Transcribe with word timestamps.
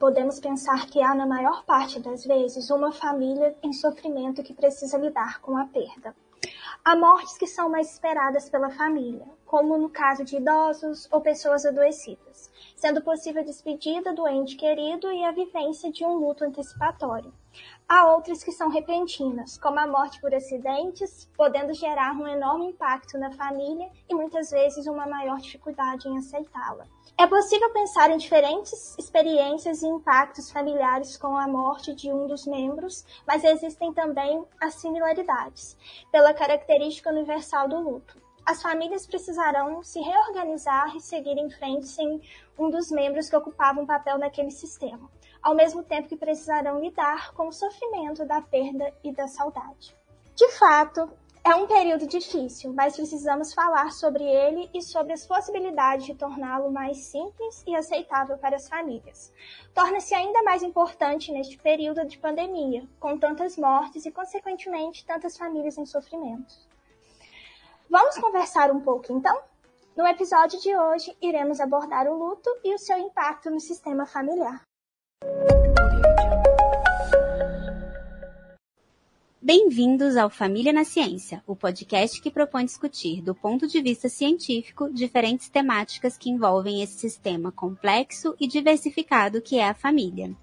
podemos 0.00 0.40
pensar 0.40 0.86
que 0.86 1.02
há, 1.02 1.14
na 1.14 1.26
maior 1.26 1.62
parte 1.66 2.00
das 2.00 2.24
vezes, 2.24 2.70
uma 2.70 2.90
família 2.90 3.54
em 3.62 3.70
sofrimento 3.70 4.42
que 4.42 4.54
precisa 4.54 4.96
lidar 4.96 5.42
com 5.42 5.58
a 5.58 5.66
perda. 5.66 6.16
Há 6.82 6.96
mortes 6.96 7.36
que 7.36 7.46
são 7.46 7.68
mais 7.68 7.92
esperadas 7.92 8.48
pela 8.48 8.70
família, 8.70 9.26
como 9.44 9.76
no 9.76 9.90
caso 9.90 10.24
de 10.24 10.36
idosos 10.36 11.06
ou 11.12 11.20
pessoas 11.20 11.66
adoecidas, 11.66 12.50
sendo 12.74 13.02
possível 13.02 13.42
a 13.42 13.44
despedida 13.44 14.14
do 14.14 14.26
ente 14.26 14.56
querido 14.56 15.12
e 15.12 15.22
a 15.22 15.32
vivência 15.32 15.92
de 15.92 16.02
um 16.02 16.14
luto 16.14 16.44
antecipatório. 16.44 17.30
Há 17.88 18.06
outras 18.06 18.44
que 18.44 18.52
são 18.52 18.68
repentinas, 18.68 19.58
como 19.58 19.80
a 19.80 19.86
morte 19.86 20.20
por 20.20 20.32
acidentes, 20.32 21.28
podendo 21.36 21.74
gerar 21.74 22.12
um 22.12 22.26
enorme 22.26 22.66
impacto 22.66 23.18
na 23.18 23.32
família 23.32 23.90
e 24.08 24.14
muitas 24.14 24.50
vezes 24.50 24.86
uma 24.86 25.08
maior 25.08 25.38
dificuldade 25.38 26.08
em 26.08 26.16
aceitá-la. 26.16 26.86
É 27.18 27.26
possível 27.26 27.68
pensar 27.72 28.08
em 28.10 28.16
diferentes 28.16 28.96
experiências 28.96 29.82
e 29.82 29.88
impactos 29.88 30.52
familiares 30.52 31.16
com 31.16 31.36
a 31.36 31.48
morte 31.48 31.92
de 31.92 32.12
um 32.12 32.28
dos 32.28 32.46
membros, 32.46 33.04
mas 33.26 33.42
existem 33.42 33.92
também 33.92 34.44
as 34.60 34.74
similaridades, 34.74 35.76
pela 36.12 36.32
característica 36.32 37.10
universal 37.10 37.68
do 37.68 37.80
luto. 37.80 38.16
As 38.46 38.62
famílias 38.62 39.06
precisarão 39.06 39.82
se 39.82 40.00
reorganizar 40.00 40.96
e 40.96 41.00
seguir 41.00 41.36
em 41.36 41.50
frente 41.50 41.88
sem 41.88 42.22
um 42.58 42.70
dos 42.70 42.90
membros 42.90 43.28
que 43.28 43.36
ocupava 43.36 43.80
um 43.80 43.86
papel 43.86 44.16
naquele 44.16 44.50
sistema 44.50 45.10
ao 45.42 45.54
mesmo 45.54 45.82
tempo 45.82 46.08
que 46.08 46.16
precisarão 46.16 46.80
lidar 46.80 47.32
com 47.34 47.48
o 47.48 47.52
sofrimento 47.52 48.24
da 48.24 48.40
perda 48.40 48.92
e 49.02 49.12
da 49.12 49.26
saudade. 49.26 49.96
De 50.34 50.48
fato, 50.52 51.10
é 51.42 51.54
um 51.54 51.66
período 51.66 52.06
difícil, 52.06 52.72
mas 52.74 52.96
precisamos 52.96 53.54
falar 53.54 53.92
sobre 53.92 54.24
ele 54.24 54.68
e 54.74 54.82
sobre 54.82 55.14
as 55.14 55.26
possibilidades 55.26 56.04
de 56.04 56.14
torná-lo 56.14 56.70
mais 56.70 56.98
simples 56.98 57.64
e 57.66 57.74
aceitável 57.74 58.36
para 58.36 58.56
as 58.56 58.68
famílias. 58.68 59.32
Torna-se 59.74 60.14
ainda 60.14 60.42
mais 60.42 60.62
importante 60.62 61.32
neste 61.32 61.56
período 61.56 62.06
de 62.06 62.18
pandemia, 62.18 62.86
com 62.98 63.18
tantas 63.18 63.56
mortes 63.56 64.04
e, 64.04 64.10
consequentemente, 64.10 65.04
tantas 65.06 65.36
famílias 65.36 65.78
em 65.78 65.86
sofrimento. 65.86 66.54
Vamos 67.88 68.18
conversar 68.18 68.70
um 68.70 68.80
pouco 68.80 69.10
então? 69.10 69.42
No 69.96 70.06
episódio 70.06 70.60
de 70.60 70.76
hoje, 70.76 71.16
iremos 71.20 71.58
abordar 71.58 72.06
o 72.06 72.16
luto 72.16 72.50
e 72.62 72.74
o 72.74 72.78
seu 72.78 72.98
impacto 72.98 73.50
no 73.50 73.58
sistema 73.58 74.06
familiar. 74.06 74.62
Bem-vindos 79.42 80.16
ao 80.16 80.30
Família 80.30 80.72
na 80.72 80.84
Ciência, 80.84 81.42
o 81.44 81.56
podcast 81.56 82.20
que 82.20 82.30
propõe 82.30 82.64
discutir, 82.64 83.20
do 83.20 83.34
ponto 83.34 83.66
de 83.66 83.82
vista 83.82 84.08
científico, 84.08 84.92
diferentes 84.92 85.48
temáticas 85.48 86.16
que 86.16 86.30
envolvem 86.30 86.82
esse 86.82 86.98
sistema 86.98 87.50
complexo 87.50 88.32
e 88.38 88.46
diversificado 88.46 89.40
que 89.40 89.58
é 89.58 89.68
a 89.68 89.74
família. 89.74 90.36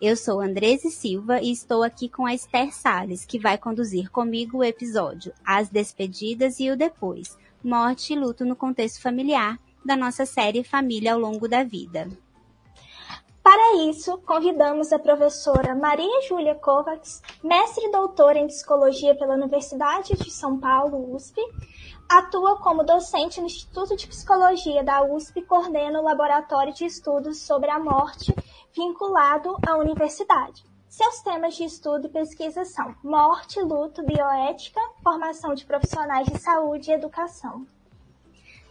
Eu 0.00 0.16
sou 0.16 0.40
Andrese 0.40 0.90
Silva 0.90 1.40
e 1.40 1.52
estou 1.52 1.84
aqui 1.84 2.08
com 2.08 2.26
a 2.26 2.34
Esther 2.34 2.74
Salles, 2.74 3.24
que 3.24 3.38
vai 3.38 3.58
conduzir 3.58 4.10
comigo 4.10 4.58
o 4.58 4.64
episódio 4.64 5.32
As 5.44 5.68
Despedidas 5.68 6.58
e 6.58 6.68
o 6.68 6.76
Depois, 6.76 7.38
Morte 7.62 8.14
e 8.14 8.16
Luto 8.16 8.44
no 8.44 8.56
Contexto 8.56 9.00
Familiar, 9.00 9.56
da 9.84 9.94
nossa 9.94 10.26
série 10.26 10.64
Família 10.64 11.12
ao 11.12 11.20
Longo 11.20 11.46
da 11.46 11.62
Vida. 11.62 12.08
Para 13.48 13.76
isso, 13.76 14.18
convidamos 14.26 14.92
a 14.92 14.98
professora 14.98 15.74
Maria 15.74 16.20
Júlia 16.28 16.54
Kovacs, 16.54 17.22
mestre 17.42 17.82
e 17.86 17.90
doutora 17.90 18.38
em 18.38 18.46
psicologia 18.46 19.14
pela 19.14 19.36
Universidade 19.36 20.12
de 20.18 20.30
São 20.30 20.60
Paulo, 20.60 21.14
USP. 21.14 21.40
Atua 22.06 22.58
como 22.58 22.84
docente 22.84 23.40
no 23.40 23.46
Instituto 23.46 23.96
de 23.96 24.06
Psicologia 24.06 24.84
da 24.84 25.02
USP 25.02 25.38
e 25.38 25.42
coordena 25.42 25.98
o 25.98 26.04
laboratório 26.04 26.74
de 26.74 26.84
estudos 26.84 27.38
sobre 27.38 27.70
a 27.70 27.78
morte 27.78 28.34
vinculado 28.76 29.56
à 29.66 29.78
universidade. 29.78 30.62
Seus 30.86 31.22
temas 31.22 31.56
de 31.56 31.64
estudo 31.64 32.06
e 32.06 32.10
pesquisa 32.10 32.66
são 32.66 32.94
morte, 33.02 33.62
luto, 33.62 34.04
bioética, 34.04 34.80
formação 35.02 35.54
de 35.54 35.64
profissionais 35.64 36.26
de 36.26 36.38
saúde 36.38 36.90
e 36.90 36.94
educação. 36.94 37.66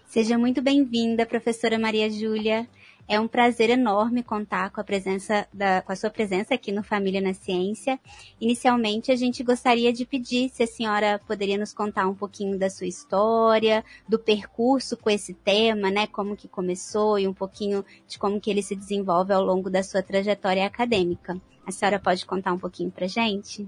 Seja 0.05 0.37
muito 0.37 0.61
bem-vinda, 0.61 1.25
professora 1.25 1.79
Maria 1.79 2.11
Júlia. 2.11 2.67
É 3.09 3.17
um 3.17 3.27
prazer 3.27 3.69
enorme 3.69 4.21
contar 4.21 4.69
com 4.69 4.81
a 4.81 4.83
presença 4.83 5.47
da, 5.53 5.81
com 5.81 5.93
a 5.93 5.95
sua 5.95 6.09
presença 6.09 6.53
aqui 6.53 6.73
no 6.73 6.83
Família 6.83 7.21
na 7.21 7.33
Ciência. 7.33 7.97
Inicialmente, 8.39 9.13
a 9.13 9.15
gente 9.15 9.43
gostaria 9.43 9.93
de 9.93 10.05
pedir 10.05 10.49
se 10.49 10.63
a 10.63 10.67
senhora 10.67 11.21
poderia 11.25 11.57
nos 11.57 11.73
contar 11.73 12.05
um 12.05 12.13
pouquinho 12.13 12.59
da 12.59 12.69
sua 12.69 12.85
história, 12.85 13.81
do 14.05 14.19
percurso 14.19 14.97
com 14.97 15.09
esse 15.09 15.33
tema, 15.33 15.89
né? 15.89 16.05
Como 16.07 16.35
que 16.35 16.49
começou 16.49 17.17
e 17.17 17.25
um 17.25 17.33
pouquinho 17.33 17.85
de 18.05 18.19
como 18.19 18.41
que 18.41 18.51
ele 18.51 18.61
se 18.61 18.75
desenvolve 18.75 19.31
ao 19.31 19.41
longo 19.41 19.69
da 19.69 19.83
sua 19.83 20.03
trajetória 20.03 20.65
acadêmica. 20.65 21.39
A 21.65 21.71
senhora 21.71 21.99
pode 21.99 22.25
contar 22.25 22.51
um 22.51 22.59
pouquinho 22.59 22.91
para 22.91 23.07
gente? 23.07 23.65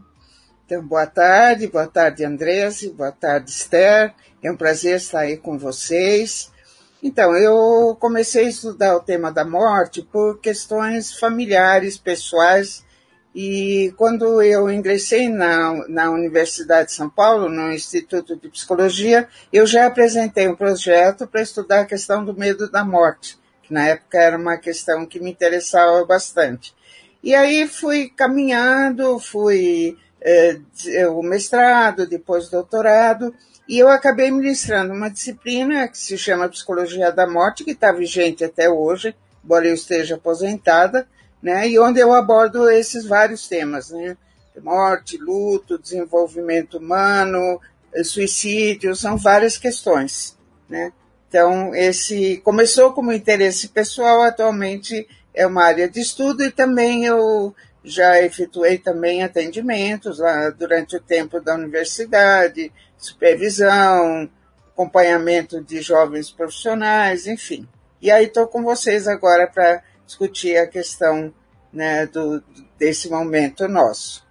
Então, 0.65 0.85
boa 0.85 1.07
tarde, 1.07 1.65
boa 1.67 1.87
tarde, 1.87 2.25
Andressa, 2.25 2.91
boa 2.91 3.11
tarde, 3.11 3.51
Esther. 3.51 4.13
É 4.43 4.51
um 4.51 4.57
prazer 4.57 4.97
estar 4.97 5.21
aí 5.21 5.37
com 5.37 5.57
vocês. 5.57 6.51
Então, 7.01 7.33
eu 7.35 7.95
comecei 7.99 8.45
a 8.45 8.49
estudar 8.49 8.95
o 8.95 8.99
tema 8.99 9.31
da 9.31 9.45
morte 9.45 10.01
por 10.01 10.39
questões 10.39 11.17
familiares, 11.17 11.97
pessoais, 11.97 12.83
e 13.33 13.93
quando 13.95 14.41
eu 14.41 14.69
ingressei 14.69 15.29
na, 15.29 15.87
na 15.87 16.11
Universidade 16.11 16.89
de 16.89 16.95
São 16.95 17.09
Paulo, 17.09 17.47
no 17.47 17.71
Instituto 17.71 18.35
de 18.35 18.49
Psicologia, 18.49 19.29
eu 19.53 19.65
já 19.65 19.85
apresentei 19.85 20.47
um 20.47 20.55
projeto 20.55 21.25
para 21.25 21.41
estudar 21.41 21.81
a 21.81 21.85
questão 21.85 22.25
do 22.25 22.33
medo 22.33 22.69
da 22.69 22.83
morte, 22.83 23.37
que 23.63 23.73
na 23.73 23.87
época 23.87 24.17
era 24.17 24.37
uma 24.37 24.57
questão 24.57 25.05
que 25.05 25.19
me 25.19 25.31
interessava 25.31 26.03
bastante. 26.05 26.75
E 27.23 27.35
aí 27.35 27.67
fui 27.67 28.09
caminhando, 28.09 29.19
fui 29.19 29.95
é, 30.21 30.59
o 31.07 31.21
mestrado, 31.21 32.07
depois 32.07 32.49
doutorado, 32.49 33.33
e 33.69 33.77
eu 33.77 33.87
acabei 33.87 34.31
ministrando 34.31 34.91
uma 34.91 35.11
disciplina 35.11 35.87
que 35.87 35.99
se 35.99 36.17
chama 36.17 36.49
Psicologia 36.49 37.11
da 37.11 37.27
Morte, 37.27 37.63
que 37.63 37.69
está 37.69 37.91
vigente 37.91 38.43
até 38.43 38.67
hoje, 38.67 39.15
embora 39.45 39.67
eu 39.67 39.75
esteja 39.75 40.15
aposentada, 40.15 41.07
né? 41.39 41.69
E 41.69 41.77
onde 41.77 41.99
eu 41.99 42.11
abordo 42.11 42.67
esses 42.67 43.05
vários 43.05 43.47
temas, 43.47 43.91
né? 43.91 44.17
Morte, 44.63 45.17
luto, 45.17 45.77
desenvolvimento 45.77 46.79
humano, 46.79 47.61
eh, 47.93 48.03
suicídio, 48.03 48.95
são 48.95 49.15
várias 49.15 49.55
questões, 49.55 50.35
né? 50.67 50.91
Então, 51.27 51.75
esse 51.75 52.37
começou 52.37 52.91
como 52.91 53.13
interesse 53.13 53.67
pessoal, 53.67 54.23
atualmente 54.23 55.07
é 55.31 55.45
uma 55.45 55.63
área 55.63 55.87
de 55.87 56.01
estudo 56.01 56.43
e 56.43 56.49
também 56.49 57.05
eu 57.05 57.53
já 57.83 58.21
efetuei 58.21 58.77
também 58.77 59.23
atendimentos 59.23 60.19
lá 60.19 60.49
durante 60.49 60.95
o 60.95 61.01
tempo 61.01 61.39
da 61.39 61.55
universidade, 61.55 62.71
supervisão, 62.97 64.29
acompanhamento 64.73 65.63
de 65.63 65.81
jovens 65.81 66.29
profissionais, 66.29 67.27
enfim. 67.27 67.67
E 68.01 68.11
aí 68.11 68.25
estou 68.25 68.47
com 68.47 68.63
vocês 68.63 69.07
agora 69.07 69.47
para 69.47 69.83
discutir 70.05 70.57
a 70.57 70.67
questão 70.67 71.33
né, 71.71 72.05
do, 72.05 72.43
desse 72.77 73.09
momento 73.09 73.67
nosso. 73.67 74.25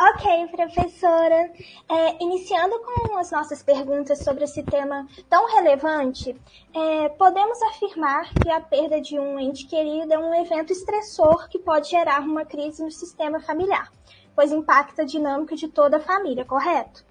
Ok, 0.00 0.48
professora. 0.48 1.52
É, 1.88 2.22
iniciando 2.22 2.78
com 2.80 3.18
as 3.18 3.30
nossas 3.30 3.62
perguntas 3.62 4.20
sobre 4.20 4.44
esse 4.44 4.62
tema 4.62 5.06
tão 5.28 5.46
relevante, 5.54 6.36
é, 6.74 7.08
podemos 7.10 7.60
afirmar 7.62 8.32
que 8.34 8.50
a 8.50 8.60
perda 8.60 9.00
de 9.00 9.18
um 9.18 9.38
ente 9.38 9.66
querido 9.66 10.12
é 10.12 10.18
um 10.18 10.34
evento 10.34 10.72
estressor 10.72 11.48
que 11.48 11.58
pode 11.58 11.90
gerar 11.90 12.20
uma 12.20 12.44
crise 12.44 12.82
no 12.82 12.90
sistema 12.90 13.40
familiar 13.40 13.90
pois 14.38 14.52
impacta 14.52 15.02
a 15.02 15.04
dinâmica 15.04 15.56
de 15.56 15.66
toda 15.66 15.96
a 15.96 16.00
família, 16.00 16.44
correto? 16.44 17.04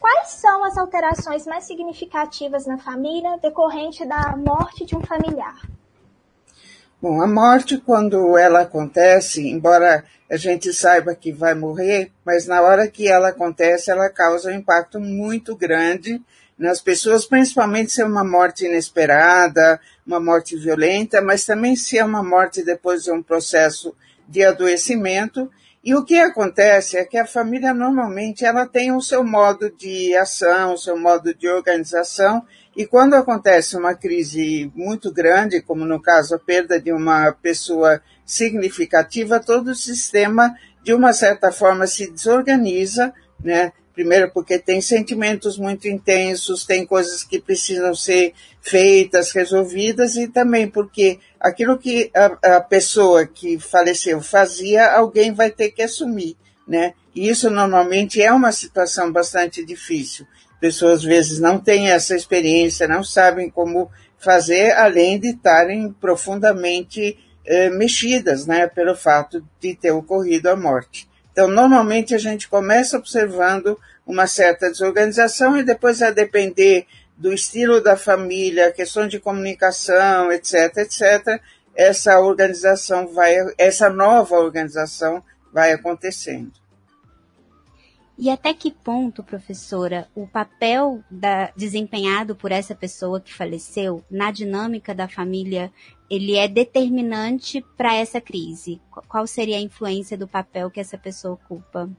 Quais 0.00 0.30
são 0.30 0.64
as 0.64 0.76
alterações 0.76 1.46
mais 1.46 1.62
significativas 1.62 2.66
na 2.66 2.76
família 2.76 3.38
decorrente 3.38 4.04
da 4.04 4.36
morte 4.36 4.84
de 4.84 4.96
um 4.96 5.00
familiar? 5.00 5.54
Bom, 7.08 7.22
a 7.22 7.26
morte, 7.28 7.78
quando 7.78 8.36
ela 8.36 8.62
acontece, 8.62 9.48
embora 9.48 10.04
a 10.28 10.36
gente 10.36 10.72
saiba 10.72 11.14
que 11.14 11.30
vai 11.30 11.54
morrer, 11.54 12.10
mas 12.24 12.48
na 12.48 12.60
hora 12.60 12.88
que 12.88 13.06
ela 13.06 13.28
acontece, 13.28 13.92
ela 13.92 14.10
causa 14.10 14.50
um 14.50 14.54
impacto 14.54 14.98
muito 14.98 15.54
grande 15.54 16.20
nas 16.58 16.80
pessoas, 16.80 17.24
principalmente 17.24 17.92
se 17.92 18.02
é 18.02 18.04
uma 18.04 18.24
morte 18.24 18.64
inesperada, 18.64 19.80
uma 20.04 20.18
morte 20.18 20.56
violenta, 20.56 21.22
mas 21.22 21.44
também 21.44 21.76
se 21.76 21.96
é 21.96 22.04
uma 22.04 22.24
morte 22.24 22.64
depois 22.64 23.04
de 23.04 23.12
um 23.12 23.22
processo 23.22 23.94
de 24.28 24.42
adoecimento. 24.42 25.48
E 25.84 25.94
o 25.94 26.04
que 26.04 26.16
acontece 26.16 26.96
é 26.96 27.04
que 27.04 27.18
a 27.18 27.24
família 27.24 27.72
normalmente 27.72 28.44
ela 28.44 28.66
tem 28.66 28.90
o 28.90 29.00
seu 29.00 29.22
modo 29.22 29.70
de 29.70 30.16
ação, 30.16 30.74
o 30.74 30.76
seu 30.76 30.98
modo 30.98 31.32
de 31.32 31.48
organização, 31.48 32.44
e 32.76 32.84
quando 32.84 33.14
acontece 33.14 33.74
uma 33.74 33.94
crise 33.94 34.70
muito 34.74 35.10
grande, 35.10 35.62
como 35.62 35.86
no 35.86 36.00
caso 36.00 36.34
a 36.34 36.38
perda 36.38 36.78
de 36.78 36.92
uma 36.92 37.32
pessoa 37.32 38.02
significativa, 38.24 39.40
todo 39.40 39.68
o 39.68 39.74
sistema 39.74 40.54
de 40.84 40.92
uma 40.92 41.14
certa 41.14 41.50
forma 41.50 41.86
se 41.86 42.10
desorganiza, 42.10 43.14
né? 43.42 43.72
Primeiro, 43.94 44.30
porque 44.30 44.58
tem 44.58 44.82
sentimentos 44.82 45.56
muito 45.56 45.88
intensos, 45.88 46.66
tem 46.66 46.84
coisas 46.84 47.24
que 47.24 47.40
precisam 47.40 47.94
ser 47.94 48.34
feitas, 48.60 49.30
resolvidas, 49.30 50.16
e 50.16 50.28
também 50.28 50.68
porque 50.68 51.18
aquilo 51.40 51.78
que 51.78 52.10
a, 52.14 52.56
a 52.56 52.60
pessoa 52.60 53.24
que 53.24 53.58
faleceu 53.58 54.20
fazia, 54.20 54.92
alguém 54.92 55.32
vai 55.32 55.50
ter 55.50 55.70
que 55.70 55.80
assumir, 55.80 56.36
né? 56.68 56.92
E 57.14 57.26
isso 57.26 57.48
normalmente 57.48 58.20
é 58.20 58.30
uma 58.30 58.52
situação 58.52 59.10
bastante 59.10 59.64
difícil. 59.64 60.26
Pessoas 60.60 60.98
às 60.98 61.04
vezes 61.04 61.38
não 61.38 61.58
têm 61.58 61.90
essa 61.90 62.14
experiência, 62.14 62.88
não 62.88 63.04
sabem 63.04 63.50
como 63.50 63.90
fazer, 64.18 64.72
além 64.72 65.18
de 65.18 65.28
estarem 65.28 65.92
profundamente 65.92 67.18
eh, 67.44 67.70
mexidas, 67.70 68.46
né, 68.46 68.66
pelo 68.66 68.96
fato 68.96 69.46
de 69.60 69.74
ter 69.74 69.92
ocorrido 69.92 70.48
a 70.48 70.56
morte. 70.56 71.08
Então, 71.32 71.48
normalmente 71.48 72.14
a 72.14 72.18
gente 72.18 72.48
começa 72.48 72.96
observando 72.96 73.78
uma 74.06 74.26
certa 74.26 74.70
desorganização 74.70 75.56
e 75.56 75.62
depois 75.62 76.00
a 76.00 76.10
depender 76.10 76.86
do 77.16 77.32
estilo 77.32 77.80
da 77.80 77.96
família, 77.96 78.72
questão 78.72 79.06
de 79.06 79.18
comunicação, 79.18 80.32
etc, 80.32 80.78
etc, 80.78 81.40
essa 81.74 82.18
organização 82.20 83.06
vai, 83.08 83.34
essa 83.58 83.90
nova 83.90 84.36
organização 84.36 85.22
vai 85.52 85.72
acontecendo. 85.72 86.52
E 88.18 88.30
até 88.30 88.54
que 88.54 88.70
ponto, 88.70 89.22
professora, 89.22 90.08
o 90.14 90.26
papel 90.26 91.02
da, 91.10 91.50
desempenhado 91.54 92.34
por 92.34 92.50
essa 92.50 92.74
pessoa 92.74 93.20
que 93.20 93.32
faleceu 93.32 94.02
na 94.10 94.30
dinâmica 94.30 94.94
da 94.94 95.06
família, 95.06 95.70
ele 96.08 96.34
é 96.34 96.48
determinante 96.48 97.62
para 97.76 97.94
essa 97.94 98.18
crise? 98.18 98.80
Qual 99.06 99.26
seria 99.26 99.58
a 99.58 99.60
influência 99.60 100.16
do 100.16 100.26
papel 100.26 100.70
que 100.70 100.80
essa 100.80 100.96
pessoa 100.96 101.34
ocupa? 101.34 101.90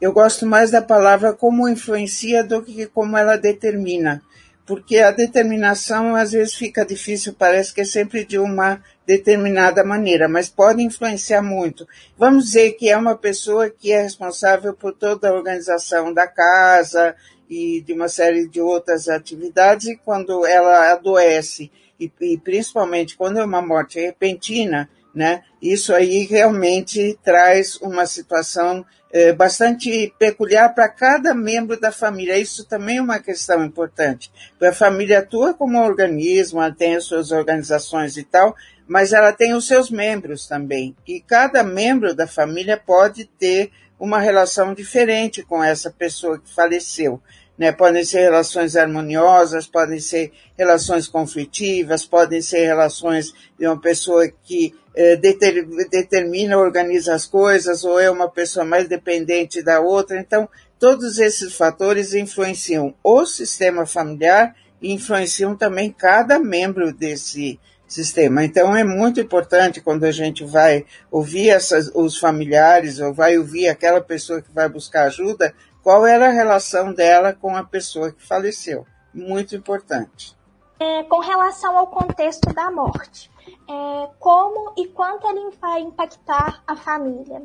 Eu 0.00 0.12
gosto 0.12 0.46
mais 0.46 0.70
da 0.70 0.80
palavra 0.80 1.32
como 1.32 1.68
influencia 1.68 2.44
do 2.44 2.62
que 2.62 2.86
como 2.86 3.16
ela 3.16 3.36
determina, 3.36 4.22
porque 4.66 4.98
a 4.98 5.12
determinação 5.12 6.16
às 6.16 6.32
vezes 6.32 6.54
fica 6.54 6.84
difícil, 6.84 7.32
parece 7.32 7.72
que 7.72 7.82
é 7.82 7.84
sempre 7.84 8.24
de 8.24 8.38
uma 8.38 8.82
determinada 9.06 9.84
maneira, 9.84 10.28
mas 10.28 10.48
pode 10.48 10.82
influenciar 10.82 11.40
muito. 11.40 11.86
Vamos 12.18 12.46
dizer 12.46 12.72
que 12.72 12.90
é 12.90 12.96
uma 12.96 13.16
pessoa 13.16 13.70
que 13.70 13.92
é 13.92 14.02
responsável 14.02 14.74
por 14.74 14.92
toda 14.92 15.28
a 15.28 15.32
organização 15.32 16.12
da 16.12 16.26
casa 16.26 17.14
e 17.48 17.80
de 17.80 17.92
uma 17.92 18.08
série 18.08 18.48
de 18.48 18.60
outras 18.60 19.08
atividades, 19.08 19.86
e 19.86 19.96
quando 19.96 20.44
ela 20.44 20.90
adoece, 20.90 21.70
e, 21.98 22.10
e 22.20 22.36
principalmente 22.36 23.16
quando 23.16 23.38
é 23.38 23.44
uma 23.44 23.62
morte 23.62 24.00
repentina, 24.00 24.90
né, 25.14 25.44
isso 25.62 25.94
aí 25.94 26.24
realmente 26.24 27.16
traz 27.24 27.76
uma 27.80 28.04
situação 28.04 28.84
é, 29.16 29.32
bastante 29.32 30.12
peculiar 30.18 30.74
para 30.74 30.90
cada 30.90 31.34
membro 31.34 31.80
da 31.80 31.90
família. 31.90 32.38
Isso 32.38 32.66
também 32.66 32.98
é 32.98 33.02
uma 33.02 33.18
questão 33.18 33.64
importante. 33.64 34.30
A 34.62 34.72
família 34.72 35.20
atua 35.20 35.54
como 35.54 35.78
um 35.78 35.82
organismo, 35.82 36.60
ela 36.60 36.70
tem 36.70 36.96
as 36.96 37.04
suas 37.04 37.32
organizações 37.32 38.18
e 38.18 38.22
tal, 38.22 38.54
mas 38.86 39.14
ela 39.14 39.32
tem 39.32 39.54
os 39.54 39.66
seus 39.66 39.90
membros 39.90 40.46
também. 40.46 40.94
E 41.08 41.18
cada 41.18 41.62
membro 41.62 42.14
da 42.14 42.26
família 42.26 42.76
pode 42.76 43.24
ter 43.24 43.70
uma 43.98 44.20
relação 44.20 44.74
diferente 44.74 45.42
com 45.42 45.64
essa 45.64 45.90
pessoa 45.90 46.38
que 46.38 46.54
faleceu. 46.54 47.18
Né? 47.58 47.72
Podem 47.72 48.04
ser 48.04 48.20
relações 48.20 48.76
harmoniosas, 48.76 49.66
podem 49.66 49.98
ser 49.98 50.32
relações 50.56 51.08
conflitivas, 51.08 52.04
podem 52.04 52.42
ser 52.42 52.66
relações 52.66 53.32
de 53.58 53.66
uma 53.66 53.80
pessoa 53.80 54.28
que 54.44 54.74
eh, 54.94 55.16
deter, 55.16 55.66
determina, 55.90 56.58
organiza 56.58 57.14
as 57.14 57.26
coisas, 57.26 57.84
ou 57.84 58.00
é 58.00 58.10
uma 58.10 58.30
pessoa 58.30 58.64
mais 58.64 58.88
dependente 58.88 59.62
da 59.62 59.80
outra. 59.80 60.18
Então, 60.18 60.48
todos 60.78 61.18
esses 61.18 61.54
fatores 61.54 62.14
influenciam 62.14 62.94
o 63.02 63.24
sistema 63.24 63.86
familiar 63.86 64.54
e 64.80 64.92
influenciam 64.92 65.56
também 65.56 65.90
cada 65.90 66.38
membro 66.38 66.92
desse 66.92 67.58
sistema. 67.86 68.44
Então, 68.44 68.76
é 68.76 68.82
muito 68.82 69.20
importante 69.20 69.80
quando 69.80 70.04
a 70.04 70.10
gente 70.10 70.44
vai 70.44 70.84
ouvir 71.10 71.50
essas, 71.50 71.90
os 71.94 72.18
familiares 72.18 72.98
ou 72.98 73.14
vai 73.14 73.38
ouvir 73.38 73.68
aquela 73.68 74.00
pessoa 74.00 74.42
que 74.42 74.52
vai 74.52 74.68
buscar 74.68 75.04
ajuda, 75.04 75.54
qual 75.86 76.04
era 76.04 76.26
a 76.26 76.32
relação 76.32 76.92
dela 76.92 77.32
com 77.32 77.56
a 77.56 77.62
pessoa 77.62 78.10
que 78.10 78.20
faleceu. 78.20 78.84
Muito 79.14 79.54
importante. 79.54 80.36
É, 80.80 81.04
com 81.04 81.20
relação 81.20 81.78
ao 81.78 81.86
contexto 81.86 82.52
da 82.52 82.72
morte, 82.72 83.30
é, 83.70 84.08
como 84.18 84.72
e 84.76 84.88
quanto 84.88 85.28
ele 85.28 85.54
vai 85.60 85.82
impactar 85.82 86.60
a 86.66 86.74
família? 86.74 87.40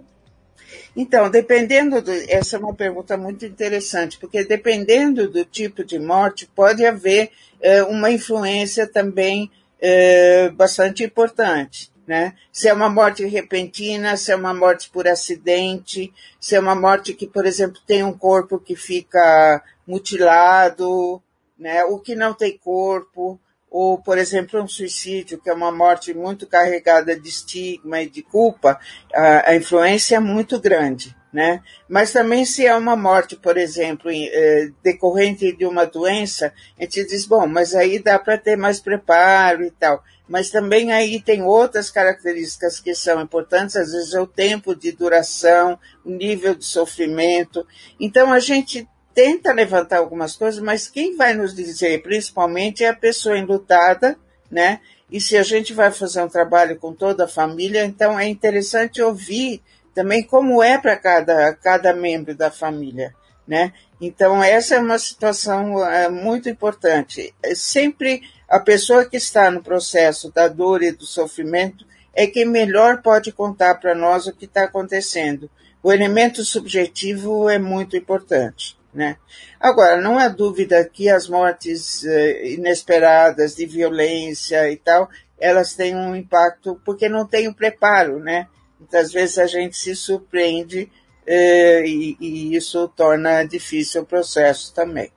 Então, 0.96 1.30
dependendo 1.30 2.02
do, 2.02 2.12
essa 2.12 2.56
é 2.56 2.60
uma 2.60 2.74
pergunta 2.74 3.16
muito 3.16 3.46
interessante, 3.46 4.18
porque 4.18 4.44
dependendo 4.44 5.30
do 5.30 5.46
tipo 5.46 5.84
de 5.84 6.00
morte, 6.00 6.48
pode 6.48 6.84
haver 6.84 7.30
é, 7.62 7.84
uma 7.84 8.10
influência 8.10 8.88
também 8.88 9.52
é, 9.80 10.50
bastante 10.50 11.04
importante 11.04 11.91
né? 12.08 12.34
Se 12.52 12.68
é 12.68 12.74
uma 12.74 12.90
morte 12.90 13.26
repentina, 13.26 14.18
se 14.18 14.32
é 14.32 14.36
uma 14.36 14.54
morte 14.54 14.90
por 14.90 15.08
acidente, 15.08 16.14
se 16.40 16.56
é 16.56 16.60
uma 16.60 16.76
morte 16.76 17.14
que, 17.14 17.28
por 17.28 17.46
exemplo, 17.46 17.82
tem 17.86 18.04
um 18.04 18.18
corpo 18.18 18.60
que 18.60 18.76
fica 18.76 19.64
mutilado, 19.88 21.22
né? 21.58 21.84
O 21.86 22.00
que 22.00 22.16
não 22.16 22.34
tem 22.34 22.58
corpo, 22.58 23.40
ou, 23.70 23.98
por 23.98 24.18
exemplo, 24.18 24.62
um 24.62 24.68
suicídio, 24.68 25.40
que 25.40 25.50
é 25.50 25.54
uma 25.54 25.72
morte 25.72 26.14
muito 26.14 26.46
carregada 26.46 27.18
de 27.18 27.30
estigma 27.30 28.02
e 28.02 28.10
de 28.10 28.22
culpa, 28.22 28.80
a, 29.14 29.52
a 29.52 29.56
influência 29.56 30.18
é 30.18 30.20
muito 30.20 30.60
grande, 30.60 31.16
né? 31.32 31.62
Mas 31.88 32.12
também 32.12 32.44
se 32.44 32.66
é 32.66 32.76
uma 32.76 32.98
morte, 32.98 33.38
por 33.38 33.58
exemplo, 33.58 34.12
eh, 34.12 34.72
decorrente 34.84 35.56
de 35.56 35.66
uma 35.66 35.86
doença, 35.86 36.54
a 36.78 36.84
gente 36.84 37.06
diz, 37.06 37.26
bom, 37.26 37.48
mas 37.48 37.74
aí 37.74 38.00
dá 38.00 38.20
para 38.20 38.38
ter 38.38 38.58
mais 38.58 38.82
preparo 38.82 39.64
e 39.64 39.72
tal 39.72 40.04
mas 40.32 40.50
também 40.50 40.94
aí 40.94 41.22
tem 41.22 41.44
outras 41.44 41.92
características 41.92 42.80
que 42.80 42.96
são 42.96 43.22
importantes, 43.22 43.76
às 43.76 43.92
vezes 43.92 44.14
é 44.14 44.22
o 44.22 44.26
tempo 44.26 44.74
de 44.74 44.94
duração, 44.94 45.78
o 46.06 46.10
nível 46.10 46.56
de 46.56 46.64
sofrimento. 46.64 47.68
Então 48.00 48.32
a 48.32 48.40
gente 48.40 48.88
tenta 49.14 49.52
levantar 49.52 49.98
algumas 49.98 50.38
coisas, 50.38 50.64
mas 50.64 50.88
quem 50.88 51.18
vai 51.18 51.34
nos 51.34 51.54
dizer, 51.54 52.02
principalmente, 52.02 52.82
é 52.82 52.88
a 52.88 52.96
pessoa 52.96 53.38
enlutada, 53.38 54.18
né? 54.50 54.80
E 55.12 55.20
se 55.20 55.38
a 55.38 55.44
gente 55.44 55.74
vai 55.74 55.92
fazer 55.92 56.24
um 56.24 56.30
trabalho 56.30 56.80
com 56.80 56.94
toda 56.94 57.26
a 57.26 57.28
família, 57.28 57.84
então 57.84 58.18
é 58.18 58.26
interessante 58.26 59.02
ouvir 59.02 59.62
também 59.94 60.24
como 60.24 60.64
é 60.64 60.78
para 60.78 60.96
cada, 60.96 61.54
cada 61.56 61.94
membro 61.94 62.34
da 62.34 62.50
família, 62.50 63.14
né? 63.46 63.74
Então 64.02 64.44
essa 64.44 64.76
é 64.76 64.80
uma 64.80 64.98
situação 64.98 65.88
é, 65.88 66.10
muito 66.10 66.50
importante. 66.50 67.34
Sempre 67.54 68.24
a 68.50 68.60
pessoa 68.60 69.06
que 69.06 69.16
está 69.16 69.52
no 69.52 69.62
processo 69.62 70.32
da 70.32 70.48
dor 70.48 70.82
e 70.82 70.92
do 70.92 71.06
sofrimento 71.06 71.86
é 72.12 72.26
quem 72.26 72.46
melhor 72.46 73.04
pode 73.04 73.32
contar 73.32 73.76
para 73.76 73.94
nós 73.94 74.26
o 74.26 74.34
que 74.34 74.46
está 74.46 74.64
acontecendo. 74.64 75.50
O 75.84 75.94
elemento 75.94 76.44
subjetivo 76.44 77.48
é 77.48 77.60
muito 77.60 77.96
importante. 77.96 78.76
Né? 78.94 79.16
Agora, 79.60 80.02
não 80.02 80.20
há 80.20 80.28
dúvida 80.28 80.84
que 80.84 81.08
as 81.08 81.30
mortes 81.30 82.04
eh, 82.04 82.50
inesperadas 82.50 83.56
de 83.56 83.66
violência 83.66 84.70
e 84.70 84.76
tal, 84.76 85.10
elas 85.40 85.74
têm 85.74 85.96
um 85.96 86.14
impacto 86.14 86.80
porque 86.84 87.08
não 87.08 87.26
tem 87.26 87.48
o 87.48 87.54
preparo, 87.54 88.20
né? 88.20 88.48
Muitas 88.78 89.14
vezes 89.14 89.38
a 89.38 89.48
gente 89.48 89.78
se 89.78 89.96
surpreende 89.96 90.92
eh, 91.34 91.84
e, 91.88 92.18
e 92.20 92.56
isso 92.58 92.90
torna 92.90 93.46
difícil 93.46 94.02
o 94.02 94.06
processo 94.06 94.74
também. 94.74 95.10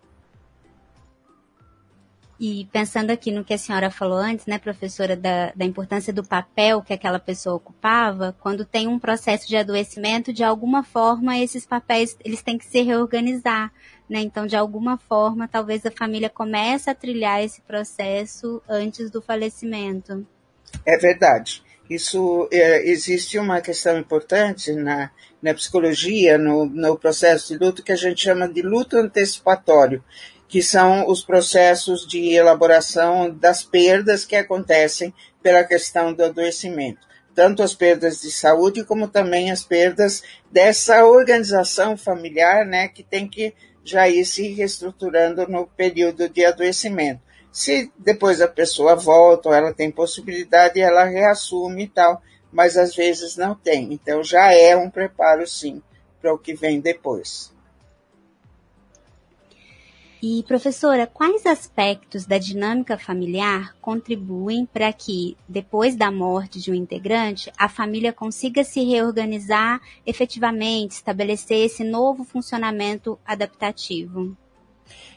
E 2.39 2.69
pensando 2.73 3.11
aqui 3.11 3.33
no 3.33 3.45
que 3.45 3.55
a 3.55 3.59
senhora 3.59 3.91
falou 3.91 4.19
antes, 4.19 4.47
né, 4.47 4.59
professora, 4.59 5.17
da, 5.17 5.53
da 5.57 5.65
importância 5.65 6.13
do 6.13 6.23
papel 6.23 6.83
que 6.83 6.93
aquela 6.93 7.19
pessoa 7.19 7.57
ocupava, 7.57 8.37
quando 8.41 8.65
tem 8.65 8.87
um 8.87 8.99
processo 8.99 9.49
de 9.49 9.57
adoecimento, 9.57 10.33
de 10.33 10.45
alguma 10.45 10.85
forma 10.85 11.39
esses 11.39 11.67
papéis 11.67 12.17
eles 12.25 12.43
têm 12.43 12.59
que 12.59 12.67
se 12.67 12.83
reorganizar, 12.83 13.73
né? 14.09 14.21
Então, 14.21 14.47
de 14.47 14.57
alguma 14.57 14.97
forma, 14.99 15.49
talvez 15.49 15.87
a 15.87 15.91
família 15.91 16.29
comece 16.31 16.91
a 16.91 16.95
trilhar 16.95 17.43
esse 17.43 17.61
processo 17.63 18.63
antes 18.69 19.11
do 19.11 19.23
falecimento. 19.23 20.25
É 20.87 20.97
verdade. 20.99 21.64
Isso 21.89 22.49
é, 22.51 22.89
existe 22.89 23.39
uma 23.39 23.61
questão 23.61 23.99
importante 23.99 24.73
na, 24.73 25.11
na 25.43 25.53
psicologia, 25.53 26.39
no, 26.39 26.65
no 26.65 26.99
processo 26.99 27.53
de 27.53 27.63
luto, 27.63 27.83
que 27.83 27.93
a 27.93 27.97
gente 27.97 28.23
chama 28.23 28.49
de 28.49 28.63
luto 28.63 28.97
antecipatório 28.97 30.03
que 30.55 30.63
são 30.63 31.09
os 31.09 31.25
processos 31.25 32.07
de 32.07 32.33
elaboração 32.33 33.29
das 33.29 33.65
perdas 33.65 34.25
que 34.25 34.37
acontecem 34.37 35.13
pela 35.43 35.65
questão 35.65 36.13
do 36.13 36.23
adoecimento. 36.23 37.01
Tanto 37.35 37.61
as 37.61 37.75
perdas 37.75 38.21
de 38.21 38.31
saúde, 38.31 38.85
como 38.85 39.09
também 39.09 39.51
as 39.51 39.65
perdas 39.65 40.23
dessa 40.53 41.05
organização 41.05 41.97
familiar, 41.97 42.65
né, 42.65 42.87
que 42.87 43.03
tem 43.03 43.27
que 43.27 43.53
já 43.83 44.09
ir 44.09 44.25
se 44.25 44.47
reestruturando 44.53 45.45
no 45.49 45.67
período 45.67 46.29
de 46.29 46.45
adoecimento. 46.45 47.21
Se 47.55 47.93
depois 47.97 48.43
a 48.43 48.49
pessoa 48.49 48.97
volta, 48.97 49.49
ou 49.49 49.55
ela 49.55 49.73
tem 49.73 49.89
possibilidade, 49.89 50.81
ela 50.81 51.05
reassume 51.05 51.85
e 51.85 51.89
tal, 51.89 52.21
mas 52.53 52.77
às 52.77 52.97
vezes 52.97 53.37
não 53.37 53.55
tem. 53.55 53.93
Então 53.93 54.25
já 54.25 54.53
é 54.53 54.77
um 54.77 54.91
preparo, 54.91 55.47
sim, 55.47 55.81
para 56.21 56.35
o 56.35 56.39
que 56.39 56.53
vem 56.53 56.81
depois. 56.81 57.55
E, 60.21 60.43
professora, 60.49 61.07
quais 61.07 61.47
aspectos 61.47 62.27
da 62.27 62.39
dinâmica 62.39 62.99
familiar 62.99 63.77
contribuem 63.81 64.67
para 64.67 64.93
que, 64.93 65.37
depois 65.49 65.95
da 65.95 66.11
morte 66.11 66.61
de 66.61 66.73
um 66.73 66.75
integrante, 66.75 67.53
a 67.57 67.69
família 67.69 68.13
consiga 68.13 68.65
se 68.65 68.83
reorganizar 68.83 69.81
efetivamente, 70.05 70.93
estabelecer 70.93 71.59
esse 71.65 71.85
novo 71.85 72.25
funcionamento 72.25 73.17
adaptativo? 73.25 74.37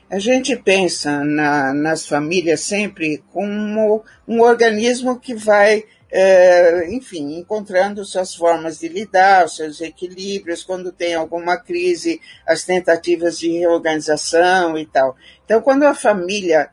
A 0.10 0.20
gente 0.20 0.56
pensa 0.56 1.24
na, 1.24 1.74
nas 1.74 2.08
famílias 2.08 2.62
sempre 2.62 3.24
como 3.32 4.04
um 4.28 4.42
organismo 4.42 5.20
que 5.20 5.36
vai 5.36 5.84
é, 6.10 6.90
enfim, 6.94 7.38
encontrando 7.38 8.06
suas 8.06 8.34
formas 8.34 8.80
de 8.80 8.88
lidar, 8.88 9.50
seus 9.50 9.82
equilíbrios, 9.82 10.64
quando 10.64 10.92
tem 10.92 11.14
alguma 11.14 11.58
crise, 11.58 12.22
as 12.46 12.64
tentativas 12.64 13.38
de 13.38 13.50
reorganização 13.50 14.78
e 14.78 14.86
tal. 14.86 15.16
Então, 15.44 15.62
quando 15.62 15.84
a 15.84 15.94
família 15.94 16.70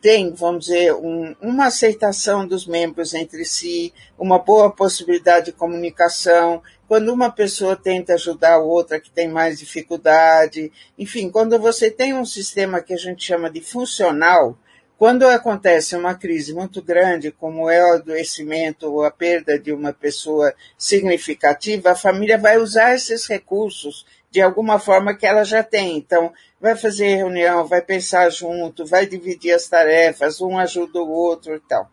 tem, 0.00 0.32
vamos 0.32 0.66
dizer, 0.66 0.92
um, 0.94 1.36
uma 1.40 1.66
aceitação 1.66 2.46
dos 2.46 2.66
membros 2.66 3.14
entre 3.14 3.44
si, 3.44 3.92
uma 4.18 4.38
boa 4.38 4.70
possibilidade 4.70 5.46
de 5.46 5.52
comunicação, 5.52 6.60
quando 6.88 7.12
uma 7.12 7.30
pessoa 7.30 7.76
tenta 7.76 8.14
ajudar 8.14 8.54
a 8.54 8.58
outra 8.58 8.98
que 8.98 9.10
tem 9.10 9.28
mais 9.28 9.58
dificuldade, 9.58 10.72
enfim, 10.98 11.30
quando 11.30 11.58
você 11.58 11.90
tem 11.90 12.12
um 12.12 12.24
sistema 12.24 12.80
que 12.80 12.92
a 12.92 12.96
gente 12.96 13.24
chama 13.24 13.48
de 13.48 13.60
funcional, 13.60 14.58
quando 14.98 15.28
acontece 15.28 15.94
uma 15.94 16.16
crise 16.16 16.52
muito 16.52 16.82
grande, 16.82 17.30
como 17.30 17.70
é 17.70 17.80
o 17.80 17.94
adoecimento 17.94 18.90
ou 18.92 19.04
a 19.04 19.12
perda 19.12 19.56
de 19.56 19.72
uma 19.72 19.92
pessoa 19.92 20.52
significativa, 20.76 21.92
a 21.92 21.94
família 21.94 22.36
vai 22.36 22.58
usar 22.58 22.96
esses 22.96 23.24
recursos 23.28 24.04
de 24.28 24.40
alguma 24.40 24.80
forma 24.80 25.14
que 25.14 25.24
ela 25.24 25.44
já 25.44 25.62
tem. 25.62 25.96
Então, 25.96 26.32
vai 26.60 26.76
fazer 26.76 27.16
reunião, 27.16 27.66
vai 27.66 27.80
pensar 27.80 28.30
junto, 28.30 28.84
vai 28.84 29.06
dividir 29.06 29.52
as 29.52 29.68
tarefas, 29.68 30.40
um 30.40 30.58
ajuda 30.58 31.00
o 31.00 31.10
outro 31.10 31.54
e 31.54 31.60
tal. 31.60 31.90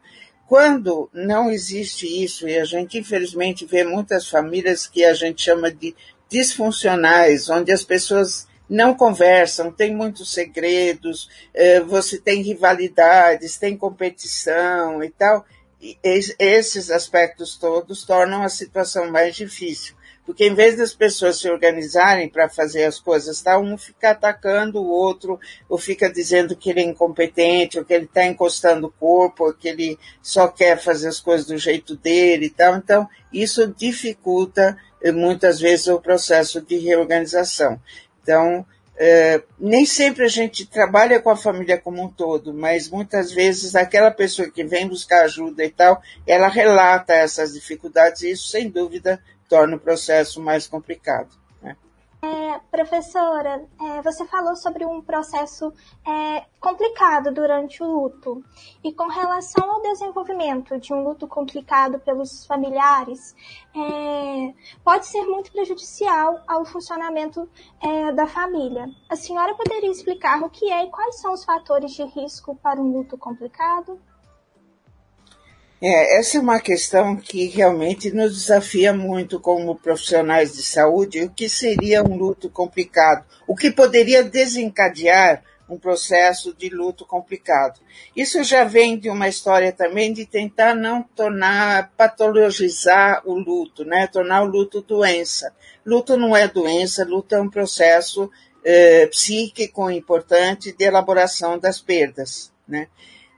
Quando 0.47 1.09
não 1.13 1.49
existe 1.49 2.05
isso, 2.23 2.47
e 2.47 2.57
a 2.57 2.65
gente 2.65 2.99
infelizmente 2.99 3.65
vê 3.65 3.83
muitas 3.83 4.27
famílias 4.27 4.85
que 4.85 5.03
a 5.03 5.13
gente 5.13 5.41
chama 5.41 5.71
de 5.71 5.95
disfuncionais, 6.29 7.49
onde 7.49 7.71
as 7.71 7.83
pessoas 7.83 8.47
não 8.69 8.95
conversam, 8.95 9.71
tem 9.71 9.95
muitos 9.95 10.31
segredos, 10.31 11.29
eh, 11.53 11.79
você 11.81 12.19
tem 12.19 12.41
rivalidades, 12.41 13.57
tem 13.57 13.77
competição 13.77 15.03
e 15.03 15.09
tal. 15.09 15.45
Esses 16.03 16.89
aspectos 16.89 17.57
todos 17.57 18.03
tornam 18.03 18.41
a 18.41 18.49
situação 18.49 19.11
mais 19.11 19.35
difícil. 19.35 19.95
Porque 20.25 20.47
em 20.47 20.55
vez 20.55 20.75
das 20.75 20.93
pessoas 20.93 21.39
se 21.39 21.49
organizarem 21.49 22.27
para 22.27 22.49
fazer 22.49 22.83
as 22.83 22.99
coisas, 22.99 23.41
tá, 23.41 23.59
um 23.59 23.77
fica 23.77 24.11
atacando 24.11 24.81
o 24.81 24.89
outro, 24.89 25.39
ou 25.69 25.77
fica 25.77 26.11
dizendo 26.11 26.55
que 26.55 26.71
ele 26.71 26.79
é 26.79 26.83
incompetente, 26.83 27.77
ou 27.77 27.85
que 27.85 27.93
ele 27.93 28.05
está 28.05 28.25
encostando 28.25 28.87
o 28.87 28.91
corpo, 28.91 29.45
ou 29.45 29.53
que 29.53 29.67
ele 29.67 29.99
só 30.21 30.47
quer 30.47 30.79
fazer 30.79 31.09
as 31.09 31.19
coisas 31.19 31.45
do 31.45 31.57
jeito 31.57 31.95
dele 31.95 32.47
e 32.47 32.49
tal. 32.49 32.75
Então, 32.75 33.07
isso 33.31 33.67
dificulta 33.67 34.77
eh, 35.01 35.11
muitas 35.11 35.59
vezes 35.59 35.87
o 35.87 36.01
processo 36.01 36.59
de 36.59 36.77
reorganização. 36.77 37.79
Então, 38.23 38.65
é, 38.97 39.43
nem 39.59 39.85
sempre 39.85 40.23
a 40.23 40.29
gente 40.29 40.65
trabalha 40.65 41.19
com 41.19 41.29
a 41.29 41.35
família 41.35 41.77
como 41.77 42.01
um 42.01 42.09
todo, 42.09 42.53
mas 42.53 42.89
muitas 42.89 43.31
vezes 43.31 43.75
aquela 43.75 44.09
pessoa 44.09 44.49
que 44.49 44.63
vem 44.63 44.87
buscar 44.87 45.25
ajuda 45.25 45.65
e 45.65 45.69
tal, 45.69 46.01
ela 46.25 46.47
relata 46.47 47.13
essas 47.13 47.53
dificuldades 47.53 48.21
e 48.21 48.31
isso, 48.31 48.47
sem 48.47 48.69
dúvida, 48.69 49.21
torna 49.49 49.75
o 49.75 49.79
processo 49.79 50.41
mais 50.41 50.67
complicado. 50.67 51.45
É, 52.25 52.59
professora, 52.71 53.63
é, 53.79 54.01
você 54.01 54.25
falou 54.25 54.55
sobre 54.55 54.83
um 54.83 54.99
processo 54.99 55.71
é, 56.03 56.45
complicado 56.59 57.31
durante 57.31 57.83
o 57.83 57.85
luto. 57.85 58.43
E 58.83 58.91
com 58.91 59.07
relação 59.07 59.69
ao 59.69 59.81
desenvolvimento 59.83 60.79
de 60.79 60.91
um 60.91 61.03
luto 61.03 61.27
complicado 61.27 61.99
pelos 61.99 62.43
familiares, 62.47 63.35
é, 63.75 64.53
pode 64.83 65.05
ser 65.05 65.23
muito 65.25 65.51
prejudicial 65.51 66.41
ao 66.47 66.65
funcionamento 66.65 67.47
é, 67.79 68.11
da 68.11 68.25
família. 68.25 68.89
A 69.07 69.15
senhora 69.15 69.53
poderia 69.53 69.91
explicar 69.91 70.41
o 70.41 70.49
que 70.49 70.71
é 70.71 70.83
e 70.83 70.89
quais 70.89 71.21
são 71.21 71.31
os 71.31 71.45
fatores 71.45 71.91
de 71.91 72.03
risco 72.05 72.55
para 72.55 72.81
um 72.81 72.91
luto 72.91 73.19
complicado? 73.19 73.99
É, 75.87 76.17
essa 76.17 76.37
é 76.37 76.41
uma 76.41 76.59
questão 76.59 77.15
que 77.15 77.45
realmente 77.45 78.11
nos 78.11 78.33
desafia 78.33 78.91
muito 78.91 79.39
como 79.39 79.75
profissionais 79.75 80.53
de 80.53 80.63
saúde. 80.63 81.21
O 81.21 81.29
que 81.29 81.47
seria 81.47 82.01
um 82.01 82.17
luto 82.17 82.49
complicado? 82.49 83.23
O 83.47 83.55
que 83.55 83.69
poderia 83.69 84.23
desencadear 84.23 85.43
um 85.69 85.77
processo 85.77 86.55
de 86.55 86.69
luto 86.69 87.05
complicado? 87.05 87.79
Isso 88.15 88.43
já 88.43 88.63
vem 88.63 88.97
de 88.97 89.11
uma 89.11 89.27
história 89.27 89.71
também 89.71 90.11
de 90.11 90.25
tentar 90.25 90.73
não 90.73 91.03
tornar, 91.03 91.91
patologizar 91.95 93.21
o 93.23 93.35
luto, 93.35 93.85
né? 93.85 94.07
Tornar 94.07 94.41
o 94.41 94.47
luto 94.47 94.81
doença. 94.81 95.53
Luto 95.85 96.17
não 96.17 96.35
é 96.35 96.47
doença, 96.47 97.05
luto 97.05 97.35
é 97.35 97.39
um 97.39 97.49
processo 97.49 98.31
eh, 98.63 99.05
psíquico 99.05 99.91
importante 99.91 100.75
de 100.75 100.83
elaboração 100.83 101.59
das 101.59 101.79
perdas, 101.79 102.51
né? 102.67 102.87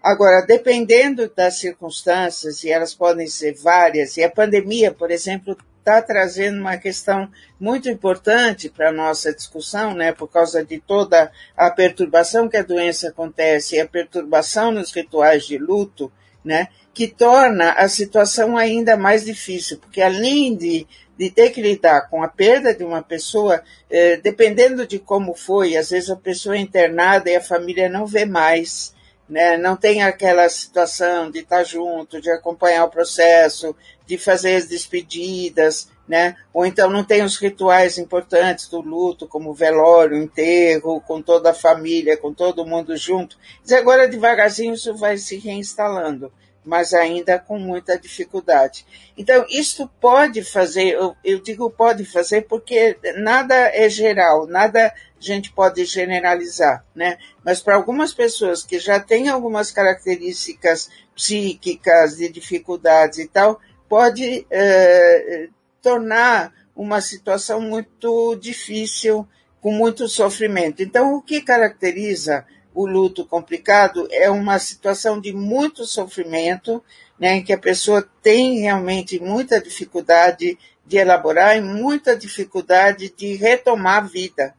Agora, 0.08 0.42
dependendo 0.42 1.30
das 1.36 1.60
circunstâncias, 1.60 2.64
e 2.64 2.72
elas 2.72 2.94
podem 2.94 3.28
ser 3.28 3.54
várias, 3.56 4.16
e 4.16 4.24
a 4.24 4.32
pandemia, 4.32 4.90
por 4.90 5.12
exemplo, 5.12 5.58
está 5.80 6.02
trazendo 6.02 6.62
uma 6.62 6.78
questão 6.78 7.30
muito 7.60 7.90
importante 7.90 8.70
para 8.70 8.88
a 8.88 8.94
nossa 8.94 9.34
discussão, 9.34 9.94
né, 9.94 10.14
por 10.14 10.30
causa 10.30 10.64
de 10.64 10.80
toda 10.80 11.30
a 11.58 11.70
perturbação 11.72 12.48
que 12.48 12.56
a 12.56 12.64
doença 12.64 13.10
acontece 13.10 13.76
e 13.76 13.82
a 13.82 13.86
perturbação 13.86 14.72
nos 14.72 14.94
rituais 14.94 15.46
de 15.46 15.58
luto, 15.58 16.10
né, 16.42 16.70
que 16.94 17.10
torna 17.10 17.72
a 17.72 17.90
situação 17.90 18.56
ainda 18.56 18.96
mais 18.96 19.26
difícil, 19.26 19.78
porque 19.78 20.02
além 20.02 20.56
de, 20.56 20.88
de 21.18 21.30
ter 21.30 21.50
que 21.50 21.62
lidar 21.62 22.10
com 22.10 22.24
a 22.24 22.30
perda 22.30 22.74
de 22.74 22.86
uma 22.86 23.04
pessoa, 23.04 23.62
eh, 23.90 24.16
dependendo 24.24 24.88
de 24.88 25.00
como 25.00 25.34
foi, 25.34 25.76
às 25.76 25.90
vezes 25.90 26.10
a 26.10 26.16
pessoa 26.16 26.56
é 26.56 26.60
internada 26.60 27.30
e 27.30 27.36
a 27.36 27.42
família 27.42 27.90
não 27.90 28.06
vê 28.06 28.24
mais, 28.24 28.96
né? 29.28 29.58
não 29.58 29.76
tem 29.76 30.04
aquela 30.04 30.48
situação 30.50 31.30
de 31.30 31.40
estar 31.40 31.64
junto, 31.64 32.22
de 32.22 32.30
acompanhar 32.30 32.86
o 32.86 32.90
processo, 32.90 33.76
de 34.06 34.18
fazer 34.18 34.56
as 34.56 34.68
despedidas, 34.68 35.90
né? 36.08 36.36
ou 36.54 36.66
então 36.66 36.90
não 36.90 37.04
tem 37.04 37.24
os 37.24 37.36
rituais 37.38 37.98
importantes 37.98 38.70
do 38.70 38.80
luto, 38.80 39.28
como 39.28 39.54
velório, 39.54 40.18
enterro, 40.18 41.02
com 41.02 41.22
toda 41.22 41.52
a 41.52 41.54
família, 41.54 42.18
com 42.18 42.34
todo 42.34 42.66
mundo 42.66 42.96
junto. 42.96 43.38
E 43.70 43.74
agora, 43.74 44.08
devagarzinho, 44.08 44.74
isso 44.74 44.96
vai 44.96 45.18
se 45.18 45.38
reinstalando 45.38 46.32
mas 46.68 46.94
ainda 46.94 47.40
com 47.40 47.58
muita 47.58 47.98
dificuldade. 47.98 48.86
Então, 49.18 49.46
isso 49.50 49.90
pode 50.02 50.44
fazer, 50.44 50.90
eu, 50.90 51.16
eu, 51.24 51.40
digo 51.40 51.70
pode 51.70 52.04
fazer 52.04 52.42
porque 52.42 52.98
nada 53.16 53.56
é 53.56 53.90
geral, 53.90 54.46
nada 54.46 54.94
a 55.20 55.24
gente 55.24 55.52
pode 55.52 55.84
generalizar, 55.86 56.86
né? 56.96 57.18
Mas 57.44 57.62
para 57.62 57.76
algumas 57.76 58.14
pessoas 58.14 58.64
que 58.64 58.80
já 58.80 59.00
têm 59.00 59.30
algumas 59.30 59.72
características 59.72 60.90
psíquicas, 61.16 62.18
de 62.18 62.30
dificuldades 62.30 63.20
e 63.20 63.28
tal, 63.28 63.60
pode 63.90 64.46
é, 64.50 65.50
tornar 65.82 66.54
uma 66.76 67.02
situação 67.02 67.60
muito 67.60 68.36
difícil, 68.36 69.28
com 69.60 69.72
muito 69.72 70.08
sofrimento. 70.08 70.84
Então, 70.84 71.16
o 71.16 71.22
que 71.22 71.42
caracteriza 71.42 72.46
o 72.74 72.86
luto 72.86 73.26
complicado 73.26 74.08
é 74.12 74.30
uma 74.30 74.60
situação 74.60 75.20
de 75.20 75.34
muito 75.34 75.84
sofrimento, 75.86 76.84
né, 77.20 77.38
em 77.38 77.44
que 77.44 77.52
a 77.52 77.58
pessoa 77.58 78.08
tem 78.22 78.60
realmente 78.60 79.20
muita 79.20 79.60
dificuldade 79.60 80.58
de 80.86 80.98
elaborar 80.98 81.58
e 81.58 81.62
muita 81.62 82.16
dificuldade 82.16 83.12
de 83.18 83.34
retomar 83.34 83.98
a 83.98 84.08
vida, 84.08 84.56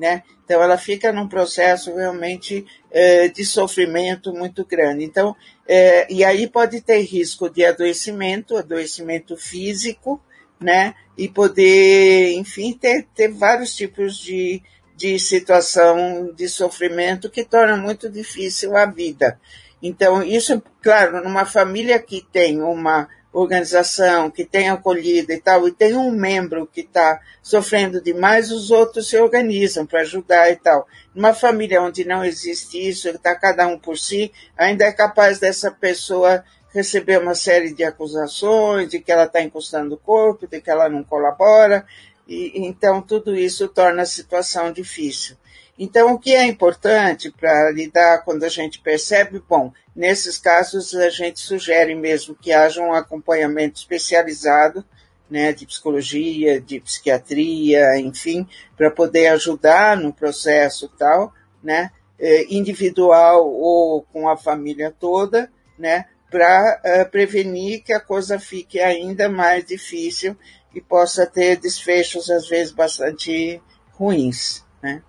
né? 0.00 0.22
Então 0.44 0.62
ela 0.62 0.78
fica 0.78 1.12
num 1.12 1.28
processo 1.28 1.94
realmente 1.94 2.64
é, 2.90 3.28
de 3.28 3.44
sofrimento 3.44 4.32
muito 4.32 4.64
grande. 4.64 5.04
Então, 5.04 5.36
é, 5.68 6.10
e 6.10 6.24
aí 6.24 6.48
pode 6.48 6.80
ter 6.80 7.02
risco 7.02 7.50
de 7.50 7.64
adoecimento, 7.64 8.56
adoecimento 8.56 9.36
físico, 9.36 10.20
né? 10.58 10.94
E 11.18 11.28
poder, 11.28 12.32
enfim, 12.32 12.72
ter, 12.72 13.06
ter 13.14 13.28
vários 13.28 13.76
tipos 13.76 14.16
de, 14.16 14.62
de 14.96 15.18
situação 15.18 16.32
de 16.34 16.48
sofrimento 16.48 17.28
que 17.28 17.44
torna 17.44 17.76
muito 17.76 18.08
difícil 18.08 18.74
a 18.74 18.86
vida. 18.86 19.38
Então, 19.82 20.22
isso, 20.22 20.62
claro, 20.82 21.22
numa 21.22 21.44
família 21.44 21.98
que 21.98 22.26
tem 22.32 22.62
uma 22.62 23.06
organização, 23.32 24.30
que 24.30 24.44
tem 24.44 24.68
acolhida 24.68 25.32
e 25.32 25.40
tal, 25.40 25.68
e 25.68 25.72
tem 25.72 25.96
um 25.96 26.10
membro 26.10 26.66
que 26.66 26.80
está 26.80 27.20
sofrendo 27.42 28.00
demais, 28.00 28.50
os 28.50 28.70
outros 28.70 29.08
se 29.08 29.16
organizam 29.16 29.86
para 29.86 30.00
ajudar 30.00 30.50
e 30.50 30.56
tal. 30.56 30.86
Numa 31.14 31.32
família 31.32 31.80
onde 31.80 32.04
não 32.04 32.24
existe 32.24 32.88
isso, 32.88 33.08
está 33.08 33.34
cada 33.34 33.66
um 33.66 33.78
por 33.78 33.96
si, 33.96 34.32
ainda 34.56 34.84
é 34.84 34.92
capaz 34.92 35.38
dessa 35.38 35.70
pessoa 35.70 36.44
receber 36.72 37.20
uma 37.20 37.34
série 37.34 37.72
de 37.74 37.84
acusações 37.84 38.88
de 38.88 39.00
que 39.00 39.10
ela 39.10 39.24
está 39.24 39.40
encostando 39.40 39.94
o 39.94 39.98
corpo, 39.98 40.46
de 40.46 40.60
que 40.60 40.70
ela 40.70 40.88
não 40.88 41.02
colabora, 41.02 41.84
e, 42.30 42.64
então, 42.64 43.02
tudo 43.02 43.34
isso 43.34 43.66
torna 43.66 44.02
a 44.02 44.06
situação 44.06 44.72
difícil. 44.72 45.36
Então, 45.76 46.12
o 46.14 46.18
que 46.18 46.32
é 46.32 46.44
importante 46.44 47.28
para 47.28 47.72
lidar 47.72 48.22
quando 48.24 48.44
a 48.44 48.48
gente 48.48 48.80
percebe, 48.80 49.42
bom, 49.48 49.72
nesses 49.96 50.38
casos 50.38 50.94
a 50.94 51.10
gente 51.10 51.40
sugere 51.40 51.92
mesmo 51.94 52.36
que 52.36 52.52
haja 52.52 52.80
um 52.80 52.92
acompanhamento 52.92 53.80
especializado, 53.80 54.84
né, 55.28 55.52
de 55.52 55.66
psicologia, 55.66 56.60
de 56.60 56.80
psiquiatria, 56.80 57.98
enfim, 57.98 58.46
para 58.76 58.90
poder 58.90 59.28
ajudar 59.28 59.96
no 59.96 60.12
processo 60.12 60.88
tal, 60.96 61.32
né, 61.62 61.90
eh, 62.18 62.46
individual 62.50 63.48
ou 63.48 64.02
com 64.12 64.28
a 64.28 64.36
família 64.36 64.94
toda, 65.00 65.50
né, 65.78 66.04
para 66.30 66.80
uh, 66.84 67.10
prevenir 67.10 67.82
que 67.82 67.92
a 67.92 67.98
coisa 67.98 68.38
fique 68.38 68.78
ainda 68.78 69.28
mais 69.28 69.64
difícil 69.64 70.36
e 70.74 70.80
possa 70.80 71.26
ter 71.26 71.56
desfechos 71.56 72.30
às 72.30 72.48
vezes 72.48 72.72
bastante 72.72 73.60
ruins, 73.92 74.64
né? 74.82 75.02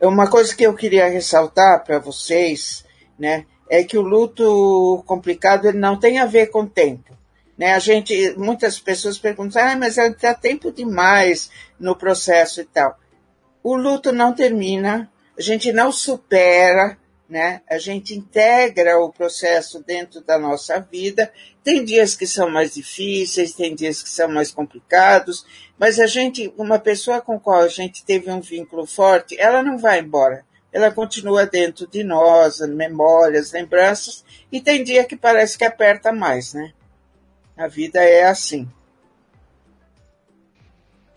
Uma 0.00 0.28
coisa 0.28 0.54
que 0.54 0.64
eu 0.64 0.74
queria 0.74 1.08
ressaltar 1.08 1.84
para 1.84 2.00
vocês, 2.00 2.84
né, 3.16 3.46
é 3.70 3.84
que 3.84 3.96
o 3.96 4.02
luto 4.02 5.02
complicado 5.06 5.68
ele 5.68 5.78
não 5.78 5.96
tem 5.96 6.18
a 6.18 6.26
ver 6.26 6.48
com 6.48 6.66
tempo. 6.66 7.16
Né? 7.56 7.72
A 7.72 7.78
gente, 7.78 8.34
muitas 8.36 8.80
pessoas 8.80 9.18
perguntam, 9.18 9.62
ah, 9.62 9.76
mas 9.76 9.96
está 9.96 10.34
tempo 10.34 10.72
demais 10.72 11.50
no 11.78 11.94
processo 11.94 12.60
e 12.60 12.64
tal. 12.64 12.98
O 13.62 13.76
luto 13.76 14.10
não 14.10 14.34
termina, 14.34 15.08
a 15.38 15.40
gente 15.40 15.72
não 15.72 15.92
supera, 15.92 16.98
né? 17.32 17.62
A 17.66 17.78
gente 17.78 18.14
integra 18.14 18.98
o 18.98 19.10
processo 19.10 19.82
dentro 19.82 20.20
da 20.20 20.38
nossa 20.38 20.78
vida. 20.78 21.32
Tem 21.64 21.82
dias 21.82 22.14
que 22.14 22.26
são 22.26 22.50
mais 22.50 22.74
difíceis, 22.74 23.54
tem 23.54 23.74
dias 23.74 24.02
que 24.02 24.10
são 24.10 24.28
mais 24.28 24.50
complicados, 24.50 25.46
mas 25.78 25.98
a 25.98 26.06
gente, 26.06 26.52
uma 26.58 26.78
pessoa 26.78 27.22
com 27.22 27.40
qual 27.40 27.62
a 27.62 27.68
gente 27.68 28.04
teve 28.04 28.30
um 28.30 28.40
vínculo 28.40 28.86
forte, 28.86 29.34
ela 29.40 29.62
não 29.62 29.78
vai 29.78 30.00
embora. 30.00 30.44
Ela 30.70 30.90
continua 30.90 31.46
dentro 31.46 31.86
de 31.86 32.04
nós, 32.04 32.60
memórias, 32.60 33.52
lembranças, 33.52 34.22
e 34.50 34.60
tem 34.60 34.84
dia 34.84 35.04
que 35.04 35.16
parece 35.16 35.56
que 35.56 35.64
aperta 35.64 36.12
mais, 36.12 36.52
né? 36.52 36.74
A 37.56 37.66
vida 37.66 38.02
é 38.02 38.24
assim. 38.24 38.68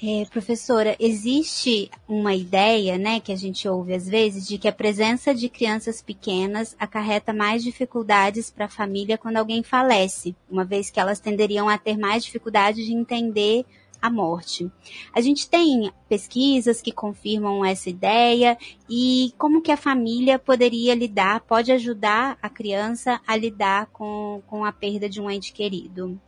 É, 0.02 0.26
professora, 0.30 0.96
existe 1.00 1.90
uma 2.08 2.36
ideia, 2.36 2.98
né, 2.98 3.22
que 3.22 3.32
a 3.32 3.36
gente 3.36 3.66
ouve 3.68 3.94
às 3.94 4.08
vezes, 4.08 4.46
de 4.46 4.58
que 4.58 4.68
a 4.68 4.74
presença 4.74 5.34
de 5.34 5.48
crianças 5.48 6.02
pequenas 6.02 6.76
acarreta 6.78 7.32
mais 7.32 7.64
dificuldades 7.64 8.52
para 8.52 8.66
a 8.66 8.70
família 8.70 9.18
quando 9.18 9.38
alguém 9.38 9.64
falece, 9.64 10.36
uma 10.50 10.66
vez 10.66 10.90
que 10.90 11.00
elas 11.00 11.20
tenderiam 11.20 11.70
a 11.70 11.78
ter 11.78 11.98
mais 11.98 12.26
dificuldade 12.26 12.86
de 12.86 12.94
entender 12.94 13.66
a 14.02 14.10
morte. 14.10 14.70
A 15.14 15.22
gente 15.22 15.50
tem 15.50 15.90
pesquisas 16.10 16.82
que 16.82 16.92
confirmam 16.92 17.64
essa 17.64 17.90
ideia 17.90 18.58
e 18.90 19.34
como 19.38 19.62
que 19.62 19.72
a 19.72 19.78
família 19.78 20.38
poderia 20.38 20.94
lidar, 20.94 21.40
pode 21.40 21.72
ajudar 21.72 22.38
a 22.42 22.50
criança 22.50 23.22
a 23.26 23.36
lidar 23.38 23.88
com, 23.88 24.44
com 24.46 24.66
a 24.66 24.74
perda 24.74 25.08
de 25.08 25.22
um 25.22 25.32
ente 25.32 25.54
querido? 25.54 26.20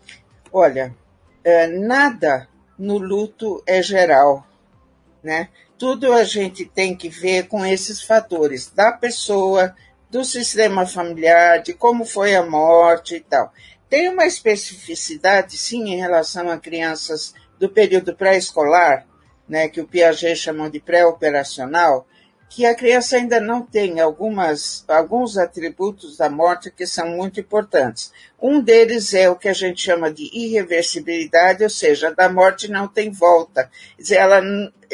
Olha, 0.51 0.95
é, 1.43 1.67
nada 1.67 2.47
no 2.77 2.97
luto 2.97 3.63
é 3.65 3.81
geral, 3.81 4.45
né? 5.23 5.49
Tudo 5.77 6.11
a 6.13 6.23
gente 6.23 6.65
tem 6.65 6.95
que 6.95 7.09
ver 7.09 7.47
com 7.47 7.65
esses 7.65 8.01
fatores 8.01 8.71
da 8.73 8.91
pessoa, 8.91 9.75
do 10.09 10.23
sistema 10.23 10.85
familiar, 10.85 11.61
de 11.61 11.73
como 11.73 12.05
foi 12.05 12.35
a 12.35 12.45
morte 12.45 13.15
e 13.15 13.19
tal. 13.19 13.53
Tem 13.89 14.09
uma 14.09 14.25
especificidade, 14.25 15.57
sim, 15.57 15.89
em 15.89 15.97
relação 15.97 16.49
a 16.49 16.57
crianças 16.57 17.33
do 17.59 17.69
período 17.69 18.15
pré-escolar, 18.15 19.05
né, 19.47 19.67
que 19.67 19.79
o 19.79 19.87
Piaget 19.87 20.35
chamou 20.35 20.69
de 20.69 20.79
pré-operacional, 20.79 22.05
que 22.49 22.65
a 22.65 22.73
criança 22.73 23.17
ainda 23.17 23.39
não 23.39 23.61
tem 23.61 23.99
algumas, 23.99 24.83
alguns 24.87 25.37
atributos 25.37 26.17
da 26.17 26.29
morte 26.29 26.71
que 26.71 26.87
são 26.87 27.09
muito 27.09 27.39
importantes. 27.39 28.11
Um 28.41 28.61
deles 28.61 29.13
é 29.13 29.29
o 29.29 29.35
que 29.35 29.49
a 29.49 29.53
gente 29.53 29.81
chama 29.81 30.11
de 30.11 30.29
irreversibilidade, 30.33 31.63
ou 31.63 31.69
seja, 31.69 32.13
da 32.13 32.29
morte 32.29 32.69
não 32.69 32.87
tem 32.87 33.11
volta. 33.11 33.69
Ela, 34.09 34.41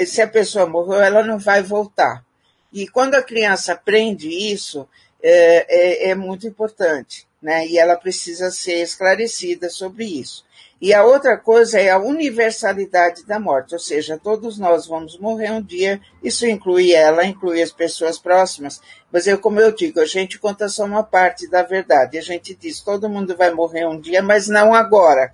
se 0.06 0.22
a 0.22 0.28
pessoa 0.28 0.66
morreu, 0.66 1.02
ela 1.02 1.24
não 1.24 1.38
vai 1.38 1.62
voltar. 1.62 2.24
E 2.72 2.88
quando 2.88 3.16
a 3.16 3.22
criança 3.22 3.74
aprende 3.74 4.28
isso, 4.28 4.88
é, 5.22 6.08
é, 6.08 6.10
é 6.10 6.16
muito 6.16 6.48
importante, 6.48 7.28
né? 7.42 7.68
E 7.68 7.78
ela 7.78 7.96
precisa 7.96 8.50
ser 8.50 8.82
esclarecida 8.82 9.70
sobre 9.70 10.06
isso. 10.06 10.44
E 10.84 10.94
a 10.94 11.02
outra 11.02 11.38
coisa 11.38 11.80
é 11.80 11.90
a 11.90 11.98
universalidade 11.98 13.26
da 13.26 13.40
morte, 13.40 13.74
ou 13.74 13.80
seja, 13.80 14.20
todos 14.22 14.60
nós 14.60 14.86
vamos 14.86 15.18
morrer 15.18 15.50
um 15.50 15.62
dia, 15.62 16.02
isso 16.22 16.46
inclui 16.46 16.92
ela, 16.92 17.24
inclui 17.24 17.62
as 17.62 17.72
pessoas 17.72 18.20
próximas, 18.20 18.82
mas 19.10 19.26
eu, 19.26 19.40
como 19.40 19.62
eu 19.62 19.72
digo, 19.72 20.02
a 20.02 20.06
gente 20.06 20.38
conta 20.38 20.68
só 20.68 20.84
uma 20.84 21.02
parte 21.02 21.50
da 21.50 21.64
verdade. 21.64 22.18
A 22.18 22.22
gente 22.22 22.54
diz, 22.54 22.82
todo 22.82 23.08
mundo 23.08 23.34
vai 23.34 23.54
morrer 23.54 23.88
um 23.88 23.98
dia, 23.98 24.22
mas 24.22 24.50
não 24.50 24.74
agora. 24.74 25.34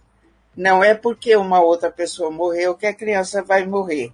Não 0.56 0.84
é 0.84 0.94
porque 0.94 1.36
uma 1.36 1.60
outra 1.60 1.90
pessoa 1.90 2.30
morreu 2.30 2.76
que 2.76 2.86
a 2.86 2.94
criança 2.94 3.42
vai 3.42 3.66
morrer. 3.66 4.12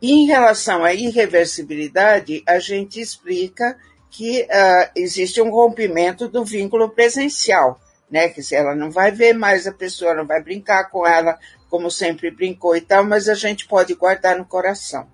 Em 0.00 0.24
relação 0.24 0.84
à 0.84 0.94
irreversibilidade, 0.94 2.42
a 2.46 2.58
gente 2.58 2.98
explica 2.98 3.76
que 4.10 4.40
uh, 4.44 4.90
existe 4.96 5.38
um 5.42 5.50
rompimento 5.50 6.28
do 6.28 6.42
vínculo 6.42 6.88
presencial 6.88 7.78
né? 8.12 8.28
Que 8.28 8.42
ela 8.54 8.74
não 8.74 8.90
vai 8.90 9.10
ver 9.10 9.32
mais 9.32 9.66
a 9.66 9.72
pessoa, 9.72 10.14
não 10.14 10.26
vai 10.26 10.42
brincar 10.42 10.90
com 10.90 11.06
ela 11.06 11.38
como 11.70 11.90
sempre 11.90 12.30
brincou 12.30 12.76
e 12.76 12.82
tal, 12.82 13.02
mas 13.02 13.30
a 13.30 13.34
gente 13.34 13.66
pode 13.66 13.94
guardar 13.94 14.36
no 14.36 14.44
coração, 14.44 15.08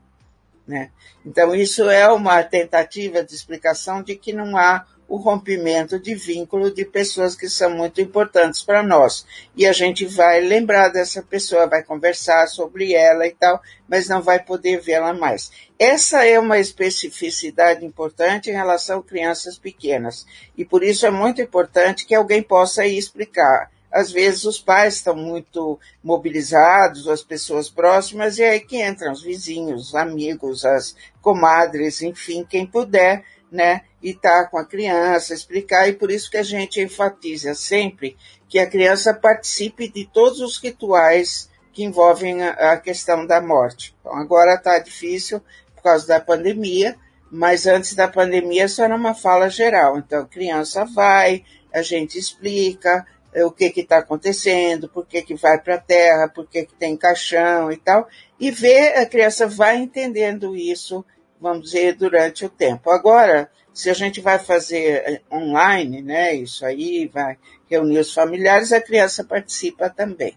né? 0.67 0.91
Então 1.25 1.55
isso 1.55 1.89
é 1.89 2.11
uma 2.11 2.43
tentativa 2.43 3.23
de 3.23 3.33
explicação 3.33 4.03
de 4.03 4.17
que 4.17 4.33
não 4.33 4.57
há 4.57 4.85
o 5.09 5.16
rompimento 5.16 5.99
de 5.99 6.14
vínculo 6.14 6.71
de 6.71 6.85
pessoas 6.85 7.35
que 7.35 7.49
são 7.49 7.71
muito 7.71 7.99
importantes 8.01 8.62
para 8.62 8.83
nós. 8.83 9.25
E 9.57 9.66
a 9.66 9.73
gente 9.73 10.05
vai 10.05 10.40
lembrar 10.40 10.88
dessa 10.88 11.23
pessoa, 11.23 11.66
vai 11.66 11.83
conversar 11.83 12.47
sobre 12.47 12.92
ela 12.92 13.27
e 13.27 13.31
tal, 13.31 13.61
mas 13.88 14.07
não 14.07 14.21
vai 14.21 14.38
poder 14.38 14.81
vê-la 14.83 15.14
mais. 15.14 15.51
Essa 15.79 16.27
é 16.27 16.38
uma 16.38 16.59
especificidade 16.59 17.87
importante 17.87 18.51
em 18.51 18.55
relação 18.55 18.99
a 18.99 19.03
crianças 19.03 19.57
pequenas. 19.57 20.27
E 20.57 20.64
por 20.64 20.85
isso 20.85 21.07
é 21.07 21.11
muito 21.11 21.40
importante 21.40 22.05
que 22.05 22.14
alguém 22.14 22.42
possa 22.42 22.87
explicar. 22.87 23.71
Às 23.90 24.12
vezes 24.12 24.44
os 24.44 24.61
pais 24.61 24.97
estão 24.97 25.16
muito 25.16 25.81
mobilizados, 26.05 27.09
as 27.09 27.23
pessoas 27.23 27.71
próximas, 27.71 28.37
e 28.37 28.44
aí 28.44 28.61
que 28.61 28.83
entram 28.87 29.12
os 29.12 29.23
vizinhos, 29.23 29.88
os 29.88 29.94
amigos, 29.94 30.66
as 30.66 30.94
comadres, 31.23 32.03
enfim, 32.03 32.44
quem 32.47 32.66
puder 32.66 33.25
né? 33.51 33.83
E 34.03 34.11
estar 34.11 34.45
tá 34.45 34.49
com 34.49 34.59
a 34.59 34.65
criança, 34.65 35.35
explicar, 35.35 35.89
e 35.89 35.93
por 35.93 36.11
isso 36.11 36.31
que 36.31 36.37
a 36.37 36.43
gente 36.43 36.81
enfatiza 36.81 37.55
sempre 37.55 38.17
que 38.49 38.59
a 38.59 38.67
criança 38.67 39.13
participe 39.13 39.89
de 39.89 40.07
todos 40.07 40.41
os 40.41 40.59
rituais 40.59 41.51
que 41.73 41.85
envolvem 41.85 42.43
a, 42.43 42.77
questão 42.77 43.27
da 43.27 43.41
morte. 43.41 43.95
Então, 44.01 44.15
agora 44.17 44.55
está 44.55 44.79
difícil 44.79 45.41
por 45.75 45.83
causa 45.83 46.07
da 46.07 46.19
pandemia, 46.19 46.97
mas 47.31 47.67
antes 47.67 47.95
da 47.95 48.09
pandemia 48.09 48.65
isso 48.65 48.83
era 48.83 48.97
uma 48.97 49.15
fala 49.15 49.49
geral. 49.49 49.99
Então, 49.99 50.23
a 50.23 50.27
criança 50.27 50.85
vai, 50.85 51.45
a 51.73 51.83
gente 51.83 52.19
explica 52.19 53.07
é, 53.33 53.45
o 53.45 53.53
que 53.53 53.67
está 53.77 53.99
acontecendo, 53.99 54.89
por 54.89 55.07
que, 55.07 55.23
que 55.23 55.35
vai 55.35 55.61
para 55.61 55.75
a 55.77 55.81
terra, 55.81 56.29
por 56.29 56.47
que, 56.49 56.65
que 56.65 56.75
tem 56.75 56.97
caixão 56.97 57.71
e 57.71 57.77
tal, 57.77 58.09
e 58.41 58.51
vê, 58.51 58.95
a 58.95 59.07
criança 59.07 59.47
vai 59.47 59.77
entendendo 59.77 60.57
isso 60.57 61.05
vamos 61.40 61.64
dizer, 61.64 61.94
durante 61.94 62.44
o 62.44 62.48
tempo. 62.48 62.90
Agora, 62.90 63.51
se 63.72 63.88
a 63.88 63.94
gente 63.94 64.20
vai 64.20 64.38
fazer 64.38 65.03
eh, 65.07 65.20
online, 65.33 66.03
né, 66.03 66.35
isso 66.35 66.66
aí, 66.66 67.07
vai 67.07 67.38
reunir 67.70 67.98
os 67.98 68.12
familiares, 68.12 68.72
a 68.72 68.81
criança 68.81 69.22
participa 69.22 69.88
também. 69.88 70.37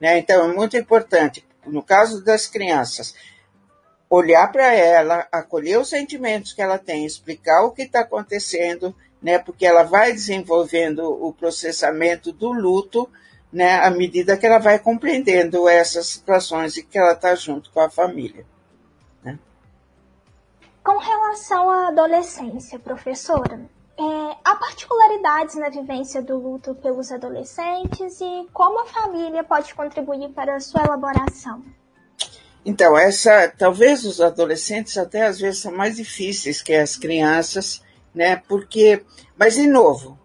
Né? 0.00 0.18
Então, 0.18 0.50
é 0.50 0.54
muito 0.54 0.76
importante, 0.76 1.44
no 1.66 1.82
caso 1.82 2.24
das 2.24 2.46
crianças, 2.46 3.14
olhar 4.08 4.50
para 4.50 4.74
ela, 4.74 5.28
acolher 5.30 5.78
os 5.78 5.88
sentimentos 5.88 6.52
que 6.52 6.60
ela 6.60 6.78
tem, 6.78 7.06
explicar 7.06 7.62
o 7.62 7.70
que 7.70 7.82
está 7.82 8.00
acontecendo, 8.00 8.94
né, 9.22 9.38
porque 9.38 9.64
ela 9.64 9.84
vai 9.84 10.12
desenvolvendo 10.12 11.04
o 11.04 11.32
processamento 11.32 12.32
do 12.32 12.50
luto, 12.50 13.08
né, 13.52 13.76
à 13.76 13.90
medida 13.90 14.36
que 14.36 14.46
ela 14.46 14.58
vai 14.58 14.78
compreendendo 14.78 15.68
essas 15.68 16.06
situações 16.06 16.76
e 16.76 16.82
que 16.82 16.98
ela 16.98 17.12
está 17.12 17.34
junto 17.34 17.70
com 17.70 17.80
a 17.80 17.90
família. 17.90 18.44
Com 20.90 20.98
relação 20.98 21.70
à 21.70 21.86
adolescência, 21.86 22.76
professora, 22.76 23.60
é, 23.96 24.02
há 24.44 24.56
particularidades 24.56 25.54
na 25.54 25.68
vivência 25.68 26.20
do 26.20 26.36
luto 26.36 26.74
pelos 26.74 27.12
adolescentes 27.12 28.20
e 28.20 28.48
como 28.52 28.80
a 28.82 28.86
família 28.86 29.44
pode 29.44 29.72
contribuir 29.72 30.30
para 30.30 30.56
a 30.56 30.60
sua 30.60 30.82
elaboração? 30.82 31.62
Então, 32.66 32.98
essa, 32.98 33.46
talvez 33.56 34.04
os 34.04 34.20
adolescentes 34.20 34.98
até 34.98 35.26
às 35.26 35.38
vezes 35.38 35.60
são 35.60 35.70
mais 35.70 35.94
difíceis 35.94 36.60
que 36.60 36.74
as 36.74 36.96
crianças, 36.96 37.80
né? 38.12 38.42
Porque, 38.48 39.04
mas 39.38 39.54
de 39.54 39.68
novo, 39.68 40.18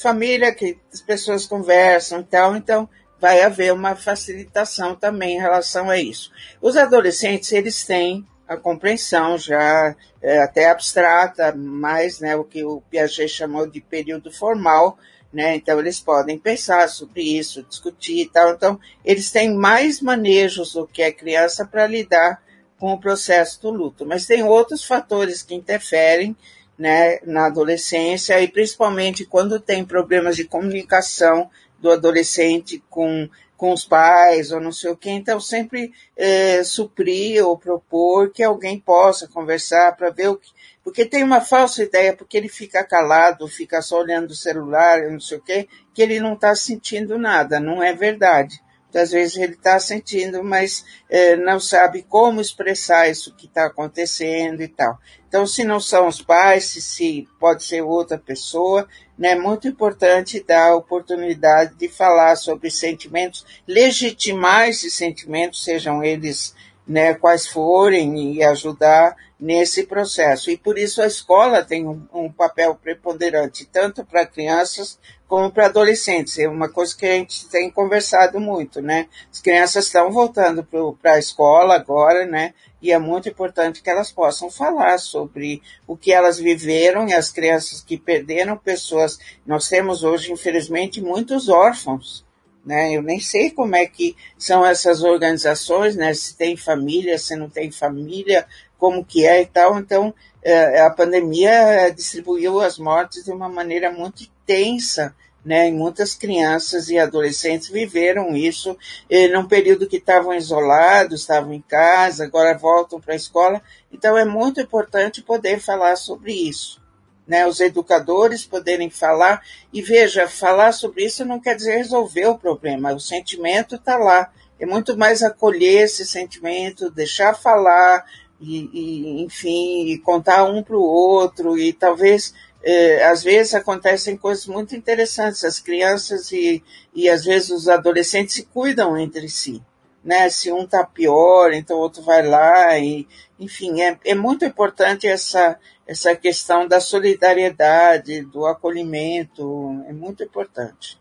família 0.00 0.54
que 0.54 0.80
as 0.90 1.02
pessoas 1.02 1.44
conversam 1.44 2.20
e 2.20 2.24
tal, 2.24 2.56
então 2.56 2.88
vai 3.20 3.42
haver 3.42 3.70
uma 3.70 3.94
facilitação 3.94 4.96
também 4.96 5.36
em 5.36 5.40
relação 5.40 5.90
a 5.90 5.98
isso. 5.98 6.32
Os 6.58 6.74
adolescentes, 6.74 7.52
eles 7.52 7.84
têm 7.84 8.26
a 8.46 8.56
compreensão 8.56 9.38
já 9.38 9.94
é, 10.22 10.38
até 10.38 10.68
abstrata, 10.68 11.54
mais 11.54 12.20
né, 12.20 12.36
o 12.36 12.44
que 12.44 12.64
o 12.64 12.80
Piaget 12.90 13.28
chamou 13.28 13.66
de 13.66 13.80
período 13.80 14.30
formal, 14.30 14.98
né? 15.32 15.56
Então 15.56 15.80
eles 15.80 15.98
podem 15.98 16.38
pensar 16.38 16.88
sobre 16.88 17.22
isso, 17.22 17.64
discutir 17.64 18.22
e 18.22 18.28
tal. 18.28 18.52
Então 18.52 18.78
eles 19.04 19.30
têm 19.30 19.52
mais 19.52 20.00
manejos 20.00 20.74
do 20.74 20.86
que 20.86 21.02
a 21.02 21.12
criança 21.12 21.66
para 21.66 21.86
lidar 21.86 22.42
com 22.78 22.92
o 22.92 23.00
processo 23.00 23.60
do 23.62 23.70
luto. 23.70 24.06
Mas 24.06 24.26
tem 24.26 24.44
outros 24.44 24.84
fatores 24.84 25.42
que 25.42 25.54
interferem, 25.54 26.36
né, 26.78 27.18
na 27.24 27.46
adolescência 27.46 28.40
e 28.40 28.48
principalmente 28.48 29.24
quando 29.24 29.60
tem 29.60 29.84
problemas 29.84 30.36
de 30.36 30.44
comunicação 30.44 31.48
do 31.78 31.90
adolescente 31.90 32.82
com 32.90 33.28
com 33.56 33.72
os 33.72 33.84
pais 33.84 34.50
ou 34.50 34.60
não 34.60 34.72
sei 34.72 34.90
o 34.90 34.96
que, 34.96 35.10
então 35.10 35.40
sempre 35.40 35.92
é, 36.16 36.62
suprir 36.64 37.46
ou 37.46 37.56
propor 37.56 38.30
que 38.30 38.42
alguém 38.42 38.78
possa 38.78 39.28
conversar 39.28 39.96
para 39.96 40.10
ver 40.10 40.28
o 40.28 40.36
que. 40.36 40.50
Porque 40.82 41.06
tem 41.06 41.22
uma 41.22 41.40
falsa 41.40 41.82
ideia, 41.82 42.14
porque 42.14 42.36
ele 42.36 42.48
fica 42.48 42.84
calado, 42.84 43.48
fica 43.48 43.80
só 43.80 44.00
olhando 44.00 44.30
o 44.30 44.36
celular, 44.36 45.10
não 45.10 45.20
sei 45.20 45.38
o 45.38 45.40
que, 45.40 45.68
que 45.94 46.02
ele 46.02 46.20
não 46.20 46.34
está 46.34 46.54
sentindo 46.54 47.18
nada, 47.18 47.58
não 47.58 47.82
é 47.82 47.94
verdade. 47.94 48.60
Às 48.96 49.10
vezes 49.10 49.36
ele 49.36 49.54
está 49.54 49.78
sentindo, 49.78 50.42
mas 50.42 50.84
é, 51.08 51.36
não 51.36 51.58
sabe 51.58 52.02
como 52.02 52.40
expressar 52.40 53.08
isso 53.08 53.34
que 53.34 53.46
está 53.46 53.66
acontecendo 53.66 54.62
e 54.62 54.68
tal. 54.68 54.98
Então, 55.28 55.46
se 55.46 55.64
não 55.64 55.80
são 55.80 56.06
os 56.06 56.22
pais, 56.22 56.66
se, 56.66 56.80
se 56.80 57.28
pode 57.40 57.64
ser 57.64 57.82
outra 57.82 58.16
pessoa, 58.16 58.86
né, 59.18 59.32
é 59.32 59.34
muito 59.34 59.66
importante 59.66 60.44
dar 60.46 60.70
a 60.70 60.76
oportunidade 60.76 61.74
de 61.74 61.88
falar 61.88 62.36
sobre 62.36 62.70
sentimentos, 62.70 63.44
legitimar 63.66 64.68
esses 64.68 64.94
sentimentos, 64.94 65.64
sejam 65.64 66.02
eles 66.04 66.54
né, 66.86 67.14
quais 67.14 67.46
forem, 67.46 68.34
e 68.34 68.44
ajudar 68.44 69.16
nesse 69.44 69.84
processo. 69.84 70.50
E 70.50 70.56
por 70.56 70.78
isso 70.78 71.02
a 71.02 71.06
escola 71.06 71.62
tem 71.62 71.86
um, 71.86 72.02
um 72.14 72.32
papel 72.32 72.74
preponderante, 72.74 73.68
tanto 73.70 74.02
para 74.02 74.24
crianças 74.24 74.98
como 75.28 75.50
para 75.50 75.66
adolescentes. 75.66 76.38
É 76.38 76.48
uma 76.48 76.66
coisa 76.68 76.96
que 76.96 77.04
a 77.04 77.16
gente 77.16 77.46
tem 77.48 77.70
conversado 77.70 78.40
muito, 78.40 78.80
né? 78.80 79.06
As 79.30 79.42
crianças 79.42 79.84
estão 79.84 80.10
voltando 80.10 80.66
para 81.00 81.12
a 81.12 81.18
escola 81.18 81.74
agora, 81.74 82.24
né? 82.24 82.54
E 82.80 82.90
é 82.90 82.98
muito 82.98 83.28
importante 83.28 83.82
que 83.82 83.90
elas 83.90 84.10
possam 84.10 84.50
falar 84.50 84.96
sobre 84.98 85.60
o 85.86 85.94
que 85.94 86.10
elas 86.10 86.38
viveram 86.38 87.06
e 87.06 87.12
as 87.12 87.30
crianças 87.30 87.82
que 87.82 87.98
perderam 87.98 88.56
pessoas. 88.56 89.18
Nós 89.46 89.68
temos 89.68 90.02
hoje, 90.02 90.32
infelizmente, 90.32 91.02
muitos 91.02 91.50
órfãos. 91.50 92.24
Né? 92.64 92.96
Eu 92.96 93.02
nem 93.02 93.20
sei 93.20 93.50
como 93.50 93.76
é 93.76 93.84
que 93.84 94.16
são 94.38 94.64
essas 94.64 95.02
organizações, 95.02 95.96
né? 95.96 96.14
Se 96.14 96.34
tem 96.34 96.56
família, 96.56 97.18
se 97.18 97.36
não 97.36 97.50
tem 97.50 97.70
família, 97.70 98.46
como 98.84 99.04
que 99.04 99.24
é 99.24 99.40
e 99.40 99.46
tal. 99.46 99.78
Então, 99.78 100.14
é, 100.42 100.82
a 100.82 100.90
pandemia 100.90 101.90
distribuiu 101.90 102.60
as 102.60 102.78
mortes 102.78 103.24
de 103.24 103.30
uma 103.30 103.48
maneira 103.48 103.90
muito 103.90 104.22
intensa 104.22 105.14
né? 105.44 105.68
E 105.68 105.72
muitas 105.72 106.14
crianças 106.14 106.88
e 106.88 106.98
adolescentes 106.98 107.68
viveram 107.68 108.34
isso 108.34 108.76
eh, 109.10 109.28
num 109.28 109.46
período 109.46 109.86
que 109.86 109.98
estavam 109.98 110.32
isolados, 110.32 111.20
estavam 111.20 111.52
em 111.52 111.60
casa, 111.60 112.24
agora 112.24 112.56
voltam 112.56 113.00
para 113.00 113.12
a 113.12 113.16
escola. 113.16 113.60
Então 113.92 114.16
é 114.16 114.24
muito 114.24 114.60
importante 114.60 115.22
poder 115.22 115.60
falar 115.60 115.96
sobre 115.96 116.32
isso. 116.32 116.82
Né, 117.26 117.46
os 117.46 117.58
educadores 117.58 118.44
poderem 118.44 118.90
falar, 118.90 119.42
e 119.72 119.80
veja, 119.80 120.28
falar 120.28 120.72
sobre 120.72 121.06
isso 121.06 121.24
não 121.24 121.40
quer 121.40 121.56
dizer 121.56 121.76
resolver 121.76 122.26
o 122.26 122.36
problema, 122.36 122.92
o 122.92 123.00
sentimento 123.00 123.76
está 123.76 123.96
lá, 123.96 124.30
é 124.60 124.66
muito 124.66 124.94
mais 124.94 125.22
acolher 125.22 125.84
esse 125.84 126.04
sentimento, 126.04 126.90
deixar 126.90 127.32
falar, 127.32 128.04
e, 128.46 128.70
e 128.72 129.22
enfim, 129.22 129.86
e 129.86 129.98
contar 129.98 130.44
um 130.44 130.62
para 130.62 130.76
o 130.76 130.82
outro, 130.82 131.58
e 131.58 131.72
talvez 131.72 132.34
é, 132.64 133.04
às 133.04 133.22
vezes 133.22 133.54
acontecem 133.54 134.16
coisas 134.16 134.46
muito 134.46 134.74
interessantes. 134.74 135.44
As 135.44 135.60
crianças 135.60 136.32
e, 136.32 136.64
e 136.94 137.08
às 137.08 137.24
vezes 137.24 137.50
os 137.50 137.68
adolescentes 137.68 138.34
se 138.34 138.44
cuidam 138.46 138.96
entre 138.96 139.28
si. 139.28 139.62
Né? 140.02 140.28
Se 140.30 140.50
um 140.50 140.64
está 140.64 140.84
pior, 140.84 141.52
então 141.52 141.76
o 141.76 141.80
outro 141.80 142.02
vai 142.02 142.26
lá. 142.26 142.78
E, 142.78 143.06
enfim, 143.38 143.82
é, 143.82 143.98
é 144.04 144.14
muito 144.14 144.44
importante 144.44 145.06
essa, 145.06 145.58
essa 145.86 146.16
questão 146.16 146.66
da 146.66 146.80
solidariedade, 146.80 148.22
do 148.22 148.46
acolhimento. 148.46 149.84
É 149.86 149.92
muito 149.92 150.22
importante. 150.22 150.98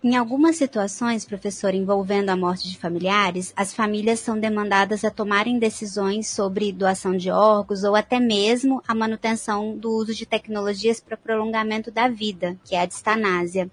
Em 0.00 0.14
algumas 0.14 0.54
situações, 0.54 1.24
professor, 1.24 1.74
envolvendo 1.74 2.30
a 2.30 2.36
morte 2.36 2.70
de 2.70 2.78
familiares, 2.78 3.52
as 3.56 3.74
famílias 3.74 4.20
são 4.20 4.38
demandadas 4.38 5.04
a 5.04 5.10
tomarem 5.10 5.58
decisões 5.58 6.28
sobre 6.28 6.70
doação 6.70 7.16
de 7.16 7.32
órgãos 7.32 7.82
ou 7.82 7.96
até 7.96 8.20
mesmo 8.20 8.80
a 8.86 8.94
manutenção 8.94 9.76
do 9.76 9.90
uso 9.90 10.14
de 10.14 10.24
tecnologias 10.24 11.00
para 11.00 11.16
prolongamento 11.16 11.90
da 11.90 12.06
vida, 12.06 12.56
que 12.64 12.76
é 12.76 12.82
a 12.82 12.86
distanásia. 12.86 13.68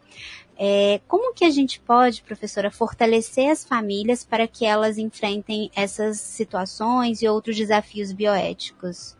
É, 0.57 0.99
como 1.07 1.31
que 1.31 1.45
a 1.45 1.49
gente 1.51 1.79
pode, 1.79 2.23
professora, 2.23 2.71
fortalecer 2.71 3.51
as 3.51 3.63
famílias 3.63 4.25
para 4.25 4.47
que 4.47 4.65
elas 4.65 4.97
enfrentem 4.97 5.69
essas 5.75 6.19
situações 6.19 7.21
e 7.21 7.27
outros 7.27 7.55
desafios 7.55 8.11
bioéticos? 8.11 9.15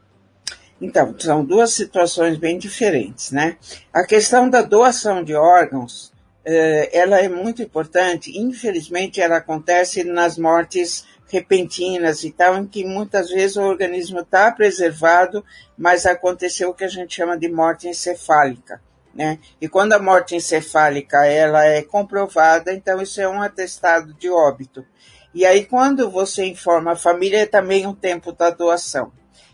Então, 0.81 1.13
são 1.19 1.45
duas 1.45 1.69
situações 1.69 2.35
bem 2.35 2.57
diferentes, 2.57 3.29
né? 3.31 3.57
A 3.93 4.03
questão 4.03 4.49
da 4.49 4.63
doação 4.63 5.23
de 5.23 5.35
órgãos 5.35 6.14
ela 6.45 7.19
é 7.19 7.27
muito 7.27 7.63
importante. 7.63 8.37
Infelizmente, 8.37 9.19
ela 9.19 9.37
acontece 9.37 10.03
nas 10.03 10.37
mortes 10.37 11.05
repentinas 11.27 12.23
e 12.23 12.31
tal, 12.31 12.57
em 12.57 12.67
que 12.67 12.85
muitas 12.85 13.29
vezes 13.29 13.57
o 13.57 13.63
organismo 13.63 14.19
está 14.19 14.51
preservado, 14.51 15.43
mas 15.77 16.05
aconteceu 16.05 16.69
o 16.69 16.73
que 16.73 16.83
a 16.83 16.89
gente 16.89 17.15
chama 17.15 17.37
de 17.37 17.49
morte 17.49 17.87
encefálica. 17.87 18.81
Né? 19.13 19.39
E 19.61 19.67
quando 19.67 19.93
a 19.93 19.99
morte 19.99 20.35
encefálica 20.35 21.25
ela 21.25 21.65
é 21.65 21.81
comprovada, 21.81 22.73
então 22.73 23.01
isso 23.01 23.21
é 23.21 23.27
um 23.27 23.41
atestado 23.41 24.13
de 24.13 24.29
óbito. 24.29 24.85
E 25.33 25.45
aí 25.45 25.65
quando 25.65 26.09
você 26.09 26.45
informa 26.45 26.91
a 26.91 26.97
família 26.97 27.39
é 27.39 27.45
também 27.45 27.87
o 27.87 27.95
tempo 27.95 28.31
da 28.31 28.49
doação. 28.49 29.11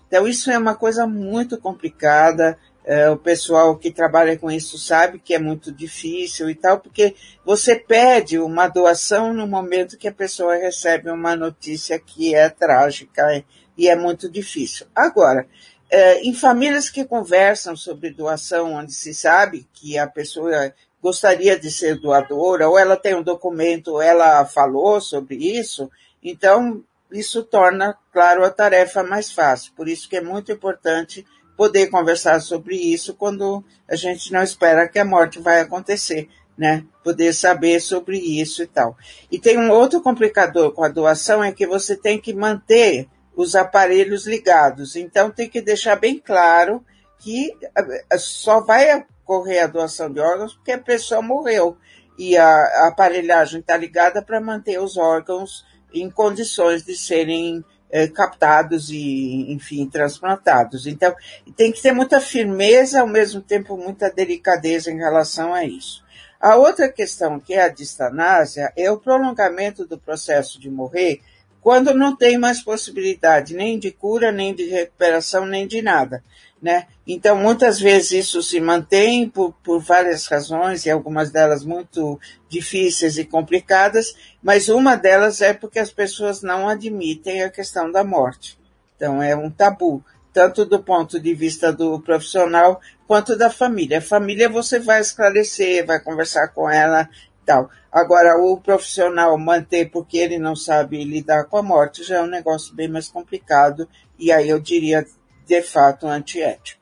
Então 0.07 0.27
isso 0.27 0.51
é 0.51 0.57
uma 0.57 0.75
coisa 0.75 1.07
muito 1.07 1.59
complicada, 1.59 2.57
é, 2.83 3.09
o 3.09 3.17
pessoal 3.17 3.77
que 3.77 3.91
trabalha 3.91 4.37
com 4.37 4.49
isso 4.49 4.77
sabe 4.77 5.19
que 5.19 5.33
é 5.33 5.39
muito 5.39 5.71
difícil 5.71 6.49
e 6.49 6.55
tal, 6.55 6.79
porque 6.79 7.15
você 7.45 7.75
pede 7.75 8.39
uma 8.39 8.67
doação 8.67 9.33
no 9.33 9.47
momento 9.47 9.97
que 9.97 10.07
a 10.07 10.13
pessoa 10.13 10.55
recebe 10.55 11.09
uma 11.09 11.35
notícia 11.35 11.99
que 11.99 12.33
é 12.33 12.49
trágica 12.49 13.43
e 13.77 13.87
é 13.87 13.95
muito 13.95 14.29
difícil. 14.29 14.87
Agora, 14.95 15.47
é, 15.89 16.21
em 16.21 16.33
famílias 16.33 16.89
que 16.89 17.05
conversam 17.05 17.75
sobre 17.75 18.11
doação, 18.11 18.73
onde 18.73 18.93
se 18.93 19.13
sabe 19.13 19.67
que 19.73 19.97
a 19.97 20.07
pessoa 20.07 20.73
gostaria 21.01 21.59
de 21.59 21.69
ser 21.69 21.99
doadora, 21.99 22.69
ou 22.69 22.77
ela 22.77 22.95
tem 22.95 23.15
um 23.15 23.23
documento, 23.23 23.93
ou 23.93 24.01
ela 24.01 24.45
falou 24.45 25.01
sobre 25.01 25.35
isso, 25.35 25.89
então 26.23 26.83
isso 27.11 27.43
torna, 27.43 27.97
claro, 28.13 28.45
a 28.45 28.49
tarefa 28.49 29.03
mais 29.03 29.31
fácil. 29.31 29.73
Por 29.75 29.87
isso 29.87 30.07
que 30.07 30.15
é 30.15 30.21
muito 30.21 30.51
importante 30.51 31.25
poder 31.61 31.91
conversar 31.91 32.39
sobre 32.39 32.75
isso 32.75 33.13
quando 33.13 33.63
a 33.87 33.95
gente 33.95 34.33
não 34.33 34.41
espera 34.41 34.87
que 34.87 34.97
a 34.97 35.05
morte 35.05 35.37
vai 35.37 35.59
acontecer, 35.59 36.27
né? 36.57 36.83
Poder 37.03 37.33
saber 37.33 37.79
sobre 37.79 38.17
isso 38.17 38.63
e 38.63 38.65
tal. 38.65 38.97
E 39.31 39.37
tem 39.37 39.59
um 39.59 39.69
outro 39.69 40.01
complicador 40.01 40.71
com 40.71 40.83
a 40.83 40.89
doação 40.89 41.43
é 41.43 41.51
que 41.51 41.67
você 41.67 41.95
tem 41.95 42.19
que 42.19 42.33
manter 42.33 43.07
os 43.35 43.55
aparelhos 43.55 44.25
ligados. 44.25 44.95
Então 44.95 45.29
tem 45.29 45.47
que 45.47 45.61
deixar 45.61 45.97
bem 45.97 46.17
claro 46.17 46.83
que 47.19 47.55
eh, 47.77 48.17
só 48.17 48.61
vai 48.61 49.05
ocorrer 49.23 49.63
a 49.63 49.67
doação 49.67 50.11
de 50.11 50.19
órgãos 50.19 50.55
porque 50.55 50.71
a 50.71 50.79
pessoa 50.79 51.21
morreu 51.21 51.77
e 52.17 52.35
a 52.35 52.87
aparelhagem 52.87 53.59
está 53.59 53.77
ligada 53.77 54.19
para 54.23 54.41
manter 54.41 54.81
os 54.81 54.97
órgãos 54.97 55.63
em 55.93 56.09
condições 56.09 56.83
de 56.83 56.97
serem 56.97 57.63
é, 57.91 58.07
captados 58.07 58.89
e, 58.89 59.51
enfim, 59.51 59.87
transplantados. 59.87 60.87
Então, 60.87 61.13
tem 61.55 61.71
que 61.71 61.81
ter 61.81 61.91
muita 61.91 62.19
firmeza, 62.19 63.01
ao 63.01 63.07
mesmo 63.07 63.41
tempo 63.41 63.77
muita 63.77 64.09
delicadeza 64.09 64.91
em 64.91 64.97
relação 64.97 65.53
a 65.53 65.63
isso. 65.65 66.03
A 66.39 66.55
outra 66.55 66.89
questão, 66.89 67.39
que 67.39 67.53
é 67.53 67.65
a 67.65 67.69
distanásia, 67.69 68.73
é 68.75 68.89
o 68.89 68.97
prolongamento 68.97 69.85
do 69.85 69.97
processo 69.97 70.59
de 70.59 70.71
morrer 70.71 71.21
quando 71.61 71.93
não 71.93 72.15
tem 72.15 72.37
mais 72.37 72.61
possibilidade 72.61 73.53
nem 73.53 73.77
de 73.77 73.91
cura, 73.91 74.31
nem 74.31 74.53
de 74.53 74.65
recuperação, 74.65 75.45
nem 75.45 75.67
de 75.67 75.81
nada. 75.81 76.23
Né? 76.61 76.87
Então, 77.07 77.35
muitas 77.35 77.79
vezes 77.79 78.11
isso 78.11 78.43
se 78.43 78.59
mantém 78.59 79.27
por, 79.27 79.53
por 79.63 79.79
várias 79.79 80.27
razões, 80.27 80.85
e 80.85 80.91
algumas 80.91 81.31
delas 81.31 81.65
muito 81.65 82.19
difíceis 82.47 83.17
e 83.17 83.25
complicadas, 83.25 84.13
mas 84.43 84.69
uma 84.69 84.95
delas 84.95 85.41
é 85.41 85.53
porque 85.53 85.79
as 85.79 85.91
pessoas 85.91 86.43
não 86.43 86.69
admitem 86.69 87.41
a 87.41 87.49
questão 87.49 87.91
da 87.91 88.03
morte. 88.03 88.59
Então, 88.95 89.23
é 89.23 89.35
um 89.35 89.49
tabu, 89.49 90.03
tanto 90.31 90.63
do 90.63 90.81
ponto 90.81 91.19
de 91.19 91.33
vista 91.33 91.73
do 91.73 91.99
profissional 91.99 92.79
quanto 93.07 93.35
da 93.35 93.49
família. 93.49 93.97
A 93.97 94.01
família 94.01 94.47
você 94.47 94.79
vai 94.79 95.01
esclarecer, 95.01 95.85
vai 95.85 95.99
conversar 95.99 96.49
com 96.49 96.69
ela, 96.69 97.09
tal. 97.51 97.69
Agora, 97.91 98.37
o 98.37 98.57
profissional 98.61 99.37
manter 99.37 99.91
porque 99.91 100.17
ele 100.17 100.37
não 100.37 100.55
sabe 100.55 101.03
lidar 101.03 101.45
com 101.45 101.57
a 101.57 101.63
morte 101.63 102.03
já 102.03 102.17
é 102.17 102.21
um 102.21 102.27
negócio 102.27 102.73
bem 102.73 102.87
mais 102.87 103.09
complicado 103.09 103.87
e 104.17 104.31
aí 104.31 104.47
eu 104.47 104.59
diria, 104.59 105.05
de 105.45 105.61
fato, 105.61 106.07
antiético. 106.07 106.81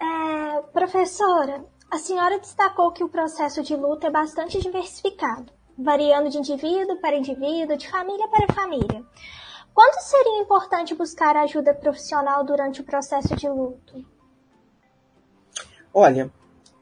É, 0.00 0.62
professora, 0.72 1.64
a 1.90 1.98
senhora 1.98 2.38
destacou 2.38 2.90
que 2.92 3.04
o 3.04 3.08
processo 3.08 3.62
de 3.62 3.76
luto 3.76 4.06
é 4.06 4.10
bastante 4.10 4.58
diversificado, 4.58 5.52
variando 5.76 6.30
de 6.30 6.38
indivíduo 6.38 6.96
para 6.96 7.16
indivíduo, 7.16 7.76
de 7.76 7.90
família 7.90 8.26
para 8.28 8.54
família. 8.54 9.04
Quando 9.74 10.00
seria 10.02 10.40
importante 10.40 10.94
buscar 10.94 11.36
ajuda 11.36 11.74
profissional 11.74 12.44
durante 12.44 12.80
o 12.80 12.84
processo 12.84 13.36
de 13.36 13.48
luto? 13.48 14.04
Olha, 15.94 16.30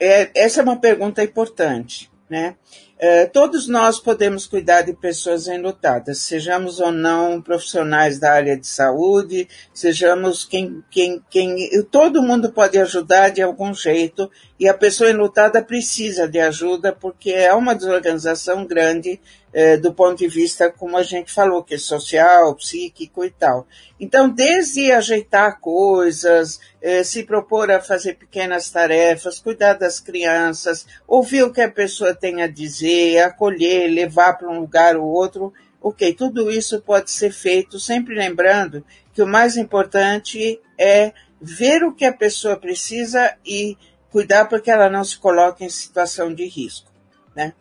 é, 0.01 0.31
essa 0.35 0.61
é 0.61 0.65
uma 0.65 0.81
pergunta 0.81 1.23
importante, 1.23 2.11
né? 2.29 2.57
É, 3.03 3.25
todos 3.25 3.67
nós 3.67 3.99
podemos 3.99 4.47
cuidar 4.47 4.83
de 4.83 4.93
pessoas 4.93 5.49
enlutadas, 5.49 6.19
sejamos 6.19 6.81
ou 6.81 6.93
não 6.93 7.41
profissionais 7.41 8.19
da 8.19 8.31
área 8.31 8.59
de 8.59 8.67
saúde, 8.67 9.49
sejamos 9.73 10.45
quem, 10.45 10.85
quem, 10.91 11.25
quem, 11.31 11.83
todo 11.85 12.23
mundo 12.23 12.53
pode 12.53 12.79
ajudar 12.79 13.31
de 13.31 13.41
algum 13.41 13.73
jeito 13.73 14.31
e 14.59 14.69
a 14.69 14.75
pessoa 14.75 15.09
enlutada 15.09 15.63
precisa 15.63 16.29
de 16.29 16.39
ajuda 16.39 16.93
porque 16.93 17.31
é 17.31 17.55
uma 17.55 17.75
desorganização 17.75 18.67
grande 18.67 19.19
é, 19.53 19.77
do 19.77 19.93
ponto 19.93 20.19
de 20.19 20.29
vista, 20.29 20.71
como 20.71 20.97
a 20.97 21.03
gente 21.03 21.33
falou, 21.33 21.63
que 21.63 21.75
é 21.75 21.79
social, 21.79 22.55
psíquico 22.55 23.25
e 23.25 23.31
tal. 23.31 23.67
Então, 23.99 24.29
desde 24.29 24.93
ajeitar 24.93 25.61
coisas, 25.61 26.61
é, 26.81 27.03
se 27.03 27.25
propor 27.25 27.71
a 27.71 27.81
fazer 27.81 28.15
pequenas 28.15 28.71
tarefas, 28.71 29.41
cuidar 29.41 29.75
das 29.75 29.99
crianças, 29.99 30.87
ouvir 31.07 31.43
o 31.43 31.53
que 31.53 31.61
a 31.61 31.71
pessoa 31.71 32.15
tem 32.15 32.43
a 32.43 32.47
dizer, 32.47 33.19
acolher, 33.19 33.89
levar 33.89 34.35
para 34.35 34.49
um 34.49 34.61
lugar 34.61 34.97
ou 34.97 35.07
outro, 35.07 35.53
ok, 35.81 36.15
tudo 36.15 36.51
isso 36.51 36.81
pode 36.81 37.11
ser 37.11 37.33
feito, 37.33 37.79
sempre 37.81 38.15
lembrando 38.15 38.85
que 39.13 39.23
o 39.23 39.27
mais 39.27 39.57
importante 39.57 40.61
é 40.79 41.13
ver 41.41 41.83
o 41.83 41.95
que 41.95 42.05
a 42.05 42.13
pessoa 42.13 42.57
precisa 42.57 43.35
e 43.45 43.77
cuidar 44.11 44.45
para 44.47 44.61
que 44.61 44.71
ela 44.71 44.91
não 44.91 45.03
se 45.03 45.19
coloque 45.19 45.65
em 45.65 45.71
situação 45.71 46.35
de 46.35 46.47
risco. 46.47 46.90
Né? 47.35 47.53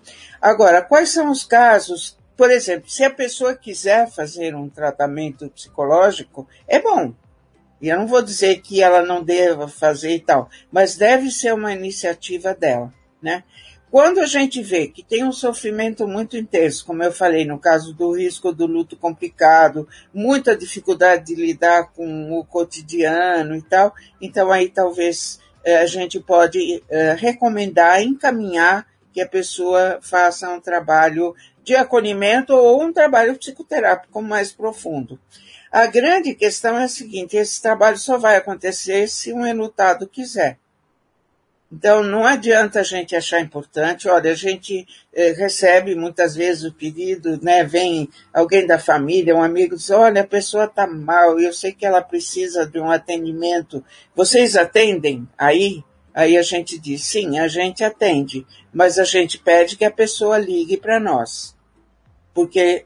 Agora, 0.41 0.82
quais 0.82 1.10
são 1.10 1.32
os 1.32 1.43
casos? 1.43 2.17
Por 2.36 2.49
exemplo, 2.49 2.89
se 2.89 3.03
a 3.03 3.10
pessoa 3.10 3.55
quiser 3.55 4.10
fazer 4.10 4.55
um 4.55 4.69
tratamento 4.69 5.49
psicológico, 5.49 6.47
é 6.67 6.82
bom. 6.82 7.13
E 7.82 7.89
eu 7.89 7.97
não 7.97 8.08
vou 8.08 8.21
dizer 8.21 8.62
que 8.62 8.82
ela 8.82 9.01
não 9.01 9.23
deva 9.23 9.67
fazer 9.67 10.15
e 10.15 10.19
tal, 10.19 10.49
mas 10.71 10.95
deve 10.95 11.32
ser 11.32 11.53
uma 11.53 11.73
iniciativa 11.73 12.53
dela, 12.53 12.93
né? 13.21 13.43
Quando 13.91 14.19
a 14.19 14.25
gente 14.27 14.62
vê 14.62 14.88
que 14.88 15.01
tem 15.01 15.23
um 15.23 15.32
sofrimento 15.32 16.08
muito 16.08 16.38
intenso, 16.38 16.86
como 16.86 17.01
eu 17.01 17.12
falei, 17.12 17.43
no 17.43 17.58
caso 17.58 17.91
do 17.91 18.12
risco 18.12 18.53
do 18.53 18.67
luto 18.67 18.95
complicado, 18.95 19.88
muita 20.13 20.55
dificuldade 20.55 21.25
de 21.25 21.36
lidar 21.36 21.91
com 21.93 22.32
o 22.38 22.45
cotidiano 22.45 23.55
e 23.55 23.62
tal, 23.63 23.91
então 24.21 24.51
aí 24.51 24.69
talvez 24.69 25.39
eh, 25.65 25.77
a 25.77 25.88
gente 25.88 26.19
pode 26.19 26.84
eh, 26.88 27.15
recomendar, 27.17 27.99
encaminhar 28.03 28.86
que 29.19 29.23
a 29.23 29.27
pessoa 29.27 29.99
faça 30.01 30.49
um 30.49 30.62
trabalho 30.62 31.36
de 31.62 31.75
acolhimento 31.75 32.53
ou 32.53 32.82
um 32.82 32.93
trabalho 32.93 33.38
psicoterápico 33.38 34.21
mais 34.21 34.53
profundo. 34.53 35.19
A 35.69 35.86
grande 35.88 36.34
questão 36.34 36.77
é 36.77 36.86
a 36.86 36.88
seguinte: 36.88 37.36
esse 37.36 37.62
trabalho 37.62 37.97
só 37.97 38.17
vai 38.17 38.38
acontecer 38.38 39.10
se 39.10 39.34
um 39.34 39.45
enlutado 39.45 40.08
quiser. 40.08 40.58
Então, 41.71 42.01
não 42.01 42.25
adianta 42.25 42.79
a 42.79 42.84
gente 42.84 43.15
achar 43.15 43.41
importante. 43.41 44.08
Olha, 44.08 44.32
a 44.32 44.36
gente 44.36 44.88
eh, 45.13 45.34
recebe 45.34 45.93
muitas 45.93 46.34
vezes 46.34 46.63
o 46.63 46.73
pedido, 46.73 47.39
né? 47.43 47.63
Vem 47.63 48.10
alguém 48.34 48.65
da 48.65 48.79
família, 48.79 49.36
um 49.36 49.43
amigo, 49.43 49.75
diz: 49.75 49.89
Olha, 49.89 50.21
a 50.21 50.27
pessoa 50.27 50.63
está 50.63 50.88
mal, 50.88 51.38
eu 51.39 51.51
sei 51.51 51.73
que 51.73 51.86
ela 51.86 52.01
precisa 52.01 52.65
de 52.65 52.79
um 52.79 52.89
atendimento. 52.89 53.84
Vocês 54.15 54.55
atendem 54.55 55.27
aí? 55.38 55.84
Aí 56.19 56.38
a 56.38 56.41
gente 56.41 56.77
diz, 56.77 57.05
sim, 57.05 57.39
a 57.39 57.47
gente 57.47 57.82
atende, 57.82 58.45
mas 58.73 58.99
a 58.99 59.05
gente 59.05 59.38
pede 59.38 59.77
que 59.77 59.86
a 59.86 59.89
pessoa 59.89 60.38
ligue 60.38 60.75
para 60.75 60.99
nós. 60.99 61.55
Porque 62.34 62.86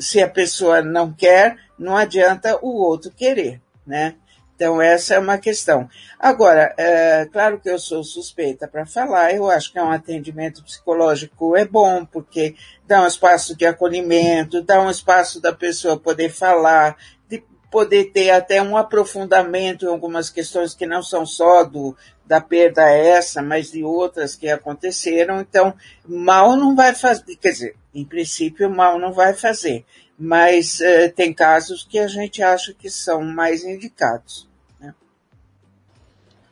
se 0.00 0.20
a 0.20 0.28
pessoa 0.28 0.82
não 0.82 1.12
quer, 1.12 1.56
não 1.78 1.96
adianta 1.96 2.58
o 2.60 2.70
outro 2.82 3.12
querer, 3.12 3.62
né? 3.86 4.16
Então, 4.56 4.82
essa 4.82 5.14
é 5.14 5.18
uma 5.20 5.38
questão. 5.38 5.88
Agora, 6.18 6.74
é, 6.76 7.24
claro 7.26 7.60
que 7.60 7.70
eu 7.70 7.78
sou 7.78 8.02
suspeita 8.02 8.66
para 8.66 8.84
falar, 8.84 9.32
eu 9.32 9.48
acho 9.48 9.70
que 9.70 9.78
é 9.78 9.82
um 9.84 9.92
atendimento 9.92 10.64
psicológico 10.64 11.56
é 11.56 11.64
bom, 11.64 12.04
porque 12.04 12.56
dá 12.84 13.04
um 13.04 13.06
espaço 13.06 13.56
de 13.56 13.64
acolhimento, 13.64 14.60
dá 14.60 14.82
um 14.82 14.90
espaço 14.90 15.40
da 15.40 15.52
pessoa 15.52 15.96
poder 15.96 16.30
falar, 16.30 16.96
de 17.28 17.44
poder 17.70 18.06
ter 18.06 18.30
até 18.30 18.60
um 18.60 18.76
aprofundamento 18.76 19.84
em 19.84 19.88
algumas 19.88 20.30
questões 20.30 20.74
que 20.74 20.84
não 20.84 21.00
são 21.00 21.24
só 21.24 21.62
do, 21.62 21.96
da 22.32 22.40
perda 22.40 22.90
essa, 22.90 23.42
mas 23.42 23.70
de 23.70 23.84
outras 23.84 24.34
que 24.34 24.48
aconteceram. 24.48 25.42
Então, 25.42 25.74
mal 26.08 26.56
não 26.56 26.74
vai 26.74 26.94
fazer, 26.94 27.36
quer 27.36 27.50
dizer, 27.50 27.76
em 27.94 28.06
princípio, 28.06 28.70
mal 28.70 28.98
não 28.98 29.12
vai 29.12 29.34
fazer, 29.34 29.84
mas 30.18 30.80
uh, 30.80 31.12
tem 31.14 31.30
casos 31.34 31.84
que 31.84 31.98
a 31.98 32.08
gente 32.08 32.42
acha 32.42 32.72
que 32.72 32.88
são 32.88 33.22
mais 33.22 33.64
indicados. 33.64 34.48
Né? 34.80 34.94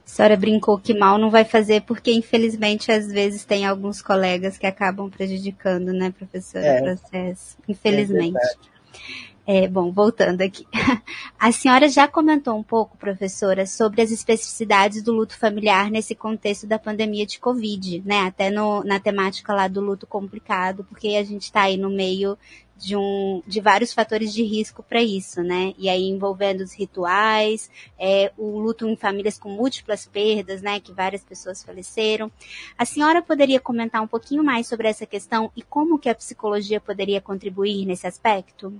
A 0.04 0.08
senhora 0.10 0.36
brincou 0.36 0.78
que 0.78 0.92
mal 0.92 1.16
não 1.16 1.30
vai 1.30 1.46
fazer, 1.46 1.80
porque 1.80 2.12
infelizmente 2.12 2.92
às 2.92 3.10
vezes 3.10 3.46
tem 3.46 3.64
alguns 3.64 4.02
colegas 4.02 4.58
que 4.58 4.66
acabam 4.66 5.08
prejudicando, 5.08 5.94
né, 5.94 6.10
professora, 6.10 6.66
é, 6.66 6.78
o 6.78 6.82
processo. 6.82 7.56
Infelizmente. 7.66 8.36
É 8.36 9.29
é, 9.46 9.66
bom, 9.66 9.90
voltando 9.90 10.42
aqui. 10.42 10.66
A 11.38 11.50
senhora 11.50 11.88
já 11.88 12.06
comentou 12.06 12.56
um 12.56 12.62
pouco, 12.62 12.96
professora, 12.96 13.66
sobre 13.66 14.02
as 14.02 14.10
especificidades 14.10 15.02
do 15.02 15.12
luto 15.12 15.36
familiar 15.36 15.90
nesse 15.90 16.14
contexto 16.14 16.66
da 16.66 16.78
pandemia 16.78 17.26
de 17.26 17.40
Covid, 17.40 18.02
né? 18.04 18.20
Até 18.20 18.50
no, 18.50 18.84
na 18.84 19.00
temática 19.00 19.54
lá 19.54 19.66
do 19.66 19.80
luto 19.80 20.06
complicado, 20.06 20.84
porque 20.84 21.16
a 21.16 21.24
gente 21.24 21.44
está 21.44 21.62
aí 21.62 21.76
no 21.76 21.90
meio 21.90 22.38
de, 22.76 22.96
um, 22.96 23.42
de 23.46 23.60
vários 23.60 23.92
fatores 23.92 24.32
de 24.32 24.42
risco 24.42 24.82
para 24.82 25.02
isso, 25.02 25.42
né? 25.42 25.74
E 25.78 25.88
aí 25.88 26.04
envolvendo 26.04 26.60
os 26.60 26.72
rituais, 26.72 27.70
é, 27.98 28.32
o 28.38 28.58
luto 28.58 28.86
em 28.86 28.96
famílias 28.96 29.38
com 29.38 29.50
múltiplas 29.50 30.06
perdas, 30.06 30.62
né? 30.62 30.80
Que 30.80 30.92
várias 30.92 31.24
pessoas 31.24 31.62
faleceram. 31.62 32.30
A 32.76 32.84
senhora 32.84 33.20
poderia 33.20 33.58
comentar 33.58 34.02
um 34.02 34.06
pouquinho 34.06 34.44
mais 34.44 34.66
sobre 34.66 34.86
essa 34.88 35.06
questão 35.06 35.50
e 35.56 35.62
como 35.62 35.98
que 35.98 36.08
a 36.08 36.14
psicologia 36.14 36.80
poderia 36.80 37.20
contribuir 37.20 37.84
nesse 37.84 38.06
aspecto? 38.06 38.72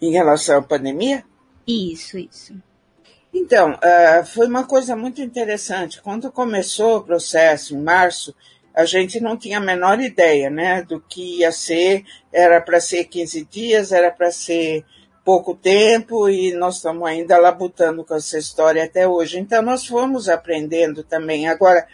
Em 0.00 0.12
relação 0.12 0.58
à 0.58 0.62
pandemia? 0.62 1.24
Isso, 1.66 2.18
isso. 2.18 2.54
Então, 3.32 3.72
uh, 3.72 4.24
foi 4.24 4.46
uma 4.46 4.64
coisa 4.64 4.96
muito 4.96 5.20
interessante. 5.20 6.00
Quando 6.00 6.32
começou 6.32 6.98
o 6.98 7.02
processo, 7.02 7.74
em 7.74 7.82
março, 7.82 8.34
a 8.74 8.84
gente 8.84 9.20
não 9.20 9.36
tinha 9.36 9.58
a 9.58 9.60
menor 9.60 10.00
ideia 10.00 10.48
né, 10.48 10.82
do 10.82 11.00
que 11.00 11.40
ia 11.40 11.52
ser. 11.52 12.04
Era 12.32 12.60
para 12.60 12.80
ser 12.80 13.04
15 13.04 13.44
dias, 13.44 13.92
era 13.92 14.10
para 14.10 14.30
ser 14.30 14.84
pouco 15.24 15.54
tempo 15.54 16.28
e 16.28 16.52
nós 16.52 16.76
estamos 16.76 17.06
ainda 17.06 17.36
labutando 17.36 18.04
com 18.04 18.14
essa 18.14 18.38
história 18.38 18.84
até 18.84 19.08
hoje. 19.08 19.38
Então, 19.38 19.60
nós 19.60 19.86
fomos 19.86 20.28
aprendendo 20.28 21.02
também. 21.02 21.48
Agora, 21.48 21.86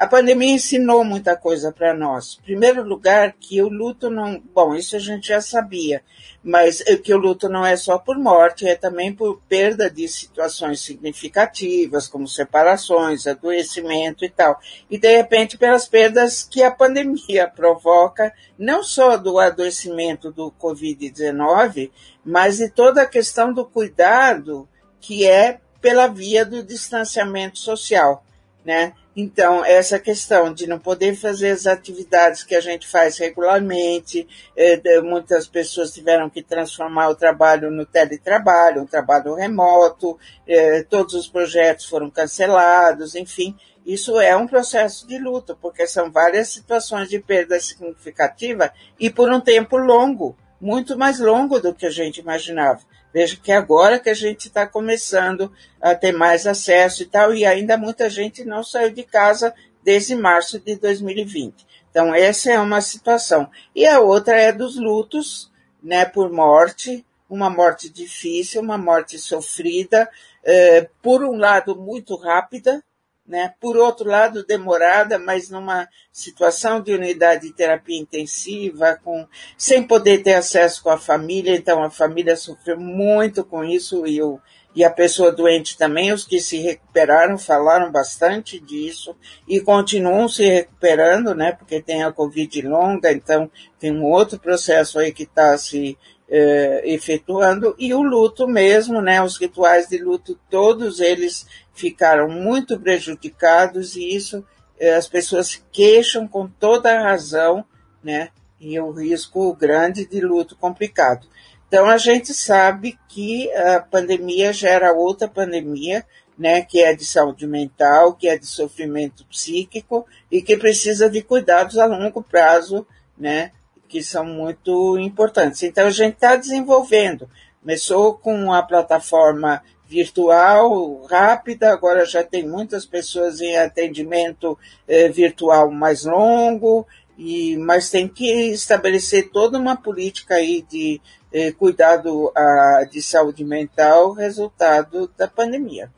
a 0.00 0.06
pandemia 0.06 0.54
ensinou 0.54 1.04
muita 1.04 1.36
coisa 1.36 1.70
para 1.70 1.92
nós. 1.92 2.38
Em 2.40 2.44
primeiro 2.44 2.82
lugar, 2.82 3.34
que 3.38 3.60
o 3.60 3.68
luto 3.68 4.08
não. 4.08 4.42
Bom, 4.54 4.74
isso 4.74 4.96
a 4.96 4.98
gente 4.98 5.28
já 5.28 5.42
sabia, 5.42 6.02
mas 6.42 6.82
que 7.04 7.12
o 7.12 7.18
luto 7.18 7.50
não 7.50 7.66
é 7.66 7.76
só 7.76 7.98
por 7.98 8.18
morte, 8.18 8.66
é 8.66 8.74
também 8.74 9.12
por 9.12 9.42
perda 9.46 9.90
de 9.90 10.08
situações 10.08 10.80
significativas, 10.80 12.08
como 12.08 12.26
separações, 12.26 13.26
adoecimento 13.26 14.24
e 14.24 14.30
tal. 14.30 14.58
E, 14.90 14.96
de 14.96 15.18
repente, 15.18 15.58
pelas 15.58 15.86
perdas 15.86 16.48
que 16.50 16.62
a 16.62 16.70
pandemia 16.70 17.46
provoca, 17.46 18.32
não 18.58 18.82
só 18.82 19.18
do 19.18 19.38
adoecimento 19.38 20.32
do 20.32 20.50
Covid-19, 20.50 21.90
mas 22.24 22.56
de 22.56 22.70
toda 22.70 23.02
a 23.02 23.06
questão 23.06 23.52
do 23.52 23.66
cuidado 23.66 24.66
que 24.98 25.26
é 25.26 25.60
pela 25.78 26.06
via 26.06 26.42
do 26.42 26.62
distanciamento 26.62 27.58
social, 27.58 28.24
né? 28.64 28.94
Então, 29.16 29.64
essa 29.64 29.98
questão 29.98 30.54
de 30.54 30.68
não 30.68 30.78
poder 30.78 31.16
fazer 31.16 31.50
as 31.50 31.66
atividades 31.66 32.44
que 32.44 32.54
a 32.54 32.60
gente 32.60 32.86
faz 32.86 33.18
regularmente, 33.18 34.26
é, 34.56 35.00
muitas 35.00 35.48
pessoas 35.48 35.92
tiveram 35.92 36.30
que 36.30 36.42
transformar 36.42 37.08
o 37.08 37.16
trabalho 37.16 37.72
no 37.72 37.84
teletrabalho, 37.84 38.82
um 38.82 38.86
trabalho 38.86 39.34
remoto, 39.34 40.16
é, 40.46 40.84
todos 40.84 41.14
os 41.14 41.26
projetos 41.26 41.86
foram 41.86 42.08
cancelados, 42.08 43.16
enfim, 43.16 43.56
isso 43.84 44.20
é 44.20 44.36
um 44.36 44.46
processo 44.46 45.06
de 45.08 45.18
luta, 45.18 45.56
porque 45.60 45.86
são 45.86 46.10
várias 46.12 46.48
situações 46.48 47.08
de 47.08 47.18
perda 47.18 47.58
significativa 47.58 48.72
e 48.98 49.10
por 49.10 49.32
um 49.32 49.40
tempo 49.40 49.76
longo, 49.76 50.36
muito 50.60 50.96
mais 50.96 51.18
longo 51.18 51.58
do 51.58 51.74
que 51.74 51.86
a 51.86 51.90
gente 51.90 52.20
imaginava. 52.20 52.80
Veja 53.12 53.36
que 53.36 53.50
agora 53.50 53.98
que 53.98 54.10
a 54.10 54.14
gente 54.14 54.48
está 54.48 54.66
começando 54.66 55.52
a 55.80 55.94
ter 55.94 56.12
mais 56.12 56.46
acesso 56.46 57.02
e 57.02 57.06
tal, 57.06 57.34
e 57.34 57.44
ainda 57.44 57.76
muita 57.76 58.08
gente 58.08 58.44
não 58.44 58.62
saiu 58.62 58.90
de 58.90 59.02
casa 59.02 59.52
desde 59.82 60.14
março 60.14 60.60
de 60.60 60.76
2020. 60.76 61.66
Então, 61.90 62.14
essa 62.14 62.52
é 62.52 62.60
uma 62.60 62.80
situação. 62.80 63.50
E 63.74 63.86
a 63.86 64.00
outra 64.00 64.36
é 64.36 64.52
dos 64.52 64.76
lutos, 64.76 65.50
né, 65.82 66.04
por 66.04 66.30
morte, 66.30 67.04
uma 67.28 67.50
morte 67.50 67.88
difícil, 67.88 68.60
uma 68.60 68.78
morte 68.78 69.18
sofrida, 69.18 70.08
eh, 70.44 70.88
por 71.02 71.22
um 71.24 71.36
lado 71.36 71.76
muito 71.76 72.16
rápida, 72.16 72.82
né? 73.30 73.54
Por 73.60 73.76
outro 73.76 74.08
lado, 74.08 74.44
demorada, 74.44 75.18
mas 75.18 75.48
numa 75.48 75.88
situação 76.12 76.82
de 76.82 76.92
unidade 76.92 77.46
de 77.46 77.54
terapia 77.54 77.98
intensiva, 77.98 78.98
com, 79.02 79.26
sem 79.56 79.82
poder 79.84 80.22
ter 80.22 80.34
acesso 80.34 80.82
com 80.82 80.90
a 80.90 80.98
família, 80.98 81.54
então 81.54 81.82
a 81.82 81.90
família 81.90 82.36
sofreu 82.36 82.78
muito 82.78 83.44
com 83.44 83.64
isso 83.64 84.04
e, 84.04 84.20
o, 84.20 84.40
e 84.74 84.82
a 84.82 84.90
pessoa 84.90 85.30
doente 85.30 85.78
também, 85.78 86.12
os 86.12 86.24
que 86.24 86.40
se 86.40 86.58
recuperaram 86.58 87.38
falaram 87.38 87.92
bastante 87.92 88.58
disso 88.58 89.16
e 89.46 89.60
continuam 89.60 90.28
se 90.28 90.44
recuperando, 90.44 91.32
né? 91.32 91.52
Porque 91.52 91.80
tem 91.80 92.02
a 92.02 92.12
Covid 92.12 92.62
longa, 92.62 93.12
então 93.12 93.48
tem 93.78 93.92
um 93.92 94.04
outro 94.04 94.38
processo 94.38 94.98
aí 94.98 95.12
que 95.12 95.22
está 95.22 95.56
se 95.56 95.96
eh, 96.30 96.82
efetuando, 96.84 97.74
e 97.76 97.92
o 97.92 98.00
luto 98.00 98.46
mesmo, 98.46 99.00
né, 99.02 99.20
os 99.20 99.36
rituais 99.36 99.88
de 99.88 99.98
luto, 99.98 100.38
todos 100.48 101.00
eles 101.00 101.44
ficaram 101.74 102.28
muito 102.28 102.78
prejudicados 102.78 103.96
e 103.96 104.14
isso 104.14 104.44
eh, 104.78 104.94
as 104.94 105.08
pessoas 105.08 105.60
queixam 105.72 106.28
com 106.28 106.46
toda 106.46 106.92
a 106.92 107.02
razão, 107.02 107.64
né, 108.02 108.28
e 108.60 108.78
o 108.78 108.92
risco 108.92 109.52
grande 109.54 110.06
de 110.06 110.20
luto 110.20 110.54
complicado. 110.54 111.26
Então 111.66 111.86
a 111.86 111.98
gente 111.98 112.32
sabe 112.32 112.98
que 113.08 113.50
a 113.52 113.80
pandemia 113.80 114.52
gera 114.52 114.92
outra 114.92 115.26
pandemia, 115.26 116.04
né, 116.38 116.62
que 116.62 116.80
é 116.80 116.94
de 116.94 117.04
saúde 117.04 117.46
mental, 117.46 118.14
que 118.14 118.28
é 118.28 118.38
de 118.38 118.46
sofrimento 118.46 119.26
psíquico 119.26 120.06
e 120.30 120.40
que 120.42 120.56
precisa 120.56 121.10
de 121.10 121.22
cuidados 121.22 121.76
a 121.76 121.86
longo 121.86 122.22
prazo, 122.22 122.86
né, 123.18 123.52
que 123.90 124.02
são 124.04 124.24
muito 124.24 124.96
importantes. 124.98 125.64
Então, 125.64 125.88
a 125.88 125.90
gente 125.90 126.14
está 126.14 126.36
desenvolvendo. 126.36 127.28
Começou 127.60 128.14
com 128.14 128.52
a 128.52 128.62
plataforma 128.62 129.62
virtual 129.86 131.02
rápida, 131.02 131.72
agora 131.72 132.06
já 132.06 132.22
tem 132.22 132.48
muitas 132.48 132.86
pessoas 132.86 133.40
em 133.40 133.58
atendimento 133.58 134.56
eh, 134.86 135.08
virtual 135.08 135.68
mais 135.72 136.04
longo, 136.04 136.86
e, 137.18 137.56
mas 137.56 137.90
tem 137.90 138.06
que 138.06 138.52
estabelecer 138.52 139.30
toda 139.32 139.58
uma 139.58 139.76
política 139.76 140.36
aí 140.36 140.62
de 140.62 141.00
eh, 141.32 141.50
cuidado 141.50 142.32
a, 142.34 142.86
de 142.88 143.02
saúde 143.02 143.44
mental, 143.44 144.12
resultado 144.12 145.10
da 145.18 145.26
pandemia. 145.26 145.90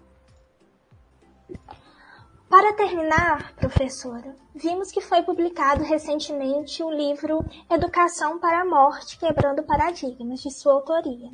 Para 2.53 2.75
terminar, 2.75 3.55
professora, 3.55 4.37
vimos 4.55 4.93
que 4.93 5.01
foi 5.01 5.23
publicado 5.23 5.83
recentemente 5.83 6.83
o 6.83 6.91
livro 6.91 7.43
Educação 7.71 8.39
para 8.39 8.61
a 8.61 8.65
Morte 8.67 9.19
Quebrando 9.19 9.63
Paradigmas, 9.63 10.43
de 10.43 10.51
sua 10.51 10.75
autoria. 10.75 11.31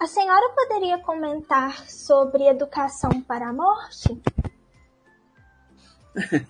A 0.00 0.06
senhora 0.06 0.54
poderia 0.54 0.96
comentar 0.96 1.86
sobre 1.86 2.48
educação 2.48 3.20
para 3.20 3.50
a 3.50 3.52
morte? 3.52 4.18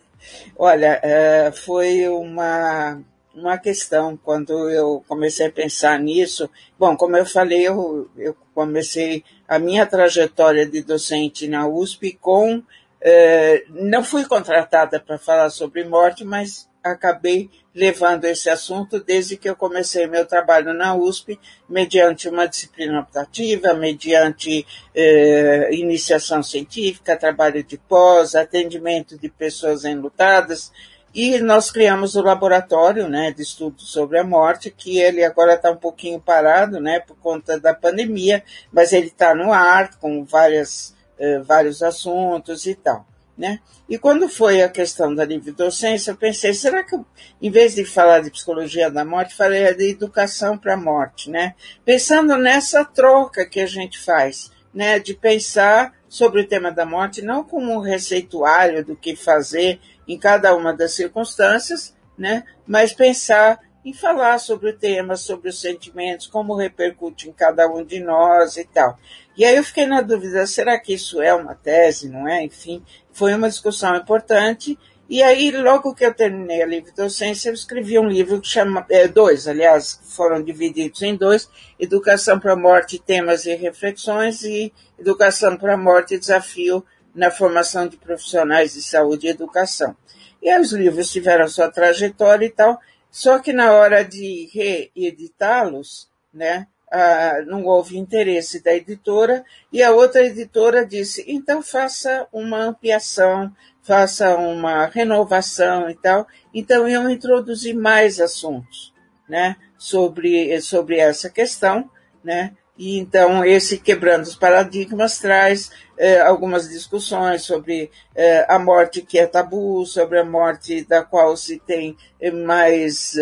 Olha, 0.57 1.01
é, 1.03 1.51
foi 1.51 2.07
uma, 2.07 3.03
uma 3.35 3.59
questão 3.59 4.17
quando 4.17 4.71
eu 4.71 5.03
comecei 5.09 5.49
a 5.49 5.53
pensar 5.53 5.99
nisso. 5.99 6.49
Bom, 6.79 6.97
como 6.97 7.17
eu 7.17 7.27
falei, 7.27 7.67
eu, 7.67 8.09
eu 8.17 8.37
comecei 8.55 9.25
a 9.49 9.59
minha 9.59 9.85
trajetória 9.85 10.65
de 10.65 10.81
docente 10.81 11.49
na 11.49 11.67
USP 11.67 12.17
com 12.21 12.63
é, 13.09 13.63
não 13.69 14.03
fui 14.03 14.25
contratada 14.25 14.99
para 14.99 15.17
falar 15.17 15.49
sobre 15.51 15.85
morte, 15.85 16.25
mas 16.25 16.69
acabei 16.83 17.49
levando 17.73 18.25
esse 18.25 18.51
assunto 18.51 18.99
desde 18.99 19.37
que 19.37 19.49
eu 19.49 19.55
comecei 19.55 20.09
meu 20.09 20.27
trabalho 20.27 20.75
na 20.75 20.93
USP, 20.93 21.39
mediante 21.69 22.29
uma 22.29 22.49
disciplina 22.49 22.99
optativa, 22.99 23.75
mediante 23.75 24.67
eh, 24.95 25.69
iniciação 25.73 26.43
científica, 26.43 27.17
trabalho 27.17 27.63
de 27.63 27.77
pós, 27.77 28.35
atendimento 28.35 29.17
de 29.19 29.29
pessoas 29.29 29.85
enlutadas, 29.85 30.73
e 31.15 31.39
nós 31.39 31.71
criamos 31.71 32.17
o 32.17 32.23
laboratório 32.23 33.09
né, 33.09 33.31
de 33.31 33.43
estudo 33.43 33.83
sobre 33.83 34.19
a 34.19 34.25
morte, 34.25 34.71
que 34.71 34.99
ele 34.99 35.23
agora 35.23 35.55
está 35.55 35.71
um 35.71 35.77
pouquinho 35.77 36.21
parado 36.21 36.81
né, 36.81 37.01
por 37.01 37.17
conta 37.19 37.59
da 37.61 37.75
pandemia, 37.75 38.43
mas 38.73 38.93
ele 38.93 39.09
está 39.09 39.35
no 39.35 39.53
ar 39.53 39.97
com 39.99 40.25
várias 40.25 40.96
eh, 41.19 41.39
vários 41.41 41.83
assuntos 41.83 42.67
e 42.67 42.75
tal. 42.75 43.07
Né? 43.37 43.61
E 43.87 43.99
quando 43.99 44.31
foi 44.31 44.63
a 44.63 44.69
questão 44.69 45.15
da 45.15 45.23
livre 45.23 45.53
docência, 45.53 46.11
eu 46.11 46.17
pensei, 46.17 46.55
será 46.55 46.83
que 46.83 46.95
eu, 46.95 47.05
em 47.41 47.51
vez 47.51 47.75
de 47.75 47.85
falar 47.85 48.21
de 48.21 48.31
psicologia 48.31 48.91
da 48.91 49.05
morte, 49.05 49.35
falei 49.35 49.75
de 49.75 49.91
educação 49.91 50.57
para 50.57 50.73
a 50.73 50.77
morte, 50.79 51.29
né? 51.29 51.55
Pensando 51.85 52.39
nessa 52.39 52.83
troca 52.83 53.45
que 53.45 53.61
a 53.61 53.67
gente 53.67 53.99
faz, 53.99 54.51
né? 54.73 54.99
De 54.99 55.13
pensar 55.13 55.93
sobre 56.09 56.41
o 56.41 56.49
tema 56.49 56.73
da 56.73 56.87
morte 56.87 57.21
não 57.21 57.45
como 57.45 57.73
um 57.73 57.81
receituário 57.81 58.83
do 58.83 58.97
que 58.97 59.15
fazer 59.15 59.81
em 60.09 60.19
cada 60.19 60.57
uma 60.57 60.73
das 60.73 60.93
circunstâncias, 60.93 61.95
né? 62.17 62.43
Mas 62.67 62.95
pensar 62.95 63.61
em 63.87 63.93
falar 63.93 64.39
sobre 64.39 64.71
o 64.71 64.77
tema, 64.77 65.15
sobre 65.15 65.49
os 65.49 65.61
sentimentos, 65.61 66.27
como 66.27 66.57
repercute 66.57 67.29
em 67.29 67.33
cada 67.33 67.69
um 67.69 67.85
de 67.85 68.01
nós 68.01 68.57
e 68.57 68.65
tal. 68.65 68.99
E 69.37 69.45
aí 69.45 69.55
eu 69.55 69.63
fiquei 69.63 69.87
na 69.87 70.01
dúvida, 70.01 70.45
será 70.45 70.77
que 70.77 70.93
isso 70.93 71.23
é 71.23 71.33
uma 71.33 71.55
tese, 71.55 72.09
não 72.09 72.27
é? 72.27 72.43
Enfim, 72.43 72.83
foi 73.13 73.33
uma 73.33 73.49
discussão 73.49 73.95
importante. 73.95 74.77
E 75.09 75.23
aí, 75.23 75.53
logo 75.53 75.95
que 75.95 76.05
eu 76.05 76.13
terminei 76.13 76.63
a 76.63 76.67
livre 76.67 76.91
docência, 76.91 77.49
eu 77.49 77.55
escrevi 77.55 77.97
um 77.97 78.09
livro 78.09 78.41
que 78.41 78.49
chama, 78.49 78.85
é, 78.91 79.07
dois, 79.07 79.47
aliás, 79.47 80.01
foram 80.03 80.43
divididos 80.43 81.01
em 81.03 81.15
dois, 81.15 81.49
Educação 81.79 82.41
para 82.41 82.55
a 82.55 82.57
Morte, 82.57 82.99
Temas 82.99 83.47
e 83.47 83.55
Reflexões, 83.55 84.43
e 84.43 84.73
Educação 84.99 85.57
para 85.57 85.75
a 85.75 85.77
Morte, 85.79 86.19
Desafio 86.19 86.85
na 87.15 87.31
Formação 87.31 87.87
de 87.87 87.97
Profissionais 87.97 88.75
de 88.75 88.83
Saúde 88.83 89.29
e 89.29 89.31
Educação. 89.31 89.97
E 90.43 90.51
aí 90.51 90.61
os 90.61 90.73
livros 90.73 91.13
tiveram 91.13 91.47
sua 91.47 91.71
trajetória 91.71 92.47
e 92.47 92.51
tal, 92.51 92.81
só 93.11 93.39
que 93.39 93.53
na 93.53 93.73
hora 93.73 94.05
de 94.05 94.49
reeditá-los, 94.53 96.09
né, 96.33 96.67
ah, 96.91 97.43
não 97.47 97.65
houve 97.65 97.99
interesse 97.99 98.63
da 98.63 98.75
editora 98.75 99.45
e 99.73 99.83
a 99.83 99.91
outra 99.91 100.25
editora 100.25 100.87
disse: 100.87 101.25
então 101.27 101.61
faça 101.63 102.29
uma 102.33 102.63
ampliação, 102.63 103.53
faça 103.83 104.37
uma 104.37 104.87
renovação 104.87 105.91
e 105.91 105.95
tal. 105.95 106.27
Então 106.55 106.89
eu 106.89 107.09
introduzi 107.11 107.75
mais 107.75 108.21
assuntos, 108.21 108.95
né, 109.29 109.57
sobre 109.77 110.61
sobre 110.61 110.99
essa 110.99 111.29
questão, 111.29 111.91
né, 112.23 112.55
e 112.79 112.99
então 112.99 113.45
esse 113.45 113.79
quebrando 113.79 114.25
os 114.25 114.37
paradigmas 114.37 115.19
traz 115.19 115.71
eh, 115.99 116.21
algumas 116.21 116.69
discussões 116.69 117.43
sobre 117.43 117.91
eh, 118.15 118.45
a 118.49 118.59
morte 118.59 119.01
que 119.01 119.19
é 119.19 119.27
tabu, 119.27 119.87
sobre 119.87 120.19
a 120.19 120.25
morte 120.25 120.85
da 120.85 121.03
qual 121.03 121.35
se 121.39 121.59
tem 121.59 121.97
eh, 122.21 122.31
mais 122.31 123.15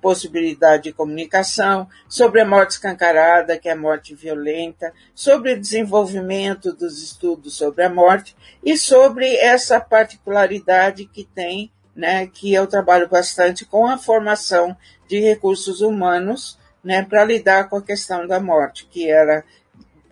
possibilidade 0.00 0.84
de 0.84 0.92
comunicação, 0.92 1.86
sobre 2.08 2.40
a 2.40 2.46
morte 2.46 2.70
escancarada, 2.70 3.58
que 3.58 3.68
é 3.68 3.72
a 3.72 3.76
morte 3.76 4.14
violenta, 4.14 4.92
sobre 5.14 5.52
o 5.52 5.60
desenvolvimento 5.60 6.72
dos 6.72 7.02
estudos 7.02 7.54
sobre 7.54 7.84
a 7.84 7.90
morte 7.90 8.34
e 8.64 8.78
sobre 8.78 9.36
essa 9.36 9.78
particularidade 9.78 11.04
que 11.04 11.24
tem, 11.24 11.70
né, 11.94 12.26
que 12.26 12.54
eu 12.54 12.66
trabalho 12.66 13.08
bastante 13.08 13.66
com 13.66 13.86
a 13.86 13.98
formação 13.98 14.74
de 15.06 15.20
recursos 15.20 15.82
humanos 15.82 16.58
né, 16.82 17.02
para 17.02 17.24
lidar 17.24 17.68
com 17.68 17.76
a 17.76 17.82
questão 17.82 18.26
da 18.26 18.40
morte, 18.40 18.86
que 18.90 19.10
era 19.10 19.44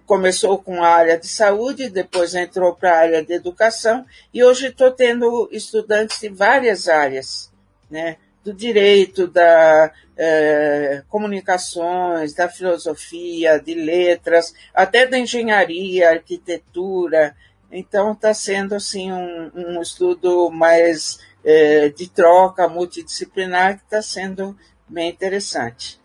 começou 0.07 0.59
com 0.59 0.83
a 0.83 0.89
área 0.89 1.17
de 1.17 1.29
saúde, 1.29 1.89
depois 1.89 2.35
entrou 2.35 2.75
para 2.75 2.93
a 2.93 2.99
área 2.99 3.25
de 3.25 3.33
educação 3.33 4.05
e 4.35 4.43
hoje 4.43 4.67
estou 4.67 4.91
tendo 4.91 5.49
estudantes 5.53 6.19
de 6.21 6.29
várias 6.29 6.89
áreas, 6.89 7.53
né, 7.89 8.17
do 8.43 8.53
direito, 8.53 9.29
da 9.29 9.93
eh, 10.17 11.05
comunicações, 11.09 12.35
da 12.35 12.49
filosofia, 12.49 13.61
de 13.61 13.75
letras, 13.75 14.53
até 14.75 15.07
da 15.07 15.17
engenharia, 15.17 16.11
arquitetura. 16.11 17.37
Então 17.71 18.13
está 18.13 18.35
sendo 18.35 18.75
assim 18.75 19.13
um, 19.13 19.51
um 19.55 19.81
estudo 19.81 20.51
mais 20.51 21.21
eh, 21.45 21.91
de 21.91 22.09
troca 22.09 22.69
multidisciplinar 22.69 23.79
que 23.79 23.85
está 23.85 24.03
sendo 24.03 24.59
bem 24.89 25.09
interessante. 25.09 26.00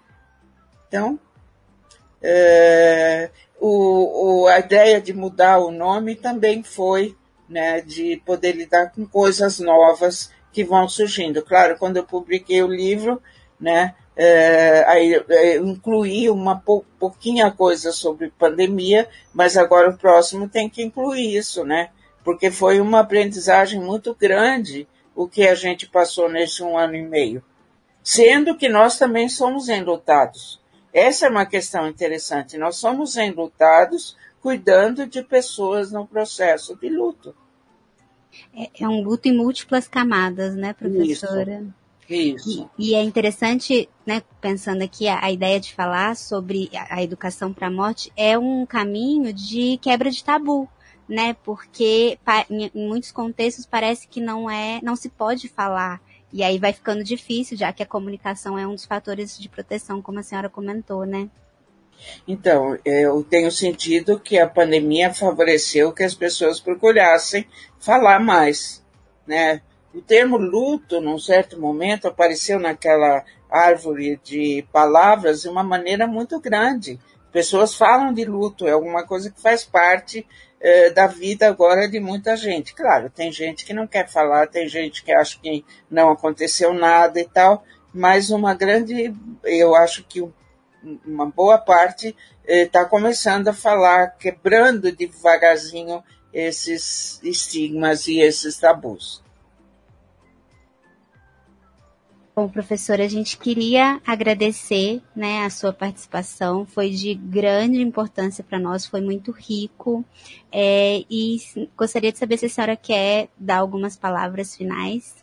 Então, 0.96 1.20
é, 2.22 3.30
o, 3.60 4.44
o, 4.44 4.48
a 4.48 4.60
ideia 4.60 5.02
de 5.02 5.12
mudar 5.12 5.58
o 5.58 5.70
nome 5.70 6.16
também 6.16 6.64
foi 6.64 7.18
né, 7.50 7.82
de 7.82 8.22
poder 8.26 8.54
lidar 8.54 8.94
com 8.94 9.06
coisas 9.06 9.60
novas 9.60 10.32
que 10.54 10.64
vão 10.64 10.88
surgindo. 10.88 11.42
Claro, 11.42 11.78
quando 11.78 11.98
eu 11.98 12.06
publiquei 12.06 12.64
o 12.64 12.68
livro, 12.68 13.22
né, 13.60 13.94
é, 14.16 14.86
aí 14.88 15.22
incluí 15.62 16.30
uma 16.30 16.62
pou, 16.62 16.86
pouquinha 16.98 17.52
coisa 17.52 17.92
sobre 17.92 18.32
pandemia, 18.40 19.10
mas 19.34 19.58
agora 19.58 19.90
o 19.90 19.98
próximo 19.98 20.48
tem 20.48 20.70
que 20.70 20.82
incluir 20.82 21.36
isso, 21.36 21.66
né? 21.66 21.90
Porque 22.24 22.50
foi 22.50 22.80
uma 22.80 23.02
aprendizagem 23.02 23.82
muito 23.82 24.16
grande 24.16 24.88
o 25.14 25.28
que 25.28 25.46
a 25.46 25.56
gente 25.56 25.90
passou 25.90 26.30
nesse 26.30 26.64
um 26.64 26.78
ano 26.78 26.96
e 26.96 27.02
meio, 27.02 27.44
sendo 28.02 28.56
que 28.56 28.70
nós 28.70 28.98
também 28.98 29.28
somos 29.28 29.68
enlutados. 29.68 30.64
Essa 30.96 31.26
é 31.26 31.30
uma 31.30 31.46
questão 31.46 31.90
interessante. 31.90 32.58
Nós 32.58 32.78
somos 32.78 33.18
enlutados 33.18 34.16
cuidando 34.40 35.06
de 35.06 35.22
pessoas 35.22 35.92
no 35.92 36.08
processo 36.08 36.74
de 36.78 36.88
luto. 36.88 37.36
É, 38.56 38.70
é 38.82 38.88
um 38.88 39.02
luto 39.02 39.28
em 39.28 39.36
múltiplas 39.36 39.90
camadas, 39.90 40.56
né, 40.56 40.72
professora? 40.72 41.62
Isso. 41.62 41.86
Isso. 42.08 42.70
E, 42.78 42.92
e, 42.92 42.96
é 42.96 43.02
interessante, 43.02 43.90
né, 44.06 44.22
pensando 44.40 44.84
aqui, 44.84 45.08
a, 45.08 45.26
a 45.26 45.32
ideia 45.32 45.60
de 45.60 45.74
falar 45.74 46.16
sobre 46.16 46.70
a, 46.74 46.96
a 46.96 47.04
educação 47.04 47.52
para 47.52 47.68
a 47.68 47.72
morte 47.72 48.10
é 48.16 48.38
um 48.38 48.66
caminho 48.66 49.34
de 49.34 49.78
quebra 49.82 50.10
de 50.10 50.24
tabu, 50.24 50.70
né? 51.10 51.36
Porque 51.44 52.18
em, 52.50 52.72
muitos 52.74 53.12
contextos 53.12 53.66
parece 53.66 54.08
que 54.08 54.22
não 54.22 54.50
é, 54.50 54.80
não 54.82 54.96
se 54.96 55.10
pode 55.10 55.50
falar. 55.50 56.00
E 56.32 56.44
aí 56.44 56.60
vai 56.60 56.74
ficando 56.74 57.04
difícil, 57.04 57.58
já 57.58 57.72
que 57.72 57.84
a 57.84 57.86
comunicação 57.86 58.58
é 58.58 58.68
um 58.68 58.76
dos 58.76 58.86
fatores 58.86 59.38
de 59.38 59.48
proteção, 59.48 60.02
como 60.02 60.20
a 60.20 60.24
senhora 60.24 60.50
comentou, 60.50 61.06
né? 61.06 61.30
Então, 62.28 62.78
eu 62.84 63.24
tenho 63.24 63.52
sentido 63.52 64.20
que 64.20 64.38
a 64.38 64.48
pandemia 64.48 65.14
favoreceu 65.14 65.94
que 65.94 66.04
as 66.04 66.14
pessoas 66.14 66.60
procurassem 66.60 67.48
falar 67.80 68.20
mais, 68.20 68.84
né? 69.26 69.62
O 69.94 70.02
termo 70.02 70.36
luto, 70.36 71.00
num 71.00 71.18
certo 71.18 71.60
momento, 71.60 72.08
apareceu 72.08 72.60
naquela 72.60 73.24
árvore 73.50 74.20
de 74.22 74.66
palavras 74.74 75.44
de 75.44 75.48
uma 75.48 75.64
maneira 75.64 76.06
muito 76.06 76.38
grande. 76.40 77.00
Pessoas 77.32 77.76
falam 77.76 78.14
de 78.14 78.26
luto, 78.26 78.68
é 78.68 78.72
alguma 78.72 79.06
coisa 79.06 79.32
que 79.32 79.42
faz 79.42 79.64
parte 79.64 80.28
eh, 80.68 80.90
da 80.90 81.06
vida 81.06 81.48
agora 81.48 81.88
de 81.88 82.00
muita 82.00 82.36
gente. 82.36 82.74
Claro, 82.74 83.08
tem 83.08 83.32
gente 83.32 83.64
que 83.64 83.72
não 83.72 83.86
quer 83.86 84.10
falar, 84.10 84.48
tem 84.48 84.68
gente 84.68 85.04
que 85.04 85.14
acha 85.14 85.38
que 85.40 85.64
não 85.92 86.10
aconteceu 86.10 86.74
nada 86.74 87.20
e 87.20 87.26
tal, 87.26 87.64
mas 87.94 88.32
uma 88.32 88.56
grande, 88.56 89.14
eu 89.44 89.76
acho 89.76 90.04
que 90.06 90.28
uma 91.06 91.28
boa 91.28 91.60
parte 91.60 92.16
está 92.44 92.82
eh, 92.82 92.86
começando 92.86 93.48
a 93.48 93.54
falar, 93.54 94.18
quebrando 94.18 94.92
devagarzinho 94.92 96.04
esses 96.34 97.20
estigmas 97.22 98.08
e 98.08 98.20
esses 98.20 98.58
tabus. 98.58 99.24
Bom, 102.36 102.50
professora, 102.50 103.06
a 103.06 103.08
gente 103.08 103.38
queria 103.38 104.02
agradecer 104.06 105.02
né, 105.16 105.46
a 105.46 105.50
sua 105.50 105.72
participação, 105.72 106.66
foi 106.66 106.90
de 106.90 107.14
grande 107.14 107.82
importância 107.82 108.44
para 108.44 108.60
nós, 108.60 108.86
foi 108.86 109.00
muito 109.00 109.32
rico. 109.32 110.04
É, 110.52 111.06
e 111.10 111.38
gostaria 111.78 112.12
de 112.12 112.18
saber 112.18 112.38
se 112.38 112.48
a 112.48 112.50
senhora 112.50 112.76
quer 112.76 113.30
dar 113.38 113.60
algumas 113.60 113.96
palavras 113.96 114.54
finais. 114.54 115.16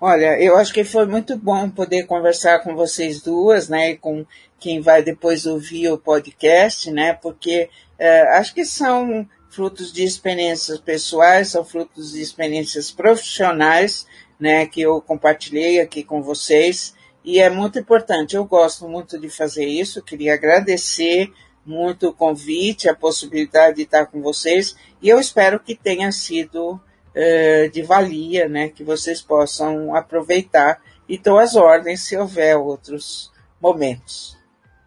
Olha, 0.00 0.40
eu 0.40 0.56
acho 0.56 0.72
que 0.72 0.82
foi 0.82 1.04
muito 1.04 1.36
bom 1.36 1.68
poder 1.68 2.06
conversar 2.06 2.60
com 2.60 2.74
vocês 2.74 3.20
duas, 3.20 3.68
né, 3.68 3.90
e 3.90 3.96
com 3.98 4.24
quem 4.58 4.80
vai 4.80 5.02
depois 5.02 5.44
ouvir 5.44 5.90
o 5.90 5.98
podcast, 5.98 6.90
né, 6.90 7.12
porque 7.12 7.68
é, 7.98 8.22
acho 8.38 8.54
que 8.54 8.64
são 8.64 9.28
frutos 9.50 9.92
de 9.92 10.04
experiências 10.04 10.78
pessoais, 10.78 11.48
são 11.48 11.62
frutos 11.62 12.12
de 12.12 12.22
experiências 12.22 12.90
profissionais 12.90 14.06
né, 14.38 14.66
que 14.66 14.80
eu 14.80 15.00
compartilhei 15.00 15.80
aqui 15.80 16.04
com 16.04 16.22
vocês. 16.22 16.94
E 17.24 17.40
é 17.40 17.50
muito 17.50 17.78
importante, 17.78 18.36
eu 18.36 18.44
gosto 18.44 18.88
muito 18.88 19.18
de 19.18 19.28
fazer 19.28 19.66
isso, 19.66 20.02
queria 20.02 20.34
agradecer 20.34 21.32
muito 21.66 22.08
o 22.08 22.14
convite, 22.14 22.88
a 22.88 22.94
possibilidade 22.94 23.76
de 23.76 23.82
estar 23.82 24.06
com 24.06 24.22
vocês, 24.22 24.74
e 25.02 25.08
eu 25.10 25.20
espero 25.20 25.60
que 25.60 25.74
tenha 25.74 26.10
sido 26.10 26.72
uh, 26.72 27.70
de 27.70 27.82
valia, 27.82 28.48
né, 28.48 28.70
que 28.70 28.82
vocês 28.82 29.20
possam 29.20 29.94
aproveitar 29.94 30.80
e 31.06 31.16
estou 31.16 31.38
às 31.38 31.56
ordens 31.56 32.00
se 32.00 32.16
houver 32.16 32.56
outros 32.56 33.30
momentos. 33.60 34.38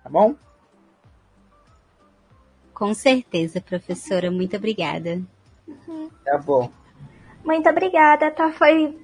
Tá 0.04 0.10
bom? 0.10 0.36
Com 2.74 2.96
certeza, 2.96 3.62
professora. 3.62 4.32
Muito 4.32 4.58
obrigada. 4.58 5.22
Tá 6.26 6.38
bom. 6.40 6.72
Muito 7.44 7.70
obrigada, 7.70 8.32
tá? 8.32 8.52
Foi, 8.52 8.98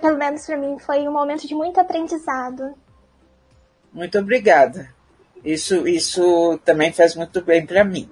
pelo 0.00 0.18
menos 0.18 0.44
para 0.44 0.56
mim, 0.56 0.78
foi 0.78 1.08
um 1.08 1.12
momento 1.12 1.46
de 1.46 1.54
muito 1.54 1.80
aprendizado. 1.80 2.74
Muito 3.92 4.18
obrigada. 4.18 4.94
Isso, 5.44 5.86
isso 5.86 6.58
também 6.64 6.92
faz 6.92 7.14
muito 7.14 7.42
bem 7.42 7.64
para 7.64 7.84
mim. 7.84 8.10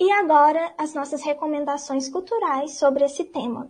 E 0.00 0.12
agora, 0.12 0.72
as 0.78 0.94
nossas 0.94 1.22
recomendações 1.22 2.08
culturais 2.08 2.78
sobre 2.78 3.04
esse 3.04 3.24
tema. 3.24 3.68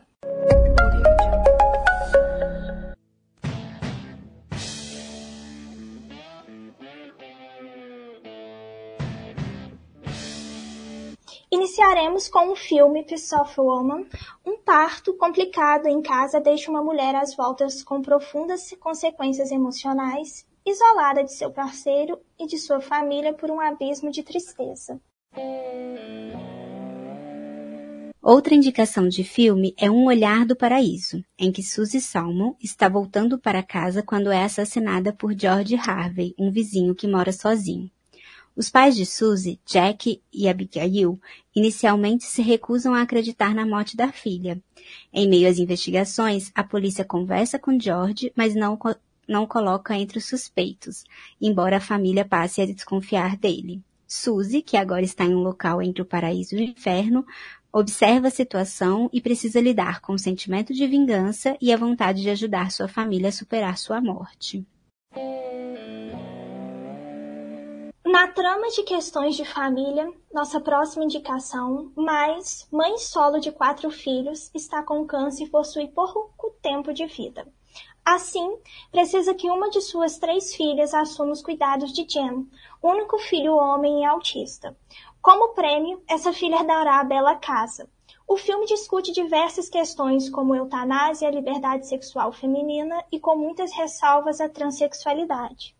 Iniciaremos 11.70 12.26
com 12.26 12.50
o 12.50 12.56
filme 12.56 13.04
Piece 13.04 13.32
of 13.32 13.54
Woman. 13.56 14.04
Um 14.44 14.58
parto 14.58 15.14
complicado 15.14 15.86
em 15.86 16.02
casa 16.02 16.40
deixa 16.40 16.68
uma 16.68 16.82
mulher 16.82 17.14
às 17.14 17.36
voltas 17.36 17.80
com 17.80 18.02
profundas 18.02 18.74
consequências 18.80 19.52
emocionais, 19.52 20.44
isolada 20.66 21.22
de 21.22 21.32
seu 21.32 21.52
parceiro 21.52 22.18
e 22.36 22.44
de 22.48 22.58
sua 22.58 22.80
família 22.80 23.32
por 23.32 23.52
um 23.52 23.60
abismo 23.60 24.10
de 24.10 24.24
tristeza. 24.24 25.00
Outra 28.20 28.52
indicação 28.52 29.06
de 29.06 29.22
filme 29.22 29.72
é 29.78 29.88
Um 29.88 30.06
Olhar 30.06 30.44
do 30.44 30.56
Paraíso, 30.56 31.22
em 31.38 31.52
que 31.52 31.62
Suzy 31.62 32.00
Salmon 32.00 32.54
está 32.60 32.88
voltando 32.88 33.38
para 33.38 33.62
casa 33.62 34.02
quando 34.02 34.32
é 34.32 34.42
assassinada 34.42 35.12
por 35.12 35.38
George 35.38 35.76
Harvey, 35.76 36.34
um 36.36 36.50
vizinho 36.50 36.96
que 36.96 37.06
mora 37.06 37.30
sozinho. 37.30 37.88
Os 38.60 38.68
pais 38.68 38.94
de 38.94 39.06
Suzy, 39.06 39.58
Jack 39.64 40.20
e 40.30 40.46
Abigail, 40.46 41.18
inicialmente 41.56 42.24
se 42.24 42.42
recusam 42.42 42.92
a 42.92 43.00
acreditar 43.00 43.54
na 43.54 43.64
morte 43.64 43.96
da 43.96 44.12
filha. 44.12 44.62
Em 45.10 45.26
meio 45.26 45.48
às 45.48 45.58
investigações, 45.58 46.52
a 46.54 46.62
polícia 46.62 47.02
conversa 47.02 47.58
com 47.58 47.80
George, 47.80 48.30
mas 48.36 48.54
não, 48.54 48.78
não 49.26 49.46
coloca 49.46 49.96
entre 49.96 50.18
os 50.18 50.26
suspeitos, 50.26 51.04
embora 51.40 51.78
a 51.78 51.80
família 51.80 52.22
passe 52.22 52.60
a 52.60 52.66
desconfiar 52.66 53.34
dele. 53.34 53.80
Suzy, 54.06 54.60
que 54.60 54.76
agora 54.76 55.06
está 55.06 55.24
em 55.24 55.34
um 55.34 55.42
local 55.42 55.80
entre 55.80 56.02
o 56.02 56.06
paraíso 56.06 56.54
e 56.54 56.58
o 56.58 56.62
inferno, 56.62 57.24
observa 57.72 58.28
a 58.28 58.30
situação 58.30 59.08
e 59.10 59.22
precisa 59.22 59.58
lidar 59.58 60.02
com 60.02 60.12
o 60.12 60.18
sentimento 60.18 60.74
de 60.74 60.86
vingança 60.86 61.56
e 61.62 61.72
a 61.72 61.78
vontade 61.78 62.20
de 62.20 62.28
ajudar 62.28 62.70
sua 62.70 62.88
família 62.88 63.30
a 63.30 63.32
superar 63.32 63.78
sua 63.78 64.02
morte. 64.02 64.66
Na 68.10 68.26
trama 68.26 68.68
de 68.70 68.82
questões 68.82 69.36
de 69.36 69.44
família, 69.44 70.12
nossa 70.32 70.60
próxima 70.60 71.04
indicação, 71.04 71.92
mais 71.94 72.66
mãe 72.68 72.98
solo 72.98 73.38
de 73.38 73.52
quatro 73.52 73.88
filhos, 73.88 74.50
está 74.52 74.82
com 74.82 75.06
câncer 75.06 75.44
e 75.44 75.48
possui 75.48 75.86
pouco 75.86 76.50
tempo 76.60 76.92
de 76.92 77.06
vida. 77.06 77.46
Assim, 78.04 78.58
precisa 78.90 79.32
que 79.32 79.48
uma 79.48 79.70
de 79.70 79.80
suas 79.80 80.18
três 80.18 80.52
filhas 80.56 80.92
assuma 80.92 81.30
os 81.30 81.40
cuidados 81.40 81.92
de 81.92 82.04
Jen, 82.04 82.48
único 82.82 83.16
filho 83.16 83.54
homem 83.54 84.02
e 84.02 84.04
autista. 84.04 84.76
Como 85.22 85.54
prêmio, 85.54 86.02
essa 86.08 86.32
filha 86.32 86.56
herdará 86.56 86.98
a 86.98 87.04
bela 87.04 87.36
casa. 87.36 87.88
O 88.26 88.36
filme 88.36 88.66
discute 88.66 89.12
diversas 89.12 89.68
questões 89.68 90.28
como 90.28 90.56
eutanásia, 90.56 91.28
a 91.28 91.30
liberdade 91.30 91.86
sexual 91.86 92.32
feminina 92.32 93.04
e 93.12 93.20
com 93.20 93.36
muitas 93.36 93.72
ressalvas 93.72 94.40
a 94.40 94.48
transexualidade. 94.48 95.76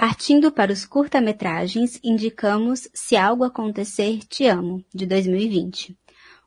Partindo 0.00 0.50
para 0.50 0.72
os 0.72 0.86
curta-metragens, 0.86 2.00
indicamos 2.02 2.88
Se 2.94 3.18
Algo 3.18 3.44
Acontecer, 3.44 4.20
Te 4.20 4.46
Amo, 4.46 4.82
de 4.94 5.04
2020. 5.04 5.94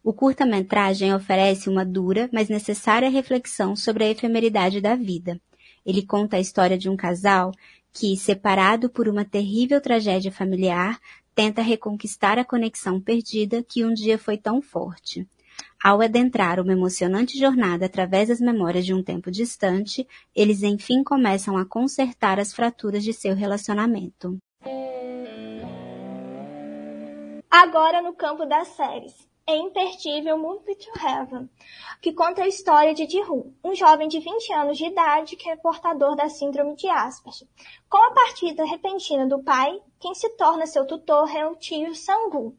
O 0.03 0.11
curta-metragem 0.11 1.13
oferece 1.13 1.69
uma 1.69 1.85
dura, 1.85 2.27
mas 2.33 2.49
necessária 2.49 3.11
reflexão 3.11 3.75
sobre 3.75 4.05
a 4.05 4.09
efemeridade 4.09 4.81
da 4.81 4.95
vida. 4.95 5.39
Ele 5.85 6.01
conta 6.01 6.37
a 6.37 6.39
história 6.39 6.79
de 6.79 6.89
um 6.89 6.97
casal 6.97 7.51
que, 7.93 8.17
separado 8.17 8.89
por 8.89 9.07
uma 9.07 9.23
terrível 9.23 9.79
tragédia 9.79 10.31
familiar, 10.31 10.99
tenta 11.35 11.61
reconquistar 11.61 12.39
a 12.39 12.43
conexão 12.43 12.99
perdida 12.99 13.61
que 13.61 13.85
um 13.85 13.93
dia 13.93 14.17
foi 14.17 14.35
tão 14.35 14.63
forte. 14.63 15.27
Ao 15.83 16.01
adentrar 16.01 16.59
uma 16.59 16.71
emocionante 16.71 17.37
jornada 17.37 17.85
através 17.85 18.29
das 18.29 18.39
memórias 18.39 18.85
de 18.85 18.93
um 18.93 19.03
tempo 19.03 19.29
distante, 19.29 20.07
eles 20.35 20.63
enfim 20.63 21.03
começam 21.03 21.57
a 21.57 21.65
consertar 21.65 22.39
as 22.39 22.53
fraturas 22.53 23.03
de 23.03 23.11
seu 23.11 23.35
relacionamento. 23.35 24.37
Agora 27.51 28.01
no 28.01 28.13
campo 28.13 28.45
das 28.45 28.69
séries. 28.69 29.13
É 29.45 29.57
imperdível 29.57 30.37
Movie 30.37 30.75
to 30.75 30.89
Heaven, 31.05 31.49
que 32.01 32.13
conta 32.13 32.43
a 32.43 32.47
história 32.47 32.93
de 32.93 33.05
Jihu, 33.05 33.53
um 33.61 33.75
jovem 33.75 34.07
de 34.07 34.17
20 34.17 34.53
anos 34.53 34.77
de 34.77 34.85
idade 34.85 35.35
que 35.35 35.49
é 35.49 35.57
portador 35.57 36.15
da 36.15 36.29
síndrome 36.29 36.77
de 36.77 36.87
Asperger. 36.87 37.45
Com 37.89 37.97
a 37.97 38.11
partida 38.11 38.63
repentina 38.63 39.27
do 39.27 39.43
pai, 39.43 39.81
quem 39.99 40.15
se 40.15 40.29
torna 40.37 40.65
seu 40.65 40.87
tutor 40.87 41.29
é 41.35 41.45
o 41.45 41.57
tio 41.57 41.93
Sangu, 41.93 42.57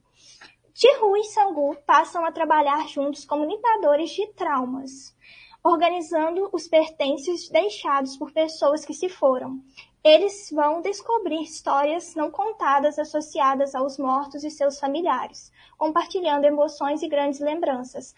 Tihu 0.75 1.17
e 1.17 1.23
Sangu 1.23 1.77
passam 1.87 2.25
a 2.25 2.33
trabalhar 2.33 2.89
juntos 2.89 3.25
como 3.25 3.45
limpadores 3.45 4.11
de 4.11 4.27
traumas, 4.33 5.15
organizando 5.63 6.51
os 6.53 6.67
pertences 6.67 7.49
deixados 7.49 8.17
por 8.17 8.33
pessoas 8.33 8.85
que 8.85 8.93
se 8.93 9.09
foram. 9.09 9.61
Eles 10.03 10.51
vão 10.53 10.83
descobrir 10.83 11.41
histórias 11.43 12.17
não 12.17 12.29
contadas 12.29 12.99
associadas 12.99 13.73
aos 13.73 13.97
mortos 13.99 14.43
e 14.43 14.51
seus 14.51 14.81
familiares, 14.81 15.53
compartilhando 15.79 16.45
emoções 16.45 17.03
e 17.03 17.09
grandes 17.09 17.39
lembranças. 17.39 18.13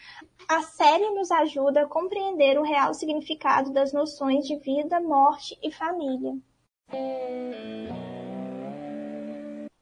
A 0.48 0.62
série 0.62 1.10
nos 1.10 1.30
ajuda 1.30 1.82
a 1.82 1.86
compreender 1.86 2.58
o 2.58 2.64
real 2.64 2.94
significado 2.94 3.70
das 3.70 3.92
noções 3.92 4.46
de 4.46 4.56
vida, 4.56 4.98
morte 4.98 5.58
e 5.62 5.70
família. 5.70 6.32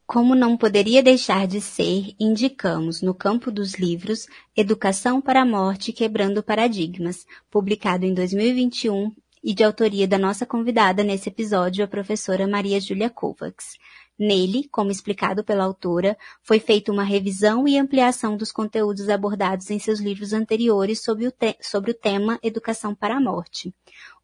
Como 0.07 0.35
não 0.35 0.55
poderia 0.55 1.03
deixar 1.03 1.47
de 1.47 1.63
ser, 1.63 2.15
indicamos 2.21 3.01
no 3.01 3.15
campo 3.15 3.51
dos 3.51 3.75
livros 3.75 4.27
Educação 4.55 5.19
para 5.19 5.41
a 5.41 5.47
Morte 5.47 5.95
Quebrando 5.95 6.43
Paradigmas, 6.43 7.27
publicado 7.51 8.05
em 8.05 8.13
2021 8.13 9.11
e 9.43 9.55
de 9.55 9.65
autoria 9.65 10.07
da 10.07 10.19
nossa 10.19 10.45
convidada 10.45 11.03
nesse 11.03 11.31
episódio, 11.31 11.83
a 11.83 11.89
professora 11.89 12.47
Maria 12.47 12.79
Júlia 12.79 13.09
Kovacs. 13.09 13.79
Nele, 14.19 14.69
como 14.71 14.91
explicado 14.91 15.43
pela 15.43 15.65
autora, 15.65 16.17
foi 16.43 16.61
feita 16.61 16.93
uma 16.93 17.03
revisão 17.03 17.67
e 17.67 17.77
ampliação 17.77 18.37
dos 18.37 18.53
conteúdos 18.53 19.09
abordados 19.09 19.71
em 19.71 19.79
seus 19.79 20.01
livros 20.01 20.33
anteriores 20.33 21.03
sobre 21.03 21.27
o, 21.27 21.33
sobre 21.61 21.91
o 21.91 21.95
tema 21.95 22.39
Educação 22.43 22.95
para 22.95 23.17
a 23.17 23.21
Morte. 23.21 23.75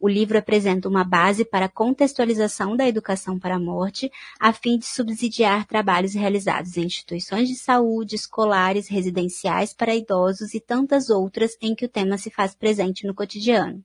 O 0.02 0.08
livro 0.08 0.38
apresenta 0.38 0.88
uma 0.88 1.04
base 1.04 1.44
para 1.44 1.66
a 1.66 1.68
contextualização 1.68 2.74
da 2.74 2.88
educação 2.88 3.38
para 3.38 3.56
a 3.56 3.60
morte, 3.60 4.10
a 4.40 4.50
fim 4.50 4.78
de 4.78 4.86
subsidiar 4.86 5.66
trabalhos 5.66 6.14
realizados 6.14 6.78
em 6.78 6.84
instituições 6.84 7.50
de 7.50 7.54
saúde, 7.54 8.16
escolares, 8.16 8.88
residenciais 8.88 9.74
para 9.74 9.94
idosos 9.94 10.54
e 10.54 10.60
tantas 10.60 11.10
outras 11.10 11.54
em 11.60 11.74
que 11.74 11.84
o 11.84 11.88
tema 11.88 12.16
se 12.16 12.30
faz 12.30 12.54
presente 12.54 13.06
no 13.06 13.14
cotidiano. 13.14 13.84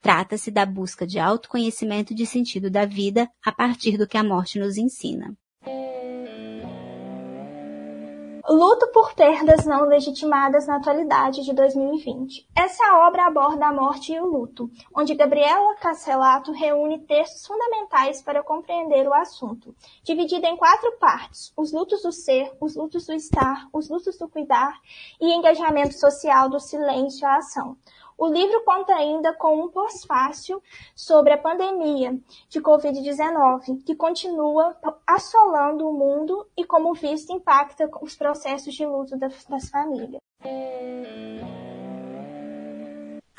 Trata-se 0.00 0.48
da 0.48 0.64
busca 0.64 1.04
de 1.04 1.18
autoconhecimento 1.18 2.14
de 2.14 2.24
sentido 2.24 2.70
da 2.70 2.84
vida 2.84 3.28
a 3.44 3.50
partir 3.50 3.98
do 3.98 4.06
que 4.06 4.16
a 4.16 4.22
morte 4.22 4.60
nos 4.60 4.76
ensina. 4.76 5.36
Luto 8.48 8.88
por 8.88 9.14
perdas 9.14 9.64
não 9.64 9.84
legitimadas 9.84 10.66
na 10.66 10.76
atualidade 10.76 11.44
de 11.44 11.52
2020. 11.52 12.48
Essa 12.56 13.06
obra 13.06 13.26
aborda 13.26 13.66
a 13.66 13.72
morte 13.72 14.12
e 14.12 14.20
o 14.20 14.26
luto, 14.26 14.68
onde 14.92 15.14
Gabriela 15.14 15.76
Castellato 15.76 16.50
reúne 16.50 16.98
textos 16.98 17.46
fundamentais 17.46 18.20
para 18.20 18.42
compreender 18.42 19.06
o 19.06 19.14
assunto, 19.14 19.72
dividida 20.02 20.48
em 20.48 20.56
quatro 20.56 20.90
partes: 20.98 21.52
os 21.56 21.72
lutos 21.72 22.02
do 22.02 22.10
ser, 22.10 22.52
os 22.60 22.74
lutos 22.74 23.06
do 23.06 23.12
estar, 23.12 23.68
os 23.72 23.88
lutos 23.88 24.18
do 24.18 24.28
cuidar 24.28 24.80
e 25.20 25.32
engajamento 25.32 25.94
social 25.94 26.48
do 26.48 26.58
silêncio 26.58 27.24
à 27.28 27.36
ação. 27.36 27.76
O 28.22 28.28
livro 28.28 28.62
conta 28.64 28.94
ainda 28.94 29.32
com 29.32 29.64
um 29.64 29.68
pós-fácil 29.68 30.62
sobre 30.94 31.32
a 31.32 31.36
pandemia 31.36 32.16
de 32.48 32.60
Covid-19, 32.60 33.82
que 33.84 33.96
continua 33.96 34.76
assolando 35.04 35.88
o 35.88 35.92
mundo 35.92 36.46
e, 36.56 36.64
como 36.64 36.94
visto, 36.94 37.32
impacta 37.32 37.90
os 38.00 38.14
processos 38.14 38.72
de 38.74 38.86
luto 38.86 39.18
das, 39.18 39.68
famílias. 39.68 40.20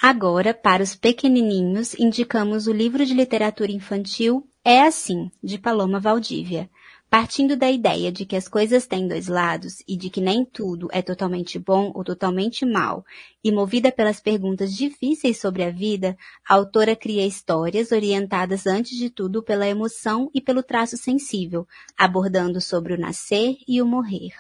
Agora, 0.02 0.54
para 0.54 0.84
os 0.84 0.98
pequenininhos, 0.98 1.98
indicamos 1.98 2.68
o 2.68 2.74
livro 2.74 3.06
de 3.06 3.14
literatura 3.14 3.72
infantil 3.72 4.46
É 4.66 4.82
Assim, 4.82 5.32
de 5.42 5.58
Paloma 5.58 5.98
Valdívia. 5.98 6.70
Partindo 7.14 7.56
da 7.56 7.70
ideia 7.70 8.12
de 8.12 8.26
que 8.26 8.36
as 8.36 8.48
coisas 8.48 8.88
têm 8.88 9.08
dois 9.08 9.28
lados 9.28 9.84
e 9.88 9.96
de 9.96 10.10
que 10.10 10.20
nem 10.20 10.44
tudo 10.44 10.88
é 10.92 11.00
totalmente 11.00 11.60
bom 11.60 11.92
ou 11.94 12.04
totalmente 12.04 12.66
mal, 12.66 13.06
e 13.44 13.52
movida 13.52 13.92
pelas 13.92 14.20
perguntas 14.20 14.74
difíceis 14.74 15.40
sobre 15.40 15.64
a 15.64 15.70
vida, 15.70 16.18
a 16.50 16.56
autora 16.56 16.96
cria 16.96 17.24
histórias 17.24 17.92
orientadas 17.92 18.66
antes 18.66 18.98
de 18.98 19.12
tudo 19.12 19.44
pela 19.44 19.68
emoção 19.68 20.32
e 20.34 20.42
pelo 20.42 20.64
traço 20.64 20.98
sensível, 20.98 21.68
abordando 21.96 22.60
sobre 22.60 22.96
o 22.96 23.00
nascer 23.00 23.58
e 23.68 23.80
o 23.80 23.86
morrer. 23.86 24.34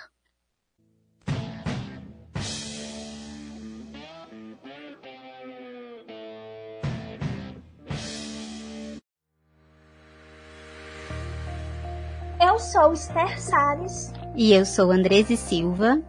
Eu 12.53 12.59
sou 12.59 12.93
Esther 12.93 13.41
Salles. 13.41 14.13
E 14.35 14.53
eu 14.53 14.63
sou 14.63 14.91
Andrese 14.91 15.35
Silva. 15.35 15.99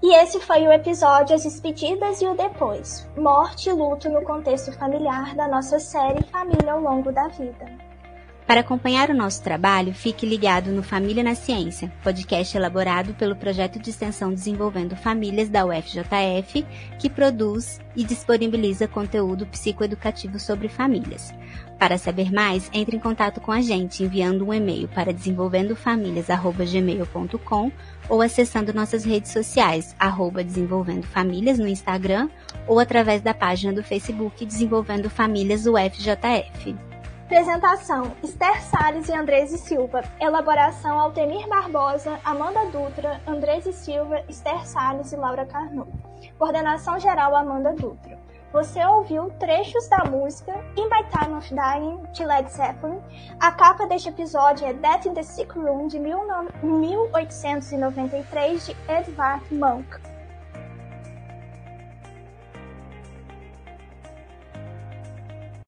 E 0.00 0.14
esse 0.14 0.38
foi 0.38 0.64
o 0.64 0.72
episódio 0.72 1.34
As 1.34 1.42
Despedidas 1.42 2.22
e 2.22 2.26
o 2.28 2.36
Depois 2.36 3.04
Morte 3.16 3.68
e 3.68 3.72
Luto 3.72 4.08
no 4.08 4.22
Contexto 4.22 4.70
Familiar 4.70 5.34
da 5.34 5.48
nossa 5.48 5.80
série 5.80 6.22
Família 6.26 6.72
ao 6.72 6.80
Longo 6.80 7.10
da 7.10 7.26
Vida. 7.26 7.87
Para 8.48 8.60
acompanhar 8.60 9.10
o 9.10 9.14
nosso 9.14 9.42
trabalho, 9.42 9.92
fique 9.92 10.24
ligado 10.24 10.72
no 10.72 10.82
Família 10.82 11.22
na 11.22 11.34
Ciência, 11.34 11.92
podcast 12.02 12.56
elaborado 12.56 13.12
pelo 13.12 13.36
projeto 13.36 13.78
de 13.78 13.90
extensão 13.90 14.32
Desenvolvendo 14.32 14.96
Famílias 14.96 15.50
da 15.50 15.66
UFJF, 15.66 16.64
que 16.98 17.10
produz 17.10 17.78
e 17.94 18.02
disponibiliza 18.02 18.88
conteúdo 18.88 19.46
psicoeducativo 19.48 20.40
sobre 20.40 20.66
famílias. 20.66 21.34
Para 21.78 21.98
saber 21.98 22.32
mais, 22.32 22.70
entre 22.72 22.96
em 22.96 23.00
contato 23.00 23.38
com 23.38 23.52
a 23.52 23.60
gente 23.60 24.02
enviando 24.02 24.46
um 24.46 24.54
e-mail 24.54 24.88
para 24.88 25.12
desenvolvendofamilias@gmail.com 25.12 27.70
ou 28.08 28.22
acessando 28.22 28.72
nossas 28.72 29.04
redes 29.04 29.30
sociais, 29.30 29.94
arroba 29.98 30.42
Desenvolvendo 30.42 31.04
Famílias 31.04 31.58
no 31.58 31.68
Instagram 31.68 32.30
ou 32.66 32.80
através 32.80 33.20
da 33.20 33.34
página 33.34 33.74
do 33.74 33.82
Facebook 33.82 34.46
Desenvolvendo 34.46 35.10
Famílias 35.10 35.66
UFJF. 35.66 36.87
Apresentação: 37.28 38.16
Esther 38.24 38.60
Salles 38.62 39.10
e 39.10 39.12
Andrese 39.12 39.58
Silva. 39.58 40.02
Elaboração: 40.18 40.98
Altemir 40.98 41.46
Barbosa, 41.46 42.18
Amanda 42.24 42.64
Dutra, 42.72 43.20
Andrese 43.26 43.70
Silva, 43.70 44.22
Esther 44.30 44.66
Salles 44.66 45.12
e 45.12 45.16
Laura 45.16 45.44
Carnot. 45.44 45.92
Coordenação 46.38 46.98
geral: 46.98 47.36
Amanda 47.36 47.74
Dutra. 47.74 48.18
Você 48.50 48.82
ouviu 48.82 49.28
trechos 49.38 49.86
da 49.90 50.06
música 50.06 50.54
In 50.74 50.88
My 50.88 51.04
Time 51.10 51.34
of 51.34 51.54
Dying 51.54 52.02
de 52.14 52.24
Led 52.24 52.50
Zeppelin. 52.50 52.98
A 53.38 53.52
capa 53.52 53.86
deste 53.86 54.08
episódio 54.08 54.66
é 54.66 54.72
Death 54.72 55.04
in 55.04 55.12
the 55.12 55.22
Sick 55.22 55.52
Room 55.52 55.86
de 55.86 55.98
1893 55.98 58.68
de 58.68 58.74
Edvard 58.88 59.54
Munch. 59.54 60.07